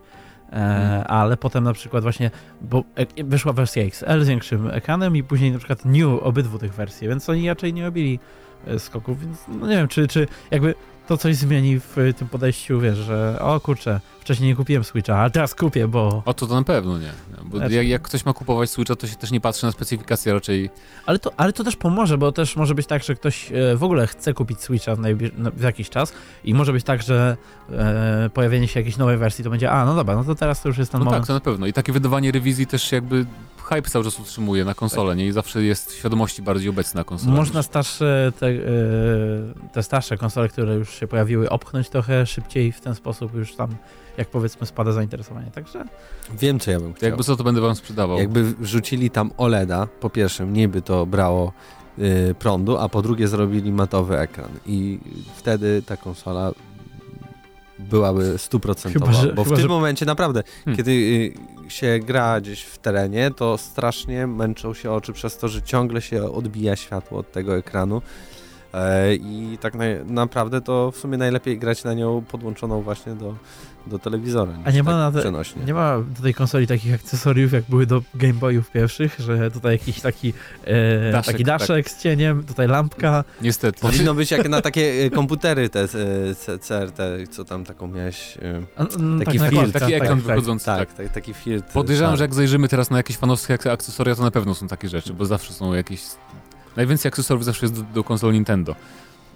Mhm. 0.52 1.04
Ale 1.08 1.36
potem 1.36 1.64
na 1.64 1.72
przykład 1.72 2.02
właśnie, 2.02 2.30
bo 2.60 2.84
e, 2.96 3.24
wyszła 3.24 3.52
wersja 3.52 3.82
XL 3.82 4.24
z 4.24 4.28
większym 4.28 4.70
ekranem 4.70 5.16
i 5.16 5.22
później 5.22 5.52
na 5.52 5.58
przykład 5.58 5.84
New 5.84 6.22
obydwu 6.22 6.58
tych 6.58 6.74
wersji, 6.74 7.08
więc 7.08 7.28
oni 7.28 7.48
raczej 7.48 7.74
nie 7.74 7.84
robili 7.84 8.18
e, 8.66 8.78
skoków, 8.78 9.20
więc 9.20 9.38
no 9.48 9.66
nie 9.66 9.76
wiem, 9.76 9.88
czy, 9.88 10.08
czy 10.08 10.26
jakby 10.50 10.74
to 11.08 11.16
coś 11.16 11.36
zmieni 11.36 11.80
w 11.80 11.96
tym 12.18 12.28
podejściu, 12.28 12.80
wiesz, 12.80 12.98
że 12.98 13.38
o 13.40 13.60
kurczę, 13.60 14.00
wcześniej 14.20 14.48
nie 14.48 14.56
kupiłem 14.56 14.84
Switcha, 14.84 15.16
ale 15.16 15.30
teraz 15.30 15.54
kupię, 15.54 15.88
bo... 15.88 16.22
O 16.24 16.34
to, 16.34 16.46
to 16.46 16.54
na 16.54 16.62
pewno 16.62 16.98
nie. 16.98 17.12
Bo 17.44 17.58
Znaczy- 17.58 17.74
jak, 17.74 17.88
jak 17.88 18.02
ktoś 18.02 18.24
ma 18.24 18.32
kupować 18.32 18.70
Switcha, 18.70 18.96
to 18.96 19.06
się 19.06 19.16
też 19.16 19.30
nie 19.30 19.40
patrzy 19.40 19.66
na 19.66 19.72
specyfikację, 19.72 20.32
raczej 20.32 20.70
Ale 21.06 21.18
to, 21.18 21.32
ale 21.36 21.52
to 21.52 21.64
też 21.64 21.76
pomoże, 21.76 22.18
bo 22.18 22.32
też 22.32 22.56
może 22.56 22.74
być 22.74 22.86
tak, 22.86 23.02
że 23.04 23.14
ktoś 23.14 23.52
e, 23.52 23.76
w 23.76 23.82
ogóle 23.82 24.06
chce 24.06 24.34
kupić 24.34 24.60
Switcha 24.60 24.96
w, 24.96 25.00
w 25.56 25.62
jakiś 25.62 25.90
czas 25.90 26.12
i 26.44 26.54
może 26.54 26.72
być 26.72 26.84
tak, 26.84 27.02
że 27.02 27.36
e, 27.72 28.30
pojawienie 28.34 28.68
się 28.68 28.80
jakiejś 28.80 28.96
nowej 28.96 29.16
wersji 29.16 29.44
to 29.44 29.50
będzie, 29.50 29.70
a 29.70 29.84
no 29.84 29.94
dobra, 29.94 30.14
no 30.14 30.24
to 30.24 30.34
teraz 30.34 30.62
to 30.62 30.68
już 30.68 30.78
jest 30.78 30.92
ten 30.92 30.98
No 30.98 31.04
moment. 31.04 31.22
tak, 31.22 31.26
to 31.26 31.32
na 31.34 31.40
pewno. 31.40 31.66
I 31.66 31.72
takie 31.72 31.92
wydawanie 31.92 32.32
rewizji 32.32 32.66
też 32.66 32.92
jakby 32.92 33.26
hype 33.68 33.90
cały 33.90 34.04
czas 34.04 34.20
utrzymuje 34.20 34.64
na 34.64 34.74
konsolę, 34.74 35.16
nie? 35.16 35.26
I 35.26 35.32
zawsze 35.32 35.62
jest 35.62 35.92
w 35.92 35.94
świadomości 35.94 36.42
bardziej 36.42 36.70
obecna 36.70 37.04
konsola. 37.04 37.36
Można 37.36 37.62
starsze, 37.62 38.32
te, 38.40 38.46
e, 38.46 38.52
te 39.72 39.82
starsze 39.82 40.16
konsole, 40.16 40.48
które 40.48 40.74
już 40.74 40.94
się 40.94 41.06
pojawiły, 41.06 41.50
opchnąć 41.50 41.88
trochę 41.88 42.26
szybciej 42.26 42.72
w 42.72 42.80
ten 42.80 42.94
sposób 42.94 43.34
już 43.34 43.54
tam, 43.54 43.70
jak 44.16 44.28
powiedzmy, 44.28 44.66
spada 44.66 44.92
zainteresowanie. 44.92 45.50
Także 45.50 45.84
Wiem, 46.38 46.60
co 46.60 46.70
ja 46.70 46.80
bym 46.80 46.94
chciał. 46.94 47.08
jakby 47.08 47.24
co, 47.24 47.36
to 47.36 47.44
będę 47.44 47.60
wam 47.60 47.76
sprzedawał. 47.76 48.18
Jakby 48.18 48.54
wrzucili 48.54 49.10
tam 49.10 49.30
OLEDa, 49.36 49.86
po 50.00 50.10
pierwsze 50.10 50.46
mniej 50.46 50.68
by 50.68 50.82
to 50.82 51.06
brało 51.06 51.52
y, 51.98 52.34
prądu, 52.38 52.78
a 52.78 52.88
po 52.88 53.02
drugie 53.02 53.28
zrobili 53.28 53.72
matowy 53.72 54.18
ekran 54.18 54.50
i 54.66 54.98
wtedy 55.36 55.82
ta 55.86 55.96
konsola 55.96 56.52
byłaby 57.78 58.38
stuprocentowa, 58.38 59.06
Chyba, 59.06 59.18
że- 59.22 59.32
bo 59.32 59.42
w 59.42 59.46
chyba, 59.46 59.56
tym 59.56 59.62
że- 59.62 59.68
momencie 59.68 60.06
naprawdę, 60.06 60.42
Hmm. 60.64 60.76
kiedy 60.76 60.90
y, 60.90 61.32
się 61.68 61.98
gra 62.06 62.40
gdzieś 62.40 62.62
w 62.62 62.78
terenie, 62.78 63.30
to 63.36 63.58
strasznie 63.58 64.26
męczą 64.26 64.74
się 64.74 64.92
oczy 64.92 65.12
przez 65.12 65.38
to, 65.38 65.48
że 65.48 65.62
ciągle 65.62 66.02
się 66.02 66.32
odbija 66.32 66.76
światło 66.76 67.18
od 67.18 67.32
tego 67.32 67.56
ekranu 67.56 68.02
e, 68.74 69.14
i 69.14 69.58
tak 69.60 69.74
na, 69.74 69.84
naprawdę 70.06 70.60
to 70.60 70.90
w 70.90 70.96
sumie 70.96 71.18
najlepiej 71.18 71.58
grać 71.58 71.84
na 71.84 71.94
nią 71.94 72.24
podłączoną 72.30 72.82
właśnie 72.82 73.12
do, 73.14 73.34
do 73.88 73.98
telewizora. 73.98 74.52
A 74.64 74.70
nie 74.70 74.82
ma 74.82 74.90
tak 74.90 74.98
na 75.00 75.12
te- 75.12 75.20
przenośnie. 75.20 75.64
nie 75.64 75.74
ma 75.74 75.98
do 76.16 76.22
tej 76.22 76.34
konsoli 76.34 76.66
takich 76.66 76.94
akcesoriów, 76.94 77.52
jak 77.52 77.64
były 77.68 77.86
do 77.86 78.02
Game 78.14 78.34
Boyów 78.34 78.70
pierwszych, 78.70 79.16
że 79.18 79.50
tutaj 79.50 79.72
jakiś 79.72 80.00
taki, 80.00 80.32
e, 80.64 81.12
Daszek, 81.12 81.32
taki 81.32 81.44
daszek 81.44 81.90
z 81.90 82.02
cieniem, 82.02 82.44
tutaj 82.44 82.68
lampka. 82.68 83.24
Niestety. 83.42 83.80
Powinno 83.80 84.14
być 84.14 84.30
jak 84.30 84.48
na 84.48 84.60
takie 84.60 85.04
e, 85.04 85.10
komputery 85.10 85.68
te 85.68 85.80
e, 85.82 86.58
CRT, 86.58 86.98
co 87.30 87.44
tam 87.44 87.64
taką 87.64 87.86
miałeś. 87.88 88.38
e, 88.42 88.62
A, 88.76 88.84
mm, 88.86 89.24
Taki 89.24 89.38
na 89.38 89.48
film, 89.48 89.62
kładce, 89.62 89.80
taki 89.80 89.92
tak, 89.92 90.02
ekran 90.02 90.18
tak. 90.18 90.26
wychodzący. 90.26 90.64
Tak, 90.66 90.88
Tak. 90.88 90.96
tak, 90.96 91.12
taki 91.14 91.34
filtr. 91.34 91.72
Podejrzewam, 91.72 92.16
że 92.16 92.24
jak 92.24 92.34
zajrzymy 92.34 92.68
teraz 92.68 92.90
na 92.90 92.96
jakieś 92.96 93.16
fanowskie 93.16 93.54
ak- 93.54 93.66
akcesoria, 93.66 94.14
to 94.14 94.22
na 94.22 94.30
pewno 94.30 94.54
są 94.54 94.68
takie 94.68 94.88
rzeczy, 94.88 95.14
bo 95.14 95.26
zawsze 95.26 95.52
są 95.52 95.72
jakieś... 95.74 96.00
Najwięcej 96.76 97.08
akcesoriów 97.08 97.44
zawsze 97.44 97.66
jest 97.66 97.74
do, 97.76 97.82
do 97.94 98.04
konsol 98.04 98.32
Nintendo. 98.32 98.74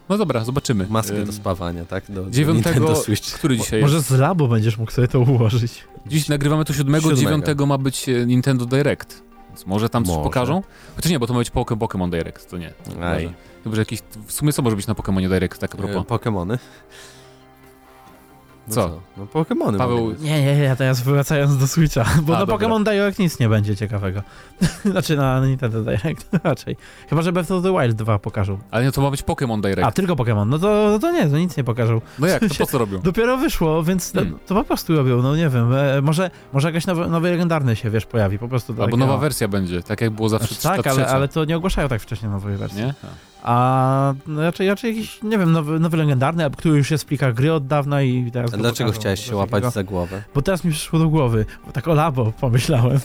No 0.09 0.19
dobra, 0.19 0.45
zobaczymy. 0.45 0.87
Maskę 0.91 1.25
do 1.25 1.33
spawania, 1.33 1.85
tak? 1.85 2.05
Do, 2.09 2.23
do 2.25 2.31
Dziewiątego, 2.31 2.81
Nintendo 2.81 3.03
Switch. 3.03 3.33
który 3.35 3.57
dzisiaj 3.57 3.81
Może 3.81 3.97
jest? 3.97 4.09
z 4.09 4.19
labo 4.19 4.49
będziesz 4.49 4.79
mógł 4.79 4.91
sobie 4.93 5.09
to 5.09 5.21
ułożyć. 5.21 5.85
Dziś 6.07 6.29
nagrywamy 6.29 6.65
to 6.65 6.73
7, 6.73 7.01
Siódmego. 7.01 7.17
9 7.17 7.45
ma 7.67 7.79
być 7.79 8.09
e, 8.09 8.27
Nintendo 8.27 8.67
Direct. 8.67 9.23
Więc 9.49 9.67
może 9.67 9.89
tam 9.89 10.05
coś 10.05 10.15
Może. 10.15 10.25
pokażą? 10.25 10.63
Chociaż 10.97 11.11
nie, 11.13 11.19
bo 11.19 11.27
to 11.27 11.33
ma 11.33 11.39
być 11.39 11.51
Pokémon 11.51 12.11
Direct, 12.11 12.51
to 12.51 12.59
nie. 12.59 12.73
Aj. 13.03 13.33
Że 13.73 13.81
jakiś... 13.81 14.01
W 14.27 14.33
sumie 14.33 14.53
co 14.53 14.63
może 14.63 14.77
być 14.77 14.87
na 14.87 14.95
Pokémonie 14.95 15.29
Direct, 15.29 15.59
tak 15.61 15.75
a 15.75 15.79
E, 15.79 15.81
propos? 15.81 16.07
Pokemony. 16.07 16.59
No 18.69 18.75
Co? 18.75 19.01
No 19.17 19.27
Pokemony. 19.27 19.79
Paweł-. 19.79 20.15
Nie, 20.21 20.43
nie, 20.45 20.57
nie, 20.57 20.77
teraz 20.77 21.01
wracając 21.01 21.59
do 21.59 21.67
Switcha, 21.67 22.05
bo 22.23 22.37
A, 22.37 22.39
na 22.39 22.47
dobra. 22.47 22.69
Pokémon 22.69 22.85
Direct 22.85 23.19
nic 23.19 23.39
nie 23.39 23.49
będzie 23.49 23.77
ciekawego. 23.77 24.23
znaczy 24.85 25.17
na 25.17 25.47
Nintendo 25.47 25.83
Direct 25.83 26.29
raczej. 26.45 26.77
Chyba, 27.11 27.23
że 27.23 27.33
Breath 27.33 27.51
of 27.51 27.63
the 27.63 27.73
Wild 27.73 27.97
2 27.97 28.19
pokażą. 28.19 28.59
Ale 28.71 28.85
nie, 28.85 28.93
to 28.93 29.01
ma 29.03 29.11
być 29.11 29.23
Pokémon 29.23 29.61
Direct. 29.61 29.89
A, 29.89 29.93
tylko 29.93 30.15
Pokémon, 30.15 30.47
no 30.47 30.59
to, 30.59 30.89
no 30.91 30.99
to 30.99 31.13
nie, 31.13 31.27
to 31.31 31.39
nic 31.39 31.57
nie 31.57 31.65
pokażą. 31.65 32.01
No 32.19 32.27
jak, 32.27 32.41
to 32.49 32.55
po 32.59 32.67
co 32.67 32.79
robią? 32.79 32.99
Dopiero 33.01 33.37
wyszło, 33.37 33.83
więc 33.83 34.13
Hmm. 34.13 34.33
to, 34.33 34.39
to 34.47 34.55
po 34.55 34.65
prostu 34.65 34.97
robią, 34.97 35.23
no 35.23 35.37
nie 35.37 35.49
wiem, 35.49 35.73
e, 35.75 36.03
może, 36.03 36.31
może 36.53 36.69
jakaś 36.69 36.87
nowy, 36.87 37.07
nowy 37.09 37.31
legendarny 37.31 37.77
się, 37.77 37.91
wiesz, 37.91 38.07
pojawi, 38.07 38.39
po 38.39 38.49
prostu. 38.49 38.73
Albo 38.73 38.85
takiego- 38.85 38.97
nowa 39.07 39.19
wersja 39.19 39.49
będzie, 39.49 39.83
tak 39.83 40.01
jak 40.01 40.11
było 40.11 40.29
zawsze 40.29 40.55
Znaczy, 40.55 40.63
ta 40.63 40.83
tak, 40.83 40.87
ale, 40.87 41.07
ale 41.09 41.29
to 41.29 41.45
nie 41.45 41.57
ogłaszają 41.57 41.89
tak 41.89 42.01
wcześnie 42.03 42.29
nowej 42.29 42.57
wersji. 42.57 42.79
Nie? 42.79 42.95
A 43.05 43.32
no, 44.27 44.43
raczej, 44.43 44.69
raczej 44.69 44.97
jakiś, 44.97 45.23
nie 45.23 45.39
wiem, 45.39 45.53
nowy, 45.53 45.81
nowy 45.81 45.97
legendarny, 45.97 46.51
który 46.51 46.79
już 46.79 46.91
jest 46.91 47.05
w 47.05 47.07
plikach 47.07 47.35
gry 47.35 47.53
od 47.53 47.67
dawna 47.67 48.03
i 48.03 48.31
teraz 48.33 48.55
A 48.55 48.57
go 48.57 48.63
dlaczego 48.63 48.89
pokażą, 48.91 49.01
chciałeś 49.01 49.27
się 49.27 49.37
łapać 49.37 49.51
takiego. 49.51 49.71
za 49.71 49.85
głowę? 49.85 50.23
Bo 50.35 50.43
teraz 50.43 50.65
mi 50.65 50.73
przyszło 50.73 50.99
do 50.99 51.09
głowy, 51.09 51.47
bo 51.67 51.73
tak 51.73 51.89
o 51.89 51.95
labo 51.95 52.33
pomyślałem. 52.41 52.99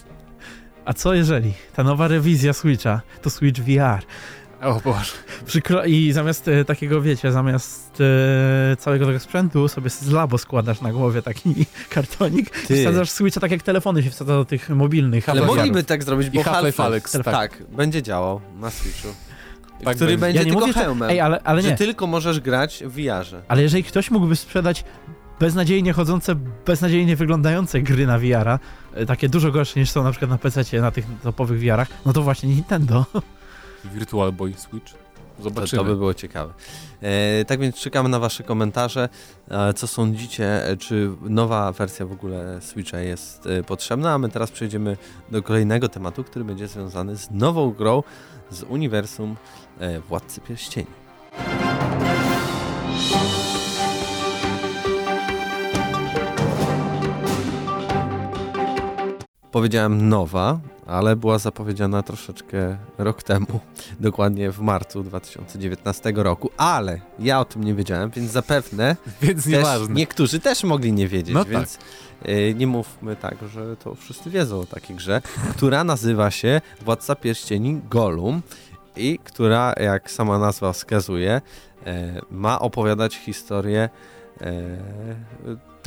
A 0.86 0.93
co 0.93 1.13
jeżeli 1.13 1.54
ta 1.76 1.84
nowa 1.84 2.08
rewizja 2.08 2.54
Switcha 2.54 3.02
to 3.21 3.30
Switch 3.30 3.62
VR? 3.62 4.04
O 4.62 4.82
Boże. 4.84 5.12
Przykro... 5.45 5.86
I 5.86 6.12
zamiast 6.12 6.47
e, 6.47 6.65
takiego, 6.65 7.02
wiecie, 7.02 7.32
zamiast 7.32 8.02
e, 8.71 8.76
całego 8.76 9.06
tego 9.06 9.19
sprzętu 9.19 9.67
sobie 9.67 9.89
z 9.89 10.10
labo 10.10 10.38
składasz 10.38 10.82
na 10.82 10.91
głowie 10.91 11.21
taki 11.21 11.54
kartonik 11.89 12.50
Ty. 12.50 12.78
i 12.78 12.82
wsadzasz 12.82 13.10
Switcha 13.10 13.39
tak 13.39 13.52
jak 13.52 13.63
telefony 13.63 14.04
się 14.04 14.10
wsadza 14.10 14.34
do 14.34 14.45
tych 14.45 14.69
mobilnych. 14.69 15.30
Ale 15.30 15.41
mogliby 15.41 15.84
tak 15.84 16.04
zrobić, 16.04 16.30
bo 16.30 16.41
Half-Life 16.41 17.23
tak. 17.23 17.23
tak. 17.23 17.63
będzie 17.69 18.04
działał 18.04 18.41
na 18.60 18.69
Switchu. 18.69 19.26
Tak 19.85 19.95
który 19.95 20.11
będzie. 20.11 20.19
będzie 20.19 20.39
Ja 20.39 20.45
nie 20.45 20.51
tylko 20.51 20.67
mówię, 20.67 20.73
hełmem. 20.73 21.09
Ej, 21.09 21.19
ale, 21.19 21.41
ale 21.43 21.61
że 21.61 21.69
nie. 21.69 21.75
tylko 21.75 22.07
możesz 22.07 22.39
grać 22.39 22.83
w 22.85 22.91
VR-ze. 22.91 23.41
Ale 23.47 23.61
jeżeli 23.61 23.83
ktoś 23.83 24.11
mógłby 24.11 24.35
sprzedać 24.35 24.83
beznadziejnie 25.39 25.93
chodzące, 25.93 26.35
beznadziejnie 26.65 27.15
wyglądające 27.15 27.81
gry 27.81 28.07
na 28.07 28.19
VR-a, 28.19 28.59
e, 28.93 29.05
takie 29.05 29.29
dużo 29.29 29.51
gorsze 29.51 29.79
niż 29.79 29.89
są 29.89 30.03
na 30.03 30.11
przykład 30.11 30.31
na 30.31 30.37
PC, 30.37 30.81
na 30.81 30.91
tych 30.91 31.05
topowych 31.23 31.59
VR-ach, 31.59 31.87
no 32.05 32.13
to 32.13 32.21
właśnie 32.21 32.49
Nintendo. 32.49 33.05
Virtual 33.93 34.31
Boy 34.31 34.53
Switch. 34.53 35.07
To, 35.38 35.43
Zobaczymy. 35.43 35.80
to 35.82 35.86
by 35.86 35.95
było 35.95 36.13
ciekawe. 36.13 36.54
E, 37.02 37.45
tak 37.45 37.60
więc 37.60 37.76
czekamy 37.76 38.10
na 38.10 38.19
Wasze 38.19 38.43
komentarze. 38.43 39.10
E, 39.50 39.73
co 39.73 39.88
sądzicie, 39.88 40.67
e, 40.67 40.78
czy 40.78 41.10
nowa 41.21 41.71
wersja 41.71 42.06
w 42.06 42.12
ogóle 42.12 42.62
Switcha 42.62 43.00
jest 43.00 43.45
e, 43.45 43.63
potrzebna? 43.63 44.13
A 44.13 44.17
my 44.17 44.30
teraz 44.30 44.52
przejdziemy 44.52 44.97
do 45.32 45.43
kolejnego 45.43 45.89
tematu, 45.89 46.23
który 46.23 46.45
będzie 46.45 46.67
związany 46.67 47.17
z 47.17 47.32
nową 47.32 47.71
grą 47.71 48.04
z 48.52 48.63
uniwersum 48.63 49.36
e, 49.80 50.00
Władcy 50.00 50.41
Pierścieni. 50.41 50.88
Powiedziałem 59.52 60.10
nowa, 60.10 60.60
ale 60.88 61.15
była 61.15 61.39
zapowiedziana 61.39 62.04
troszeczkę 62.04 62.78
rok 62.97 63.23
temu, 63.23 63.60
dokładnie 64.00 64.52
w 64.52 64.60
marcu 64.60 65.04
2019 65.04 66.13
roku, 66.15 66.50
ale 66.58 67.02
ja 67.19 67.39
o 67.39 67.45
tym 67.45 67.63
nie 67.63 67.73
wiedziałem, 67.73 68.10
więc 68.10 68.32
zapewne 68.32 68.95
Więc 69.21 69.43
też 69.43 69.54
nieważne. 69.54 69.95
niektórzy 69.95 70.39
też 70.39 70.63
mogli 70.63 70.93
nie 70.93 71.08
wiedzieć, 71.08 71.34
No 71.34 71.43
tak. 71.43 71.54
więc 71.54 71.78
y, 72.30 72.54
nie 72.58 72.67
mówmy 72.67 73.15
tak, 73.15 73.36
że 73.54 73.78
to 73.78 73.95
wszyscy 73.95 74.30
wiedzą 74.30 74.60
o 74.60 74.65
takiej 74.65 74.95
grze, 74.95 75.21
która 75.56 75.84
nazywa 75.84 76.32
się 76.32 76.62
Władca 76.82 77.15
Pierścieni 77.15 77.82
Gollum 77.89 78.41
i 78.95 79.19
która, 79.23 79.73
jak 79.80 80.12
sama 80.12 80.39
nazwa 80.39 80.73
wskazuje, 80.73 81.41
e, 81.86 82.21
ma 82.32 82.60
opowiadać 82.60 83.15
historię 83.15 83.89
e, 84.41 84.52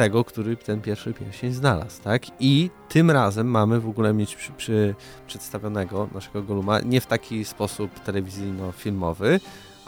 tego, 0.00 0.24
który 0.24 0.56
ten 0.56 0.80
pierwszy 0.80 1.14
pierścień 1.14 1.52
znalazł, 1.52 2.02
tak? 2.02 2.22
I 2.40 2.70
tym 2.88 3.10
razem 3.10 3.46
mamy 3.46 3.80
w 3.80 3.88
ogóle 3.88 4.14
mieć 4.14 4.36
przy, 4.36 4.52
przy 4.52 4.94
przedstawionego 5.26 6.08
naszego 6.14 6.42
Goluma 6.42 6.80
nie 6.80 7.00
w 7.00 7.06
taki 7.06 7.44
sposób 7.44 8.00
telewizyjno-filmowy, 8.04 9.40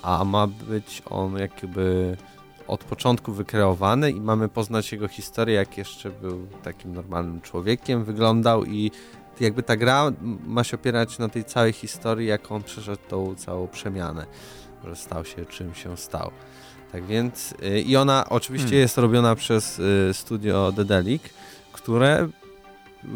a 0.03 0.25
ma 0.25 0.47
być 0.47 1.03
on 1.11 1.39
jakby 1.39 2.17
od 2.67 2.85
początku 2.85 3.33
wykreowany 3.33 4.11
i 4.11 4.21
mamy 4.21 4.49
poznać 4.49 4.93
jego 4.93 5.09
historię, 5.09 5.55
jak 5.55 5.79
jeszcze 5.79 6.11
był 6.11 6.47
takim 6.63 6.93
normalnym 6.93 7.41
człowiekiem, 7.41 8.05
wyglądał 8.05 8.65
i 8.65 8.91
jakby 9.41 9.63
ta 9.63 9.77
gra 9.77 10.13
ma 10.47 10.65
się 10.65 10.77
opierać 10.77 11.19
na 11.19 11.29
tej 11.29 11.45
całej 11.45 11.73
historii, 11.73 12.29
jak 12.29 12.53
on 12.53 12.63
przeszedł 12.63 13.03
tą 13.09 13.35
całą 13.35 13.69
przemianę, 13.69 14.27
że 14.85 14.97
stał 14.97 15.25
się 15.25 15.47
czym 15.47 15.75
się 15.75 15.97
stał. 15.97 16.31
Tak 16.93 17.05
więc 17.07 17.55
y, 17.63 17.81
i 17.81 17.97
ona 17.97 18.29
oczywiście 18.29 18.69
Hmm. 18.69 18.81
jest 18.81 18.99
robiona 18.99 19.35
przez 19.35 19.79
y, 19.79 20.11
studio 20.13 20.73
Dedelic, 20.73 21.23
które 21.73 22.29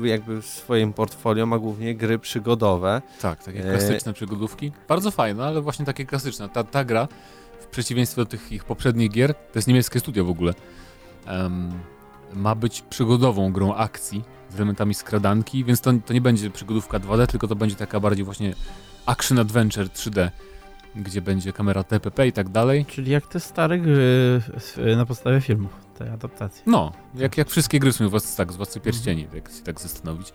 jakby 0.02 0.42
w 0.42 0.46
swoim 0.46 0.92
portfolio 0.92 1.46
ma 1.46 1.58
głównie 1.58 1.94
gry 1.94 2.18
przygodowe. 2.18 3.02
Tak, 3.20 3.44
takie 3.44 3.58
E, 3.68 3.70
klasyczne 3.78 4.12
przygodówki. 4.12 4.72
Bardzo 4.88 5.10
fajne, 5.10 5.44
ale 5.44 5.60
właśnie 5.60 5.84
takie 5.84 6.06
klasyczne. 6.06 6.48
Ta, 6.48 6.64
ta 6.64 6.84
gra, 6.84 7.08
w 7.60 7.66
przeciwieństwie 7.66 8.22
do 8.22 8.26
tych 8.26 8.52
ich 8.52 8.64
poprzednich 8.64 9.10
gier, 9.10 9.34
to 9.34 9.50
jest 9.58 9.68
niemieckie 9.68 10.00
studio 10.00 10.24
w 10.24 10.30
ogóle, 10.30 10.54
em, 11.26 11.72
ma 12.34 12.54
być 12.54 12.82
przygodową 12.82 13.52
grą 13.52 13.74
akcji 13.74 14.24
z 14.50 14.54
elementami 14.56 14.94
skradanki, 14.94 15.64
więc 15.64 15.80
to, 15.80 15.92
to 16.06 16.12
nie 16.14 16.20
będzie 16.20 16.50
przygodówka 16.50 16.98
2D, 17.00 17.26
tylko 17.26 17.48
to 17.48 17.56
będzie 17.56 17.76
taka 17.76 18.00
bardziej 18.00 18.24
właśnie 18.24 18.54
action 19.06 19.38
adventure 19.38 19.86
3D, 19.86 20.30
gdzie 20.96 21.22
będzie 21.22 21.52
kamera 21.52 21.84
TPP 21.84 22.26
i 22.26 22.32
tak 22.32 22.48
dalej. 22.48 22.84
Czyli 22.86 23.10
jak 23.10 23.26
te 23.26 23.40
stare 23.40 23.78
gry 23.78 24.40
na 24.96 25.06
podstawie 25.06 25.40
filmów, 25.40 25.70
te 25.98 26.12
adaptacje. 26.12 26.62
No, 26.66 26.92
jak, 27.14 27.38
jak 27.38 27.48
wszystkie 27.50 27.80
gry 27.80 27.92
są 27.92 28.10
tak, 28.36 28.52
z 28.52 28.56
Władcy 28.56 28.80
Pierścieni, 28.80 29.28
jak 29.34 29.48
się 29.48 29.62
tak 29.64 29.80
zastanowić. 29.80 30.32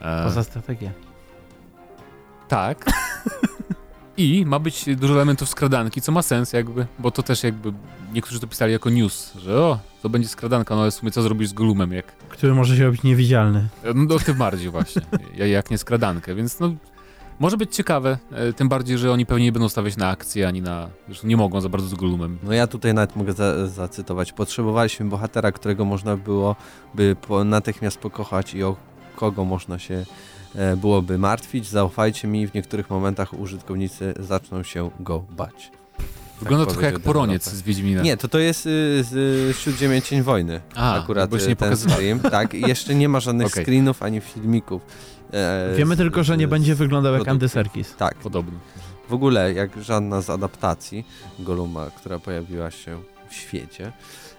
E, 0.00 0.24
Poza 0.24 0.42
strategię. 0.44 0.92
Tak. 2.48 2.84
I 4.16 4.44
ma 4.46 4.58
być 4.58 4.84
dużo 4.96 5.14
elementów 5.14 5.48
skradanki, 5.48 6.00
co 6.00 6.12
ma 6.12 6.22
sens 6.22 6.52
jakby, 6.52 6.86
bo 6.98 7.10
to 7.10 7.22
też 7.22 7.42
jakby 7.44 7.72
niektórzy 8.12 8.40
to 8.40 8.46
pisali 8.46 8.72
jako 8.72 8.90
news, 8.90 9.32
że 9.34 9.56
o, 9.60 9.78
to 10.02 10.08
będzie 10.08 10.28
skradanka, 10.28 10.74
no 10.74 10.82
ale 10.82 10.90
w 10.90 10.94
sumie 10.94 11.12
co 11.12 11.22
zrobisz 11.22 11.48
z 11.48 11.52
Golumem, 11.52 11.92
jak 11.92 12.06
Który 12.06 12.54
może 12.54 12.76
się 12.76 12.84
robić 12.84 13.02
niewidzialny. 13.02 13.68
no 13.94 14.18
tym 14.18 14.34
bardziej 14.38 14.70
właśnie, 14.70 15.02
ja- 15.36 15.46
jak 15.46 15.70
nie 15.70 15.78
skradankę, 15.78 16.34
więc 16.34 16.60
no 16.60 16.72
może 17.40 17.56
być 17.56 17.76
ciekawe, 17.76 18.18
e, 18.32 18.52
tym 18.52 18.68
bardziej, 18.68 18.98
że 18.98 19.12
oni 19.12 19.26
pewnie 19.26 19.44
nie 19.44 19.52
będą 19.52 19.68
stawiać 19.68 19.96
na 19.96 20.08
akcję, 20.08 20.48
ani 20.48 20.62
na, 20.62 20.88
zresztą 21.06 21.28
nie 21.28 21.36
mogą 21.36 21.60
za 21.60 21.68
bardzo 21.68 21.88
z 21.88 21.94
Golumem. 21.94 22.38
No 22.42 22.52
ja 22.52 22.66
tutaj 22.66 22.94
nawet 22.94 23.16
mogę 23.16 23.32
za, 23.32 23.66
zacytować. 23.66 24.32
Potrzebowaliśmy 24.32 25.06
bohatera, 25.06 25.52
którego 25.52 25.84
można 25.84 26.16
było 26.16 26.56
by 26.94 27.16
natychmiast 27.44 27.98
pokochać 27.98 28.54
i 28.54 28.62
o 28.62 28.76
kogo 29.16 29.44
można 29.44 29.78
się 29.78 30.04
e, 30.54 30.76
byłoby 30.76 31.18
martwić. 31.18 31.68
Zaufajcie 31.68 32.28
mi, 32.28 32.46
w 32.46 32.54
niektórych 32.54 32.90
momentach 32.90 33.40
użytkownicy 33.40 34.14
zaczną 34.18 34.62
się 34.62 34.90
go 35.00 35.24
bać. 35.30 35.70
Wygląda 36.40 36.66
Tak 36.66 36.74
trochę 36.74 36.92
jak 36.92 37.00
poroniec 37.00 37.50
z 37.50 37.62
Wiedźmina. 37.62 38.02
Nie, 38.02 38.16
to 38.16 38.28
to 38.28 38.38
jest 38.38 38.66
y, 38.66 39.04
z 39.04 39.12
y, 39.12 39.54
Śródziemie 39.60 40.02
Cień 40.02 40.22
Wojny. 40.22 40.60
A, 40.74 40.94
Akurat 40.94 41.30
bo 41.30 41.36
y, 41.36 41.48
nie 41.48 41.56
ten 41.56 41.76
stream. 41.76 42.20
Tak, 42.20 42.54
jeszcze 42.54 42.94
nie 42.94 43.08
ma 43.08 43.20
żadnych 43.20 43.46
Okej. 43.52 43.64
screenów 43.64 44.02
ani 44.02 44.20
filmików. 44.20 44.82
E, 45.32 45.74
Wiemy 45.76 45.94
z- 45.94 45.98
tylko, 45.98 46.24
że 46.24 46.36
nie 46.36 46.46
z- 46.46 46.50
będzie 46.50 46.74
wyglądał 46.74 47.14
jak. 47.14 47.28
Andy 47.28 47.48
Serkis. 47.48 47.96
Tak, 47.96 48.14
Podobno. 48.14 48.58
w 49.08 49.14
ogóle 49.14 49.52
jak 49.52 49.82
żadna 49.82 50.20
z 50.20 50.30
adaptacji 50.30 51.06
Goluma, 51.38 51.86
która 51.96 52.18
pojawiła 52.18 52.70
się 52.70 52.98
w 53.28 53.34
świecie. 53.34 53.92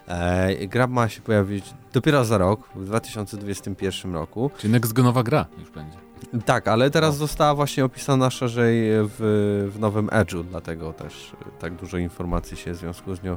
E, 0.08 0.66
gra 0.66 0.86
ma 0.86 1.08
się 1.08 1.20
pojawić 1.20 1.64
dopiero 1.92 2.24
za 2.24 2.38
rok, 2.38 2.68
w 2.74 2.84
2021 2.84 4.14
roku. 4.14 4.50
Czyli 4.58 4.74
next-genowa 4.74 5.22
gra 5.24 5.46
już 5.58 5.70
będzie. 5.70 5.98
Tak, 6.46 6.68
ale 6.68 6.90
teraz 6.90 7.14
O. 7.14 7.18
została 7.18 7.54
właśnie 7.54 7.84
opisana 7.84 8.30
szerzej 8.30 8.80
w, 8.90 9.68
w 9.74 9.78
nowym 9.80 10.06
Edge'u, 10.06 10.44
dlatego 10.50 10.92
też 10.92 11.32
e, 11.32 11.60
tak 11.60 11.74
dużo 11.74 11.98
informacji 11.98 12.56
się 12.56 12.72
w 12.72 12.76
związku 12.76 13.14
z 13.14 13.22
nią 13.22 13.36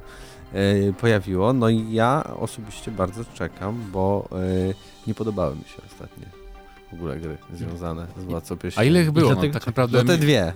e, 0.53 0.93
pojawiło. 0.93 1.53
No 1.53 1.69
i 1.69 1.93
ja 1.93 2.23
osobiście 2.39 2.91
bardzo 2.91 3.25
czekam, 3.33 3.81
bo 3.91 4.29
e, 4.31 4.73
nie 5.07 5.13
podobały 5.13 5.55
mi 5.55 5.63
się 5.63 5.81
ostatnie 5.93 6.25
w 6.91 6.93
ogóle 6.93 7.17
gry 7.19 7.37
związane 7.53 8.07
z 8.17 8.23
Władcą 8.23 8.57
Pierścieni. 8.57 8.87
A 8.87 8.89
ile 8.89 9.01
ich 9.01 9.11
było? 9.11 9.35
No, 9.35 9.41
tak 9.53 9.65
naprawdę 9.67 9.97
No 9.97 10.03
te 10.03 10.17
dwie. 10.17 10.53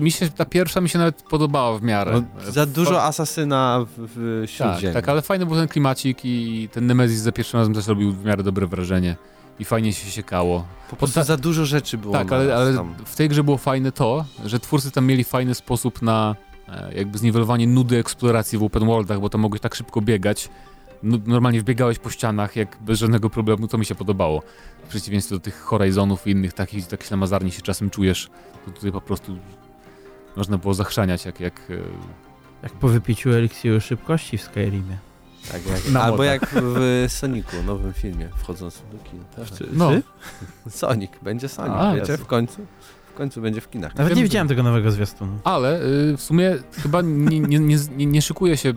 mi 0.00 0.10
się, 0.10 0.28
ta 0.30 0.44
pierwsza 0.44 0.80
mi 0.80 0.88
się 0.88 0.98
nawet 0.98 1.22
podobała 1.22 1.78
w 1.78 1.82
miarę. 1.82 2.12
No, 2.12 2.52
za 2.52 2.66
dużo 2.66 3.02
asasyna 3.02 3.86
w, 3.96 4.08
w 4.16 4.40
Tak, 4.42 4.50
Śródziemiu. 4.50 4.94
tak, 4.94 5.08
ale 5.08 5.22
fajny 5.22 5.46
był 5.46 5.56
ten 5.56 5.68
klimacik 5.68 6.18
i 6.24 6.68
ten 6.72 6.86
Nemesis 6.86 7.20
za 7.20 7.32
pierwszym 7.32 7.58
razem 7.60 7.74
też 7.74 7.86
robił 7.86 8.12
w 8.12 8.24
miarę 8.24 8.42
dobre 8.42 8.66
wrażenie. 8.66 9.16
I 9.60 9.64
fajnie 9.64 9.92
się 9.92 10.10
siekało. 10.10 10.64
Po 10.90 10.96
prostu 10.96 11.14
ta- 11.20 11.24
za 11.24 11.36
dużo 11.36 11.66
rzeczy 11.66 11.98
było. 11.98 12.12
tak, 12.14 12.32
ale, 12.32 12.56
ale 12.56 12.84
w 13.04 13.16
tej 13.16 13.28
grze 13.28 13.44
było 13.44 13.58
fajne 13.58 13.92
to, 13.92 14.24
że 14.44 14.60
twórcy 14.60 14.90
tam 14.90 15.06
mieli 15.06 15.24
fajny 15.24 15.54
sposób 15.54 16.02
na 16.02 16.36
e, 16.68 16.94
jakby 16.94 17.18
zniwelowanie 17.18 17.66
nudy 17.66 17.98
eksploracji 17.98 18.58
w 18.58 18.62
open 18.62 18.86
worldach, 18.86 19.20
bo 19.20 19.28
tam 19.28 19.40
mogłeś 19.40 19.60
tak 19.60 19.74
szybko 19.74 20.00
biegać. 20.00 20.48
No, 21.02 21.18
normalnie 21.26 21.60
wbiegałeś 21.60 21.98
po 21.98 22.10
ścianach 22.10 22.56
jak 22.56 22.76
bez 22.80 22.98
żadnego 22.98 23.30
problemu, 23.30 23.68
to 23.68 23.78
mi 23.78 23.84
się 23.84 23.94
podobało. 23.94 24.42
W 24.84 24.88
przeciwieństwie 24.88 25.34
do 25.34 25.40
tych 25.40 25.60
Horizonów 25.60 26.26
i 26.26 26.30
innych 26.30 26.52
takich, 26.52 26.86
tak 26.86 27.02
ślamazarnie 27.02 27.50
się 27.50 27.62
czasem 27.62 27.90
czujesz, 27.90 28.28
to 28.64 28.70
tutaj 28.70 28.92
po 28.92 29.00
prostu 29.00 29.38
można 30.36 30.58
było 30.58 30.74
zachrzaniać 30.74 31.24
jak, 31.24 31.40
jak 31.40 31.60
e, 31.70 31.74
Jak 32.62 32.72
po 32.72 32.88
wypiciu 32.88 33.30
eliksiru 33.32 33.80
szybkości 33.80 34.38
w 34.38 34.42
Skyrimie. 34.42 34.96
Tak, 35.52 35.66
jak, 35.66 35.90
Na 35.92 36.02
albo 36.02 36.16
młotach. 36.16 36.32
jak 36.32 36.50
w 36.64 37.04
Sonicu, 37.08 37.62
nowym 37.62 37.92
filmie, 37.92 38.28
wchodząc 38.36 38.82
do 38.92 38.98
kin. 39.10 39.24
Tak. 39.36 39.58
Czy, 39.58 39.66
No. 39.72 39.90
czy? 39.90 40.02
Sonic, 40.70 41.10
będzie 41.22 41.48
Sonic, 41.48 41.72
A, 41.76 41.94
wiecie, 41.94 42.12
jest. 42.12 42.22
w 42.24 42.26
końcu. 42.26 42.66
W 43.14 43.16
końcu 43.18 43.40
będzie 43.40 43.60
w 43.60 43.70
kinach. 43.70 43.94
Nawet 43.94 44.16
nie 44.16 44.22
widziałem 44.22 44.48
tego 44.48 44.62
nowego 44.62 44.90
zwiastunu. 44.90 45.38
Ale 45.44 45.82
y, 45.82 46.16
w 46.16 46.22
sumie 46.22 46.56
chyba 46.82 47.02
nie, 47.02 47.40
nie, 47.40 47.58
nie, 47.58 47.76
nie, 47.96 48.06
nie 48.06 48.22
szykuje 48.22 48.56
się 48.56 48.72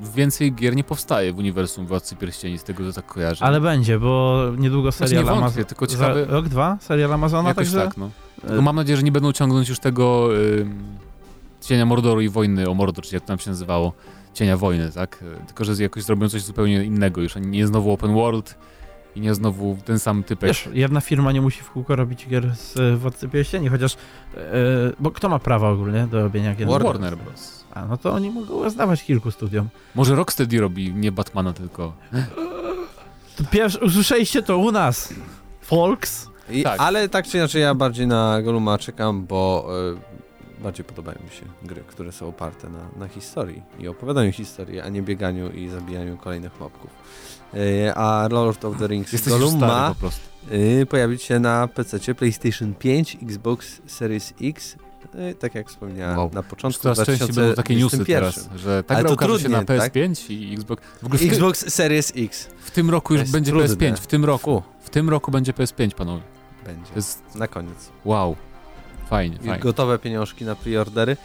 więcej 0.00 0.52
gier 0.54 0.76
nie 0.76 0.84
powstaje 0.84 1.32
w 1.32 1.38
uniwersum 1.38 1.86
Władcy 1.86 2.16
Pierścieni, 2.16 2.58
z 2.58 2.64
tego 2.64 2.84
co 2.92 2.92
tak 3.02 3.06
kojarzę. 3.06 3.44
Ale 3.44 3.60
będzie, 3.60 3.98
bo 3.98 4.42
niedługo 4.58 4.90
Znaczy, 4.92 5.08
serial 5.08 5.24
nie 5.24 5.30
wątpię, 5.30 5.44
Amazon... 5.44 5.64
tylko 5.64 5.86
za 5.86 5.92
ciekawe- 5.96 6.26
Rok, 6.26 6.48
dwa? 6.48 6.78
Serial 6.80 7.12
Amazona, 7.12 7.48
Jakoś 7.48 7.66
także... 7.66 7.86
tak, 7.86 7.96
no. 7.96 8.10
Tylko 8.46 8.62
mam 8.62 8.76
nadzieję, 8.76 8.96
że 8.96 9.02
nie 9.02 9.12
będą 9.12 9.32
ciągnąć 9.32 9.68
już 9.68 9.78
tego 9.78 10.28
y, 10.36 10.66
Cienia 11.60 11.86
Mordoru 11.86 12.20
i 12.20 12.28
Wojny 12.28 12.70
o 12.70 12.74
Mordor, 12.74 13.04
czy 13.04 13.14
jak 13.16 13.22
to 13.22 13.28
tam 13.28 13.38
się 13.38 13.50
nazywało, 13.50 13.92
Cienia 14.34 14.56
Wojny, 14.56 14.92
tak? 14.92 15.22
Y, 15.42 15.46
Tylko, 15.46 15.64
że 15.64 15.82
jakoś 15.82 16.02
zrobią 16.02 16.28
coś 16.28 16.42
zupełnie 16.42 16.84
innego 16.84 17.20
już, 17.22 17.36
a 17.36 17.40
nie 17.40 17.66
znowu 17.66 17.92
open 17.92 18.14
world 18.14 18.58
i 19.16 19.20
nie 19.20 19.34
znowu 19.34 19.78
ten 19.84 19.98
sam 19.98 20.22
typek. 20.22 20.48
Wiesz, 20.48 20.68
jedna 20.72 21.00
firma 21.00 21.32
nie 21.32 21.40
musi 21.40 21.62
w 21.62 21.70
kółko 21.70 21.96
robić 21.96 22.26
gier 22.28 22.56
z 22.56 22.76
e, 22.76 22.96
Władcy 22.96 23.28
Pierścieni, 23.28 23.68
chociaż... 23.68 23.94
E, 24.36 24.38
bo 25.00 25.10
kto 25.10 25.28
ma 25.28 25.38
prawa 25.38 25.70
ogólnie 25.70 26.06
do 26.10 26.22
robienia 26.22 26.54
gier? 26.54 26.68
Warner 26.68 27.16
Bros. 27.16 27.63
A, 27.74 27.86
no 27.86 27.96
to 27.96 28.12
oni 28.12 28.30
mogą 28.30 28.70
zdawać 28.70 29.04
kilku 29.04 29.30
studiom. 29.30 29.68
Może 29.94 30.14
Rocksteady 30.14 30.60
robi, 30.60 30.94
nie 30.94 31.12
Batmana 31.12 31.52
tylko. 31.52 31.92
To 33.36 33.44
pierwszy, 33.50 33.78
usłyszeliście 33.78 34.42
to 34.42 34.58
u 34.58 34.72
nas, 34.72 35.14
folks. 35.60 36.28
I, 36.50 36.62
Tak. 36.62 36.80
Ale 36.80 37.08
tak 37.08 37.26
czy 37.26 37.36
inaczej 37.36 37.62
ja 37.62 37.74
bardziej 37.74 38.06
na 38.06 38.42
Goluma 38.42 38.78
czekam, 38.78 39.26
bo 39.26 39.68
e, 40.58 40.62
bardziej 40.62 40.84
podobają 40.84 41.18
mi 41.24 41.30
się 41.30 41.46
gry, 41.62 41.80
które 41.86 42.12
są 42.12 42.28
oparte 42.28 42.68
na, 42.70 42.78
na 42.96 43.08
historii 43.08 43.62
i 43.78 43.88
opowiadaniu 43.88 44.32
historii, 44.32 44.80
a 44.80 44.88
nie 44.88 45.02
bieganiu 45.02 45.50
i 45.50 45.68
zabijaniu 45.68 46.16
kolejnych 46.16 46.60
mobków. 46.60 46.90
E, 47.54 47.94
a 47.94 48.28
Lord 48.30 48.64
of 48.64 48.78
the 48.78 48.86
Rings 48.86 49.12
Jesteś 49.12 49.32
Golum 49.32 49.58
ma 49.58 49.94
e, 50.82 50.86
pojawić 50.86 51.22
się 51.22 51.38
na 51.38 51.68
PC, 51.68 52.14
PlayStation 52.14 52.74
5, 52.74 53.18
Xbox 53.22 53.80
Series 53.86 54.34
X, 54.42 54.76
tak 55.38 55.54
jak 55.54 55.68
wspomniałem 55.68 56.18
Wow. 56.18 56.30
na 56.32 56.42
początku 56.42 56.82
coraz 56.82 57.06
częściej 57.06 57.28
będą 57.32 57.54
takie 57.54 57.74
newsy 57.76 57.96
2021. 57.96 58.32
teraz, 58.50 58.60
że 58.60 58.82
ta 58.84 58.94
Ale 58.94 59.04
gra 59.04 59.12
ukaże 59.12 59.40
się 59.40 59.48
na 59.48 59.64
trudniej, 59.64 59.78
tak? 59.80 59.92
PS5 59.92 60.30
i 60.32 60.54
Xbox. 60.54 60.82
W 61.02 61.06
ogóle 61.06 61.18
w, 61.18 61.22
Xbox 61.22 61.74
Series 61.74 62.12
X 62.16 62.48
w 62.64 62.70
tym 62.70 62.90
roku 62.90 63.14
już 63.14 63.30
będzie 63.30 63.50
trudne. 63.52 63.68
PS5, 63.76 63.96
w 63.96 64.06
tym 64.06 64.24
roku. 64.24 64.62
W 64.80 64.90
tym 64.90 65.08
roku 65.10 65.30
będzie 65.30 65.52
PS5, 65.52 65.90
panowie. 65.94 66.22
będzie. 66.66 66.90
Jest 66.96 67.22
Na 67.34 67.48
koniec. 67.48 67.90
wow. 68.04 68.36
Fajnie, 69.10 69.36
I 69.36 69.38
fajnie. 69.46 69.58
gotowe 69.58 69.98
pieniążki 69.98 70.44
na 70.44 70.54
preordery. 70.56 71.16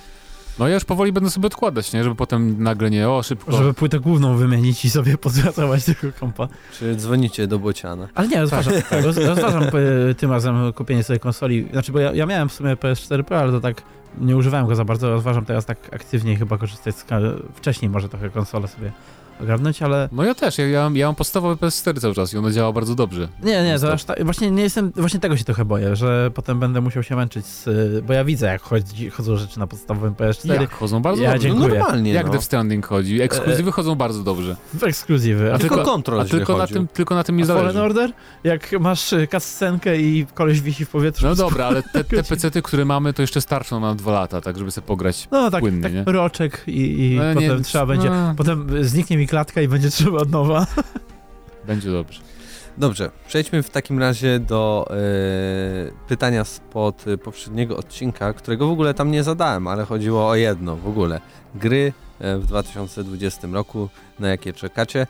No 0.60 0.68
ja 0.68 0.74
już 0.74 0.86
powoli 0.86 1.12
będę 1.12 1.30
sobie 1.30 1.47
odkładać, 1.47 1.93
nie? 1.93 2.03
Żeby 2.03 2.16
potem 2.16 2.64
nagle 2.64 2.89
nie, 2.89 3.10
o 3.10 3.24
szybko. 3.24 3.51
Żeby 3.51 3.74
płytę 3.74 3.99
główną 3.99 4.38
wymienić 4.38 4.86
i 4.86 4.89
sobie 4.89 5.18
pozwracać 5.18 5.86
tego 5.86 6.14
kompa. 6.20 6.47
Czy 6.80 6.95
dzwonicie 6.95 7.47
do 7.47 7.60
Bociana? 7.60 8.07
Ale 8.16 8.28
nie, 8.28 8.41
rozważam, 8.41 8.74
Tak, 8.89 9.03
roz, 9.05 9.18
rozważam 9.18 9.64
e, 9.64 10.14
tym 10.16 10.32
razem 10.32 10.74
kupienie 10.74 11.03
sobie 11.03 11.20
konsoli. 11.20 11.68
Znaczy, 11.72 11.91
bo 11.91 11.99
ja, 11.99 12.14
ja 12.14 12.26
miałem 12.26 12.49
w 12.49 12.53
sumie 12.53 12.76
PS4 12.76 13.24
Pro, 13.24 13.39
ale 13.39 13.51
to 13.51 13.60
tak 13.60 13.82
nie 14.18 14.38
używałem 14.38 14.68
go 14.68 14.76
za 14.76 14.86
bardzo. 14.86 15.10
Rozważam 15.10 15.45
teraz 15.45 15.66
tak 15.66 15.93
aktywniej 15.93 16.36
chyba 16.36 16.57
korzystać 16.57 16.95
z... 16.95 17.05
Wcześniej 17.53 17.89
może 17.89 18.10
trochę 18.10 18.30
konsolę 18.30 18.68
sobie 18.68 18.91
ogarnąć, 19.42 19.82
ale... 19.82 20.10
No 20.12 20.24
ja 20.24 20.36
też, 20.36 20.58
ja, 20.58 20.68
ja, 20.68 20.82
mam, 20.84 20.96
ja 20.98 21.06
mam 21.06 21.16
podstawowy 21.16 21.56
PS4 21.56 22.00
cały 22.02 22.16
czas 22.16 22.34
i 22.34 22.38
ono 22.38 22.52
działa 22.52 22.72
bardzo 22.72 22.96
dobrze. 22.96 23.28
Nie, 23.44 23.64
nie, 23.64 23.80
to 23.80 23.94
aż 23.94 24.04
tak, 24.04 24.24
właśnie 24.24 24.52
nie 24.52 24.64
jestem, 24.64 24.92
właśnie 24.96 25.20
tego 25.20 25.38
się 25.38 25.44
trochę 25.44 25.66
boję, 25.66 25.96
że 25.96 26.32
potem 26.34 26.60
będę 26.60 26.82
musiał 26.82 27.04
się 27.04 27.16
męczyć 27.16 27.46
z, 27.46 27.66
bo 28.06 28.14
ja 28.14 28.24
widzę 28.24 28.48
jak 28.48 28.62
chodzi, 28.62 29.10
chodzą 29.10 29.38
rzeczy 29.38 29.60
na 29.60 29.68
podstawowym 29.68 30.14
PS4, 30.14 30.62
Jak 30.62 30.72
chodzą 30.72 31.02
bardzo 31.02 31.24
Ja 31.24 31.34
dobrze. 31.34 31.50
No 31.50 31.56
normalnie, 31.68 32.14
Jak 32.14 32.26
no. 32.26 32.32
Death 32.32 32.46
Stranding 32.46 32.86
chodzi. 32.86 33.22
Ekskluzywy 33.22 33.72
chodzą 33.72 33.96
bardzo 33.96 34.24
dobrze. 34.24 34.56
w 34.74 34.84
ekskluzywy. 34.84 35.52
A 35.52 35.56
A, 35.56 35.60
tylko 35.60 35.76
tylko- 35.76 35.92
kontrol 35.92 36.20
A 36.22 36.26
tylko 36.26 36.58
na, 36.58 36.68
tym, 36.68 36.88
tylko 36.88 37.16
na 37.16 37.24
tym 37.24 37.38
nie 37.38 37.44
a 37.44 37.48
Fallen 37.48 37.62
zależy. 37.62 37.82
Order? 37.82 38.12
Jak 38.44 38.72
masz 38.80 39.14
y, 39.14 39.28
cutscenkę 39.32 39.98
i 39.98 40.26
koleś 40.34 40.62
wisi 40.62 40.86
w 40.86 40.90
powietrzu. 40.90 41.26
No 41.26 41.36
dobra, 41.36 41.66
ale 41.66 41.84
te, 41.84 42.04
te 42.18 42.24
pecety, 42.24 42.62
które 42.62 42.86
mamy, 42.86 43.14
to 43.14 43.22
jeszcze 43.22 43.42
starczą 43.42 43.80
na 43.80 43.96
dwa 43.96 44.12
lata, 44.12 44.42
tak 44.42 44.58
żeby 44.58 44.72
sobie 44.72 44.88
pograć. 44.88 45.28
No 45.32 45.52
tak, 45.52 45.60
płynnie, 45.62 45.84
tak 45.84 45.94
nie? 45.94 46.04
roczek 46.06 46.64
i, 46.68 46.72
i 47.12 47.16
No, 47.18 47.34
nie, 47.34 47.48
potem 47.50 47.64
trzeba 47.64 47.86
będzie, 47.86 48.10
no. 48.10 48.34
potem 48.38 48.68
zniknie 48.84 49.18
mi 49.18 49.28
klatka 49.30 49.62
i 49.62 49.68
będzie 49.68 49.90
trzeba 49.90 50.18
od 50.18 50.32
nowa. 50.32 50.68
Będzie 51.68 51.92
dobrze. 51.92 52.22
Dobrze, 52.78 53.12
przejdźmy 53.28 53.64
w 53.64 53.70
takim 53.70 54.00
razie 54.00 54.40
do 54.40 54.88
e, 54.90 54.96
pytania 56.08 56.44
spod 56.44 57.06
poprzedniego 57.24 57.78
odcinka, 57.78 58.34
którego 58.34 58.68
w 58.68 58.72
ogóle 58.72 58.94
tam 58.94 59.12
nie 59.12 59.24
zadałem, 59.24 59.68
ale 59.68 59.86
chodziło 59.86 60.28
o 60.28 60.36
jedno 60.36 60.76
w 60.76 60.88
ogóle. 60.88 61.22
Gry 61.56 61.94
e, 62.20 62.38
w 62.38 62.46
2020 62.46 63.48
roku, 63.52 63.90
na 64.20 64.28
jakie 64.28 64.54
czekacie. 64.54 65.08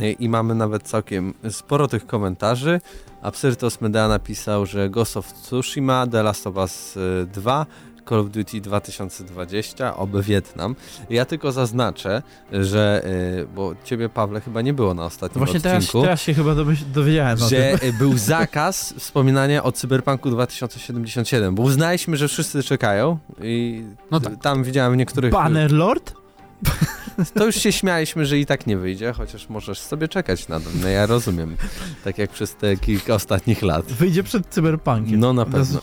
E, 0.00 0.10
I 0.10 0.28
mamy 0.28 0.54
nawet 0.54 0.82
całkiem 0.82 1.34
sporo 1.50 1.88
tych 1.88 2.06
komentarzy. 2.06 2.80
Absyrtos 3.22 3.80
Medea 3.80 4.08
napisał, 4.08 4.66
że 4.66 4.90
Ghost 4.90 5.16
of 5.16 5.32
Tsushima, 5.32 6.06
The 6.06 6.22
Last 6.22 6.46
of 6.46 6.56
Us 6.56 6.96
e, 6.96 7.26
2, 7.26 7.66
Call 8.08 8.18
of 8.18 8.30
Duty 8.30 8.60
2020, 8.60 9.96
oby 9.96 10.22
Wietnam. 10.22 10.76
Ja 11.10 11.24
tylko 11.24 11.52
zaznaczę, 11.52 12.22
że, 12.52 13.02
e, 13.40 13.44
bo 13.54 13.74
ciebie 13.84 14.08
Pawle 14.08 14.40
chyba 14.40 14.62
nie 14.62 14.74
było 14.74 14.94
na 14.94 15.04
ostatnim 15.04 15.44
Właśnie 15.44 15.60
teraz, 15.60 15.78
odcinku 15.84 16.02
teraz 16.02 16.22
się 16.22 16.34
chyba 16.34 16.54
dowiedziałem 16.94 17.38
że 17.38 17.84
y, 17.84 17.92
był 17.98 18.18
zakaz 18.18 18.94
wspominania 18.98 19.62
o 19.64 19.72
Cyberpunku 19.72 20.30
2077, 20.30 21.54
bo 21.54 21.62
uznaliśmy, 21.62 22.16
że 22.16 22.28
wszyscy 22.28 22.62
czekają 22.62 23.18
i 23.42 23.82
No 24.10 24.20
tak. 24.20 24.40
tam 24.42 24.64
widziałem 24.64 24.92
w 24.92 24.96
niektórych... 24.96 25.32
Bannerlord? 25.32 26.14
To 27.34 27.46
już 27.46 27.56
się 27.56 27.72
śmialiśmy, 27.72 28.26
że 28.26 28.38
i 28.38 28.46
tak 28.46 28.66
nie 28.66 28.76
wyjdzie, 28.78 29.12
chociaż 29.12 29.48
możesz 29.48 29.78
sobie 29.78 30.08
czekać 30.08 30.48
na 30.48 30.60
to. 30.60 30.66
No 30.82 30.88
ja 30.88 31.06
rozumiem, 31.06 31.56
tak 32.04 32.18
jak 32.18 32.30
przez 32.30 32.56
te 32.56 32.76
kilka 32.76 33.14
ostatnich 33.14 33.62
lat. 33.62 33.86
Wyjdzie 33.86 34.22
przed 34.22 34.46
cyberpunkiem. 34.46 35.20
No 35.20 35.32
na 35.32 35.44
pewno. 35.44 35.80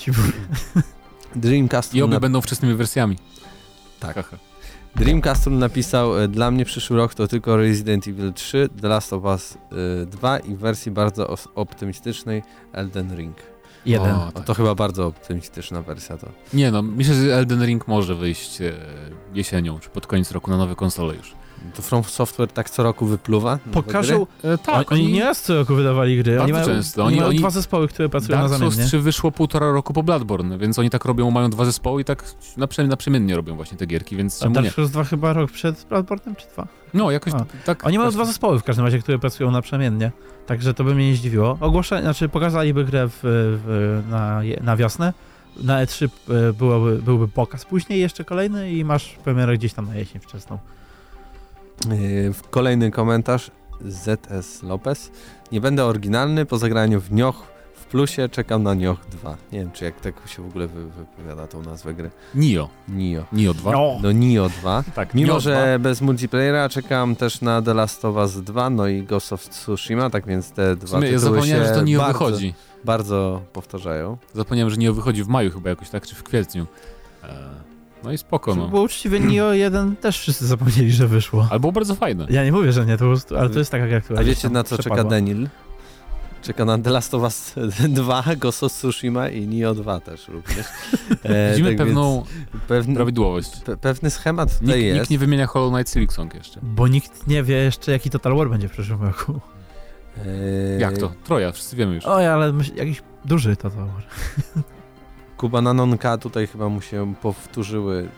Dreamcast 1.36 1.96
I 1.96 2.02
obie 2.02 2.14
na... 2.14 2.20
będą 2.20 2.42
wczesnymi 2.42 2.76
wersjami. 2.76 3.18
Tak. 4.00 4.16
Haha. 4.16 4.38
Dreamcast 4.96 5.48
napisał, 5.48 6.20
e, 6.20 6.28
dla 6.28 6.52
mnie 6.52 6.66
przyszły 6.66 6.98
rok 6.98 7.14
to 7.14 7.28
tylko 7.28 7.58
Resident 7.58 8.08
Evil 8.08 8.34
3, 8.34 8.70
The 8.82 8.88
Last 8.88 9.14
of 9.14 9.24
Us 9.24 9.58
e, 10.02 10.06
2 10.06 10.40
i 10.40 10.56
w 10.56 10.60
wersji 10.60 10.92
bardzo 10.92 11.36
optymistycznej 11.56 12.44
Elden 12.74 13.16
Ring. 13.16 13.38
Jeden. 13.86 14.16
O, 14.16 14.28
O, 14.28 14.32
tak. 14.32 14.44
to 14.44 14.54
chyba 14.54 14.76
bardzo 14.76 15.06
optymistyczna 15.08 15.82
wersja 15.82 16.18
to. 16.18 16.28
Nie 16.54 16.72
no, 16.72 16.82
myślę, 16.82 17.16
że 17.16 17.36
Elden 17.36 17.66
Ring 17.66 17.88
może 17.88 18.16
wyjść 18.16 18.62
e, 18.62 18.74
jesienią, 19.34 19.80
czy 19.80 19.90
pod 19.90 20.08
koniec 20.08 20.32
roku 20.32 20.52
na 20.52 20.58
nowe 20.58 20.76
konsole 20.76 21.16
już. 21.16 21.36
To 21.76 21.82
From 21.82 22.04
Software 22.04 22.52
tak 22.52 22.70
co 22.70 22.84
roku 22.84 23.06
wypluwa 23.06 23.60
Pokażą... 23.72 24.28
E, 24.44 24.58
tak, 24.58 24.92
oni, 24.92 25.04
oni 25.04 25.14
nie 25.14 25.24
raz 25.24 25.42
co 25.42 25.56
roku 25.56 25.76
wydawali 25.76 26.18
gry. 26.18 26.42
Oni 26.42 26.52
mają, 26.54 26.66
często. 26.66 27.02
Oni, 27.04 27.08
Oni- 27.08 27.18
mają 27.18 27.30
oni- 27.30 27.40
dwa 27.40 27.50
zespoły, 27.50 27.88
które 27.88 28.10
pracują 28.10 28.38
na 28.38 28.48
Dark 28.48 28.60
Souls 28.60 28.74
zamiennie. 28.74 28.88
3 28.90 29.00
wyszło 29.00 29.32
półtora 29.32 29.72
roku 29.72 29.94
po 29.94 30.04
Bloodborne, 30.04 30.58
więc 30.58 30.80
oni 30.80 30.90
tak 30.90 31.06
robią, 31.06 31.32
mają 31.32 31.50
dwa 31.50 31.66
zespoły 31.66 32.02
i 32.02 32.06
tak 32.06 32.24
naprzem- 32.58 32.88
naprzemiennie 32.88 33.36
robią 33.36 33.56
właśnie 33.56 33.78
te 33.78 33.86
gierki, 33.86 34.16
więc 34.16 34.38
A 34.42 34.44
czemu 34.44 34.56
nie? 34.56 34.62
Dark 34.62 34.76
Souls 34.76 34.92
2 34.92 35.04
chyba 35.04 35.34
rok 35.34 35.52
przed 35.52 35.88
Bloodborne'em, 35.90 36.36
czy 36.36 36.48
dwa? 36.48 36.68
No, 36.94 37.12
jakoś 37.12 37.34
A. 37.34 37.46
tak... 37.66 37.86
Oni 37.88 37.98
mają 37.98 38.10
właśnie- 38.10 38.18
dwa 38.24 38.26
zespoły 38.26 38.60
w 38.60 38.64
każdym 38.64 38.86
razie, 38.86 39.00
które 39.00 39.20
pracują 39.20 39.52
naprzemiennie. 39.52 40.12
Także 40.48 40.74
to 40.74 40.84
by 40.84 40.96
mnie 40.96 41.08
nie 41.10 41.16
zdziwiło. 41.16 41.58
Ogłoszenie, 41.62 42.02
znaczy 42.02 42.30
pokazaliby 42.30 42.86
grę 42.86 43.08
w, 43.08 43.20
w, 43.24 44.04
na, 44.10 44.42
na 44.62 44.76
wiosnę. 44.78 45.14
Na 45.64 45.86
E3 45.86 46.06
e, 46.30 46.54
byłoby, 46.54 47.02
byłby 47.02 47.28
pokaz 47.28 47.66
później 47.66 48.00
jeszcze 48.00 48.24
kolejny 48.26 48.72
i 48.72 48.86
masz 48.86 49.10
premierę 49.24 49.58
gdzieś 49.58 49.74
tam 49.74 49.88
na 49.88 49.96
jesień 49.96 50.22
wczesną. 50.22 50.58
Yy, 51.88 52.34
Kolejny 52.50 52.92
komentarz 52.92 53.52
ZS 53.86 54.64
Lopez. 54.64 55.12
Nie 55.52 55.62
będę 55.62 55.86
oryginalny, 55.86 56.46
po 56.46 56.58
zagraniu 56.58 57.02
w 57.02 57.12
Nioch 57.12 57.48
w 57.76 57.86
plusie 57.86 58.30
czekam 58.30 58.64
na 58.64 58.74
Nioch 58.74 58.98
2. 59.12 59.38
Nie 59.52 59.60
wiem, 59.60 59.72
czy 59.72 59.86
jak 59.86 60.02
tak 60.02 60.16
się 60.28 60.44
w 60.44 60.46
ogóle 60.48 60.68
wy, 60.68 60.86
wypowiada 60.90 61.48
tą 61.48 61.62
nazwę 61.62 61.94
gry. 61.94 62.12
Nio. 62.36 62.70
Nio. 62.90 63.26
Nio 63.34 63.54
2. 63.54 63.72
No 64.02 64.12
Nio 64.12 64.50
2. 64.50 64.84
Tak, 64.96 65.14
Mimo, 65.14 65.34
Nio 65.34 65.40
że 65.40 65.78
bez 65.82 66.02
multiplayera 66.02 66.70
czekam 66.70 67.16
też 67.16 67.42
na 67.42 67.62
The 67.62 67.74
Last 67.74 68.06
of 68.06 68.16
Us 68.16 68.38
2, 68.42 68.70
no 68.70 68.88
i 68.88 69.04
Ghost 69.04 69.34
of 69.34 69.50
Tsushima, 69.50 70.10
tak 70.10 70.26
więc 70.28 70.52
te 70.52 70.76
2. 70.76 70.86
W 70.86 70.90
dwa 70.90 70.98
sumie 70.98 71.08
ja 71.12 71.20
tytuły 71.20 71.36
zapomniałem, 71.36 71.64
się 71.64 71.70
że 71.74 71.76
to 71.80 71.86
Nio 71.86 72.00
bardzo, 72.00 72.14
wychodzi. 72.14 72.54
bardzo 72.86 73.42
powtarzają. 73.54 74.18
Zapomniałem, 74.34 74.70
że 74.70 74.78
Nio 74.78 74.94
wychodzi 74.94 75.24
w 75.24 75.28
maju 75.28 75.52
chyba 75.52 75.70
jakoś 75.70 75.90
tak, 75.90 76.08
czy 76.08 76.16
w 76.16 76.24
kwietniu. 76.24 76.66
E, 77.24 77.69
No 78.04 78.12
i 78.12 78.18
spoko, 78.18 78.52
Żeby 78.52 78.64
no. 78.64 78.70
było 78.70 78.82
uczciwie, 78.82 79.20
Nio 79.20 79.54
1 79.54 79.96
też 79.96 80.20
wszyscy 80.20 80.48
zapomnieli, 80.48 80.92
że 80.92 81.08
wyszło. 81.08 81.48
Ale 81.52 81.60
było 81.60 81.72
bardzo 81.72 81.96
fajne. 81.96 82.28
Ja 82.30 82.44
nie 82.46 82.52
mówię, 82.52 82.72
że 82.72 82.86
nie, 82.86 82.98
to 82.98 83.06
prostu, 83.06 83.38
ale 83.38 83.50
to 83.50 83.60
jest 83.60 83.72
taka 83.72 83.88
gra, 83.88 84.02
która 84.02 84.20
A 84.20 84.24
wiecie 84.24 84.50
na 84.50 84.64
co 84.64 84.70
czeka 84.78 84.82
przepadła. 84.90 85.10
Denil? 85.12 85.48
Czeka 86.42 86.66
na 86.66 86.78
The 86.78 86.90
Last 86.90 87.14
of 87.14 87.22
Us 87.24 87.54
2, 87.90 88.24
Ghost 88.38 88.64
of 88.64 88.72
Tsushima 88.74 89.30
i 89.30 89.48
Nio 89.48 89.76
2 89.76 90.00
też 90.00 90.28
również. 90.28 90.66
E, 91.24 91.52
Widzimy 91.52 91.70
tak 91.70 91.78
pewną 91.78 92.24
pewny, 92.68 92.96
prawidłowość. 92.96 93.56
pe, 93.62 93.78
pewny 93.78 94.10
schemat 94.10 94.54
tutaj 94.60 94.68
Nikt, 94.68 94.80
jest. 94.82 95.00
nikt 95.00 95.10
nie 95.10 95.18
wymienia 95.20 95.48
Hollow 95.48 95.74
Knight 95.74 95.94
Silksong 95.94 96.36
jeszcze. 96.36 96.60
Bo 96.64 96.88
nikt 96.88 97.28
nie 97.28 97.44
wie 97.44 97.56
jeszcze, 97.56 97.92
jaki 97.92 98.10
Total 98.10 98.36
War 98.38 98.50
będzie 98.50 98.68
w 98.68 98.72
przyszłym 98.72 99.02
roku. 99.04 99.40
E, 100.18 100.80
Jak 100.80 100.98
to? 100.98 101.12
Troja, 101.24 101.52
wszyscy 101.52 101.76
wiemy 101.76 101.96
już. 101.96 102.06
Oj, 102.06 102.28
ale 102.28 102.54
myśl, 102.54 102.76
jakiś 102.76 103.02
duży 103.26 103.56
Total 103.56 103.88
War. 103.88 104.04
Kuba 105.40 105.62
Nanonka 105.62 106.18
tutaj 106.18 106.48
chyba 106.48 106.70
mu 106.70 106.82
się 106.82 107.14
powtórzyły 107.22 108.10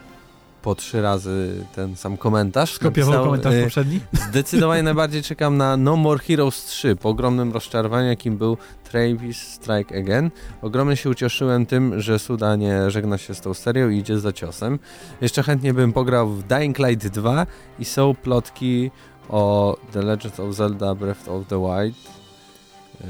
po 0.62 0.76
trzy 0.76 1.02
razy 1.02 1.66
ten 1.76 1.96
sam 1.96 2.18
komentarz. 2.18 2.74
Skopiował 2.74 3.12
Napisał, 3.12 3.26
komentarz 3.26 3.54
e, 3.54 3.64
poprzedni? 3.64 4.00
Zdecydowanie 4.30 4.84
najbardziej 4.84 5.24
czekam 5.24 5.58
na 5.58 5.78
No 5.78 5.96
More 5.96 6.20
Heroes 6.20 6.66
3 6.66 6.96
po 6.96 7.10
ogromnym 7.10 7.52
rozczarowaniu, 7.54 8.08
jakim 8.08 8.38
był 8.38 8.58
Travis 8.84 9.38
Strike 9.38 10.00
Again. 10.00 10.32
Ogromnie 10.62 10.96
się 10.98 11.10
ucieszyłem 11.10 11.66
tym, 11.66 12.00
że 12.02 12.20
Suda 12.20 12.56
nie 12.56 12.92
żegna 12.92 13.18
się 13.18 13.36
z 13.36 13.42
tą 13.42 13.54
serią 13.54 13.90
i 13.90 13.98
idzie 13.98 14.20
za 14.20 14.34
ciosem. 14.34 14.80
Jeszcze 15.22 15.44
chętnie 15.44 15.74
bym 15.74 15.94
pograł 15.94 16.30
w 16.30 16.44
Dying 16.44 16.80
Light 16.80 17.08
2 17.08 17.48
i 17.80 17.86
są 17.86 18.16
plotki 18.16 18.92
o 19.30 19.78
The 19.92 20.02
Legend 20.02 20.40
of 20.40 20.56
Zelda 20.56 20.96
Breath 20.96 21.30
of 21.30 21.48
the 21.48 21.60
Wild. 21.60 21.96
E, 23.02 23.06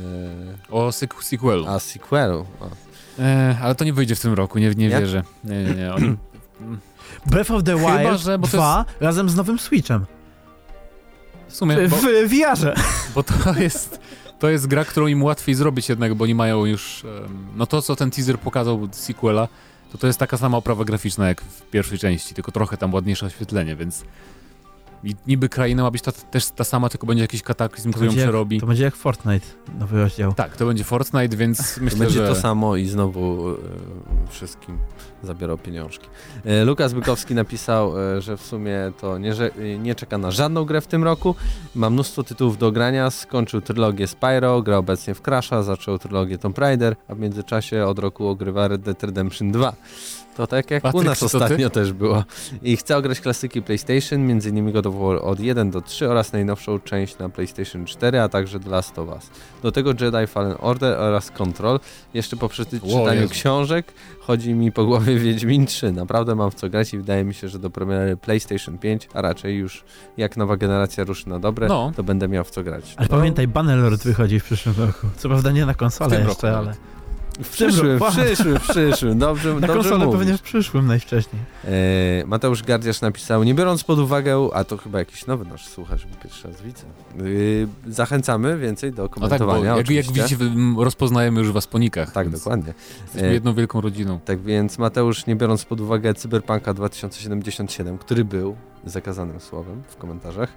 O 0.71 0.89
sequ- 0.89 1.21
sequelu. 1.23 1.65
a 1.67 1.79
sequelu. 1.79 2.45
A. 2.61 2.90
E, 3.21 3.57
ale 3.61 3.75
to 3.75 3.83
nie 3.85 3.93
wyjdzie 3.93 4.15
w 4.15 4.19
tym 4.19 4.33
roku, 4.33 4.59
nie, 4.59 4.69
nie 4.69 4.75
Nie? 4.75 4.99
wierzę. 4.99 5.23
Nie, 5.43 5.63
nie, 5.63 5.73
nie. 5.73 5.93
Oni... 5.93 6.15
Breath 7.25 7.51
of 7.51 7.63
the 7.63 7.75
Wild 7.75 7.97
Chyba, 7.97 8.17
że- 8.17 8.37
bo 8.39 8.47
to 8.47 8.57
2 8.57 8.85
razem 8.99 9.29
z 9.29 9.35
nowym 9.35 9.59
Switchem. 9.59 10.05
W 11.47 11.55
sumie, 11.55 11.87
bo, 11.87 11.95
W 11.95 12.01
VR-ze. 12.29 12.73
bo 13.15 13.23
to 13.23 13.33
jest... 13.59 13.99
To 14.39 14.49
jest 14.49 14.67
gra, 14.67 14.85
którą 14.85 15.07
im 15.07 15.23
łatwiej 15.23 15.55
zrobić 15.55 15.89
jednak, 15.89 16.15
bo 16.15 16.23
oni 16.23 16.35
mają 16.35 16.65
już... 16.65 17.05
No 17.55 17.65
to, 17.67 17.81
co 17.81 17.95
ten 17.95 18.11
teaser 18.11 18.39
pokazał 18.39 18.87
sequela, 18.91 19.47
to 19.91 19.97
to 19.97 20.07
jest 20.07 20.19
taka 20.19 20.37
sama 20.37 20.57
oprawa 20.57 20.85
graficzna 20.85 21.27
jak 21.27 21.41
w 21.41 21.61
pierwszej 21.61 21.99
części, 21.99 22.33
tylko 22.35 22.51
trochę 22.51 22.77
tam 22.77 22.93
ładniejsze 22.93 23.25
oświetlenie, 23.25 23.75
więc... 23.75 24.03
I 25.03 25.15
niby 25.27 25.49
kraina 25.49 25.83
ma 25.83 25.91
być 25.91 26.01
ta, 26.01 26.11
też 26.11 26.47
ta 26.47 26.63
sama, 26.63 26.89
tylko 26.89 27.07
będzie 27.07 27.21
jakiś 27.23 27.43
kataklizm, 27.43 27.91
który 27.91 28.05
ją 28.05 28.09
będzie 28.09 28.21
jak- 28.21 28.29
przerobi. 28.29 28.59
To 28.59 28.67
będzie 28.67 28.83
jak 28.83 28.95
Fortnite, 28.95 29.45
nowy 29.79 29.97
rozdział. 30.01 30.33
Tak, 30.33 30.57
to 30.57 30.65
będzie 30.65 30.83
Fortnite, 30.83 31.37
więc 31.37 31.75
To 31.75 31.81
myślę, 31.81 31.99
będzie 31.99 32.15
że... 32.19 32.27
to 32.27 32.35
samo 32.35 32.75
i 32.75 32.85
znowu 32.87 33.49
e, 33.51 33.55
wszystkim 34.29 34.77
zabiorą 35.23 35.57
pieniążki. 35.57 36.07
E, 36.45 36.65
Lukas 36.65 36.93
Bykowski 36.93 37.35
napisał, 37.35 37.99
e, 38.17 38.21
że 38.21 38.37
w 38.37 38.41
sumie 38.41 38.91
to 39.01 39.17
nie, 39.17 39.33
że, 39.33 39.51
e, 39.55 39.77
nie 39.77 39.95
czeka 39.95 40.17
na 40.17 40.31
żadną 40.31 40.65
grę 40.65 40.81
w 40.81 40.87
tym 40.87 41.03
roku. 41.03 41.35
Ma 41.75 41.89
mnóstwo 41.89 42.23
tytułów 42.23 42.57
do 42.57 42.71
grania, 42.71 43.09
skończył 43.09 43.61
trylogię 43.61 44.07
Spyro, 44.07 44.61
gra 44.61 44.77
obecnie 44.77 45.13
w 45.13 45.21
Crash'a, 45.21 45.63
zaczął 45.63 45.99
trylogię 45.99 46.37
Tomb 46.37 46.57
Raider, 46.57 46.95
a 47.07 47.15
w 47.15 47.19
międzyczasie 47.19 47.85
od 47.85 47.99
roku 47.99 48.27
ogrywa 48.27 48.67
Red 48.67 48.81
Dead 48.81 49.03
Redemption 49.03 49.51
2. 49.51 49.73
To 50.37 50.47
tak 50.47 50.71
jak 50.71 50.83
u 50.83 50.87
Patryk, 50.87 51.03
nas 51.05 51.19
czy 51.19 51.25
to 51.25 51.29
ty? 51.29 51.37
ostatnio 51.37 51.69
też 51.69 51.93
było. 51.93 52.23
I 52.61 52.77
chce 52.77 52.97
ograć 52.97 53.19
klasyki 53.19 53.61
PlayStation, 53.61 54.31
m.in. 54.31 54.71
God 54.71 54.85
of 54.87 54.95
War 54.95 55.19
od 55.21 55.39
1 55.39 55.71
do 55.71 55.81
3 55.81 56.09
oraz 56.09 56.33
najnowszą 56.33 56.79
część 56.79 57.17
na 57.17 57.29
PlayStation 57.29 57.85
4, 57.85 58.21
a 58.21 58.29
także 58.29 58.59
The 58.59 58.69
Last 58.69 58.99
of 58.99 59.09
Us. 59.09 59.29
Do 59.63 59.71
tego 59.71 59.89
Jedi 59.89 60.27
Fallen 60.27 60.55
Order 60.59 60.99
oraz 60.99 61.31
Control. 61.31 61.79
Jeszcze 62.13 62.35
po 62.37 62.49
przeczytaniu 62.49 63.29
książek 63.29 63.93
chodzi 64.19 64.53
mi 64.53 64.71
po 64.71 64.85
głowie 64.85 65.19
Wiedźmin 65.19 65.65
3. 65.65 65.91
Naprawdę 65.91 66.35
mam 66.35 66.51
w 66.51 66.55
co 66.55 66.69
grać 66.69 66.93
i 66.93 66.97
wydaje 66.97 67.23
mi 67.23 67.33
się, 67.33 67.49
że 67.49 67.59
do 67.59 67.69
premiery 67.69 68.17
PlayStation 68.17 68.77
5, 68.77 69.09
a 69.13 69.21
raczej 69.21 69.55
już 69.57 69.83
jak 70.17 70.37
nowa 70.37 70.57
generacja 70.57 71.03
ruszy 71.03 71.29
na 71.29 71.39
dobre, 71.39 71.67
No. 71.67 71.91
to 71.95 72.03
będę 72.03 72.27
miał 72.27 72.43
w 72.43 72.51
co 72.51 72.63
grać. 72.63 72.93
Ale 72.97 73.07
No, 73.11 73.17
pamiętaj, 73.17 73.47
Bannerlord 73.47 74.03
wychodzi 74.03 74.39
w 74.39 74.43
przyszłym 74.43 74.75
roku. 74.77 75.07
Co 75.17 75.29
prawda 75.29 75.51
nie 75.51 75.65
na 75.65 75.73
konsolę 75.73 76.15
jeszcze, 76.21 76.47
roku 76.51 76.59
ale... 76.59 76.75
w 77.43 77.49
przyszłym, 77.49 77.99
w 77.99 78.03
przyszłym, 78.15 78.59
w 78.59 78.67
przyszłym. 78.69 79.19
Dobrze, 79.19 79.53
Na 79.53 79.59
dobrze 79.59 79.73
konsolę 79.73 80.05
mówisz. 80.05 80.19
pewnie 80.19 80.37
w 80.37 80.41
przyszłym 80.41 80.87
najwcześniej. 80.87 81.41
E, 81.65 81.69
Mateusz 82.25 82.63
Gardiasz 82.63 83.01
napisał, 83.01 83.43
nie 83.43 83.53
biorąc 83.55 83.83
pod 83.83 83.99
uwagę, 83.99 84.49
a 84.53 84.63
to 84.63 84.77
chyba 84.77 84.99
jakiś 84.99 85.25
nowy 85.27 85.45
nasz 85.45 85.67
słuchacz, 85.67 86.05
bo 86.05 86.15
pierwszy 86.23 86.47
raz 86.47 86.61
widzę. 86.61 86.83
E, 87.87 87.91
zachęcamy 87.91 88.57
więcej 88.57 88.91
do 88.93 89.01
No 89.03 89.07
tak, 89.09 89.19
bo 89.19 89.27
komentowania. 89.27 89.65
jak, 89.65 89.77
jak 89.77 89.85
oczywiście. 89.85 90.13
widzicie, 90.13 90.37
wy- 90.37 90.45
m, 90.45 90.79
rozpoznajemy 90.79 91.39
już 91.39 91.51
was 91.51 91.67
po 91.67 91.79
nikach. 91.79 92.11
Tak, 92.11 92.29
więc 92.29 92.43
dokładnie. 92.43 92.73
Jesteśmy 93.03 93.27
E, 93.27 93.33
jedną 93.33 93.53
wielką 93.53 93.81
rodziną. 93.81 94.19
Tak 94.25 94.41
więc 94.41 94.77
Mateusz, 94.77 95.25
nie 95.25 95.35
biorąc 95.35 95.65
pod 95.65 95.81
uwagę 95.81 96.13
Cyberpunka 96.13 96.73
2077, 96.73 97.97
który 97.97 98.25
był 98.25 98.55
zakazanym 98.85 99.39
słowem 99.39 99.81
w 99.87 99.95
komentarzach, 99.97 100.49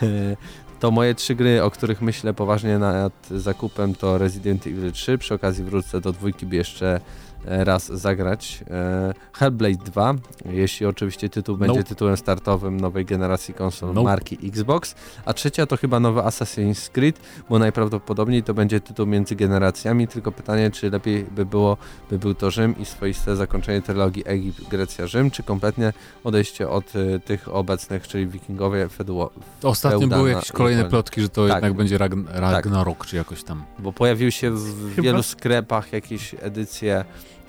to 0.80 0.90
moje 0.90 1.14
trzy 1.14 1.34
gry, 1.34 1.62
o 1.62 1.70
których 1.70 2.02
myślę 2.02 2.34
poważnie 2.34 2.78
nad 2.78 3.12
zakupem 3.30 3.94
to 3.94 4.18
Resident 4.18 4.66
Evil 4.66 4.92
3, 4.92 5.18
przy 5.18 5.34
okazji 5.34 5.64
wrócę 5.64 6.00
do 6.00 6.12
dwójki, 6.12 6.46
by 6.46 6.56
jeszcze 6.56 7.00
raz 7.48 7.86
zagrać. 7.86 8.64
E, 8.70 9.14
Hellblade 9.32 9.84
2, 9.84 10.14
jeśli 10.44 10.86
oczywiście 10.86 11.28
tytuł 11.28 11.56
będzie 11.56 11.84
tytułem 11.84 12.16
startowym 12.16 12.80
nowej 12.80 13.04
generacji 13.04 13.54
konsol 13.54 13.94
marki 13.94 14.38
Xbox, 14.48 14.94
a 15.24 15.32
trzecia 15.34 15.66
to 15.66 15.76
chyba 15.76 16.00
nowy 16.00 16.20
Assassin's 16.20 16.90
Creed, 16.90 17.20
bo 17.50 17.58
najprawdopodobniej 17.58 18.42
to 18.42 18.54
będzie 18.54 18.80
tytuł 18.80 19.06
między 19.06 19.36
generacjami, 19.36 20.08
tylko 20.08 20.32
pytanie, 20.32 20.70
czy 20.70 20.90
lepiej 20.90 21.24
by 21.24 21.46
było, 21.46 21.76
by 22.10 22.18
był 22.18 22.34
to 22.34 22.50
Rzym 22.50 22.74
i 22.78 22.84
swoiste 22.84 23.36
zakończenie 23.36 23.82
trylogii 23.82 24.22
Egipt, 24.26 24.68
Grecja, 24.68 25.06
Rzym, 25.06 25.30
czy 25.30 25.42
kompletnie 25.42 25.92
odejście 26.24 26.68
od 26.68 26.96
y, 26.96 27.20
tych 27.24 27.54
obecnych, 27.54 28.08
czyli 28.08 28.26
wikingowie, 28.26 28.88
Fedło, 28.88 29.30
Ostatnio 29.62 30.06
były 30.08 30.30
jakieś 30.30 30.52
kolejne 30.52 30.84
plotki, 30.84 31.20
że 31.22 31.28
to 31.28 31.46
Tak. 31.46 31.56
jednak 31.56 31.72
będzie 31.74 31.98
Ragn 31.98 32.22
Ragnarok, 32.32 33.06
czy 33.06 33.16
jakoś 33.16 33.44
tam. 33.44 33.64
bo 33.78 33.92
pojawiły 33.92 34.32
się 34.32 34.50
w 34.50 34.90
Chyba- 34.94 35.02
wielu 35.02 35.22
sklepach 35.22 35.92
jakieś 35.92 36.34
edycje 36.40 37.04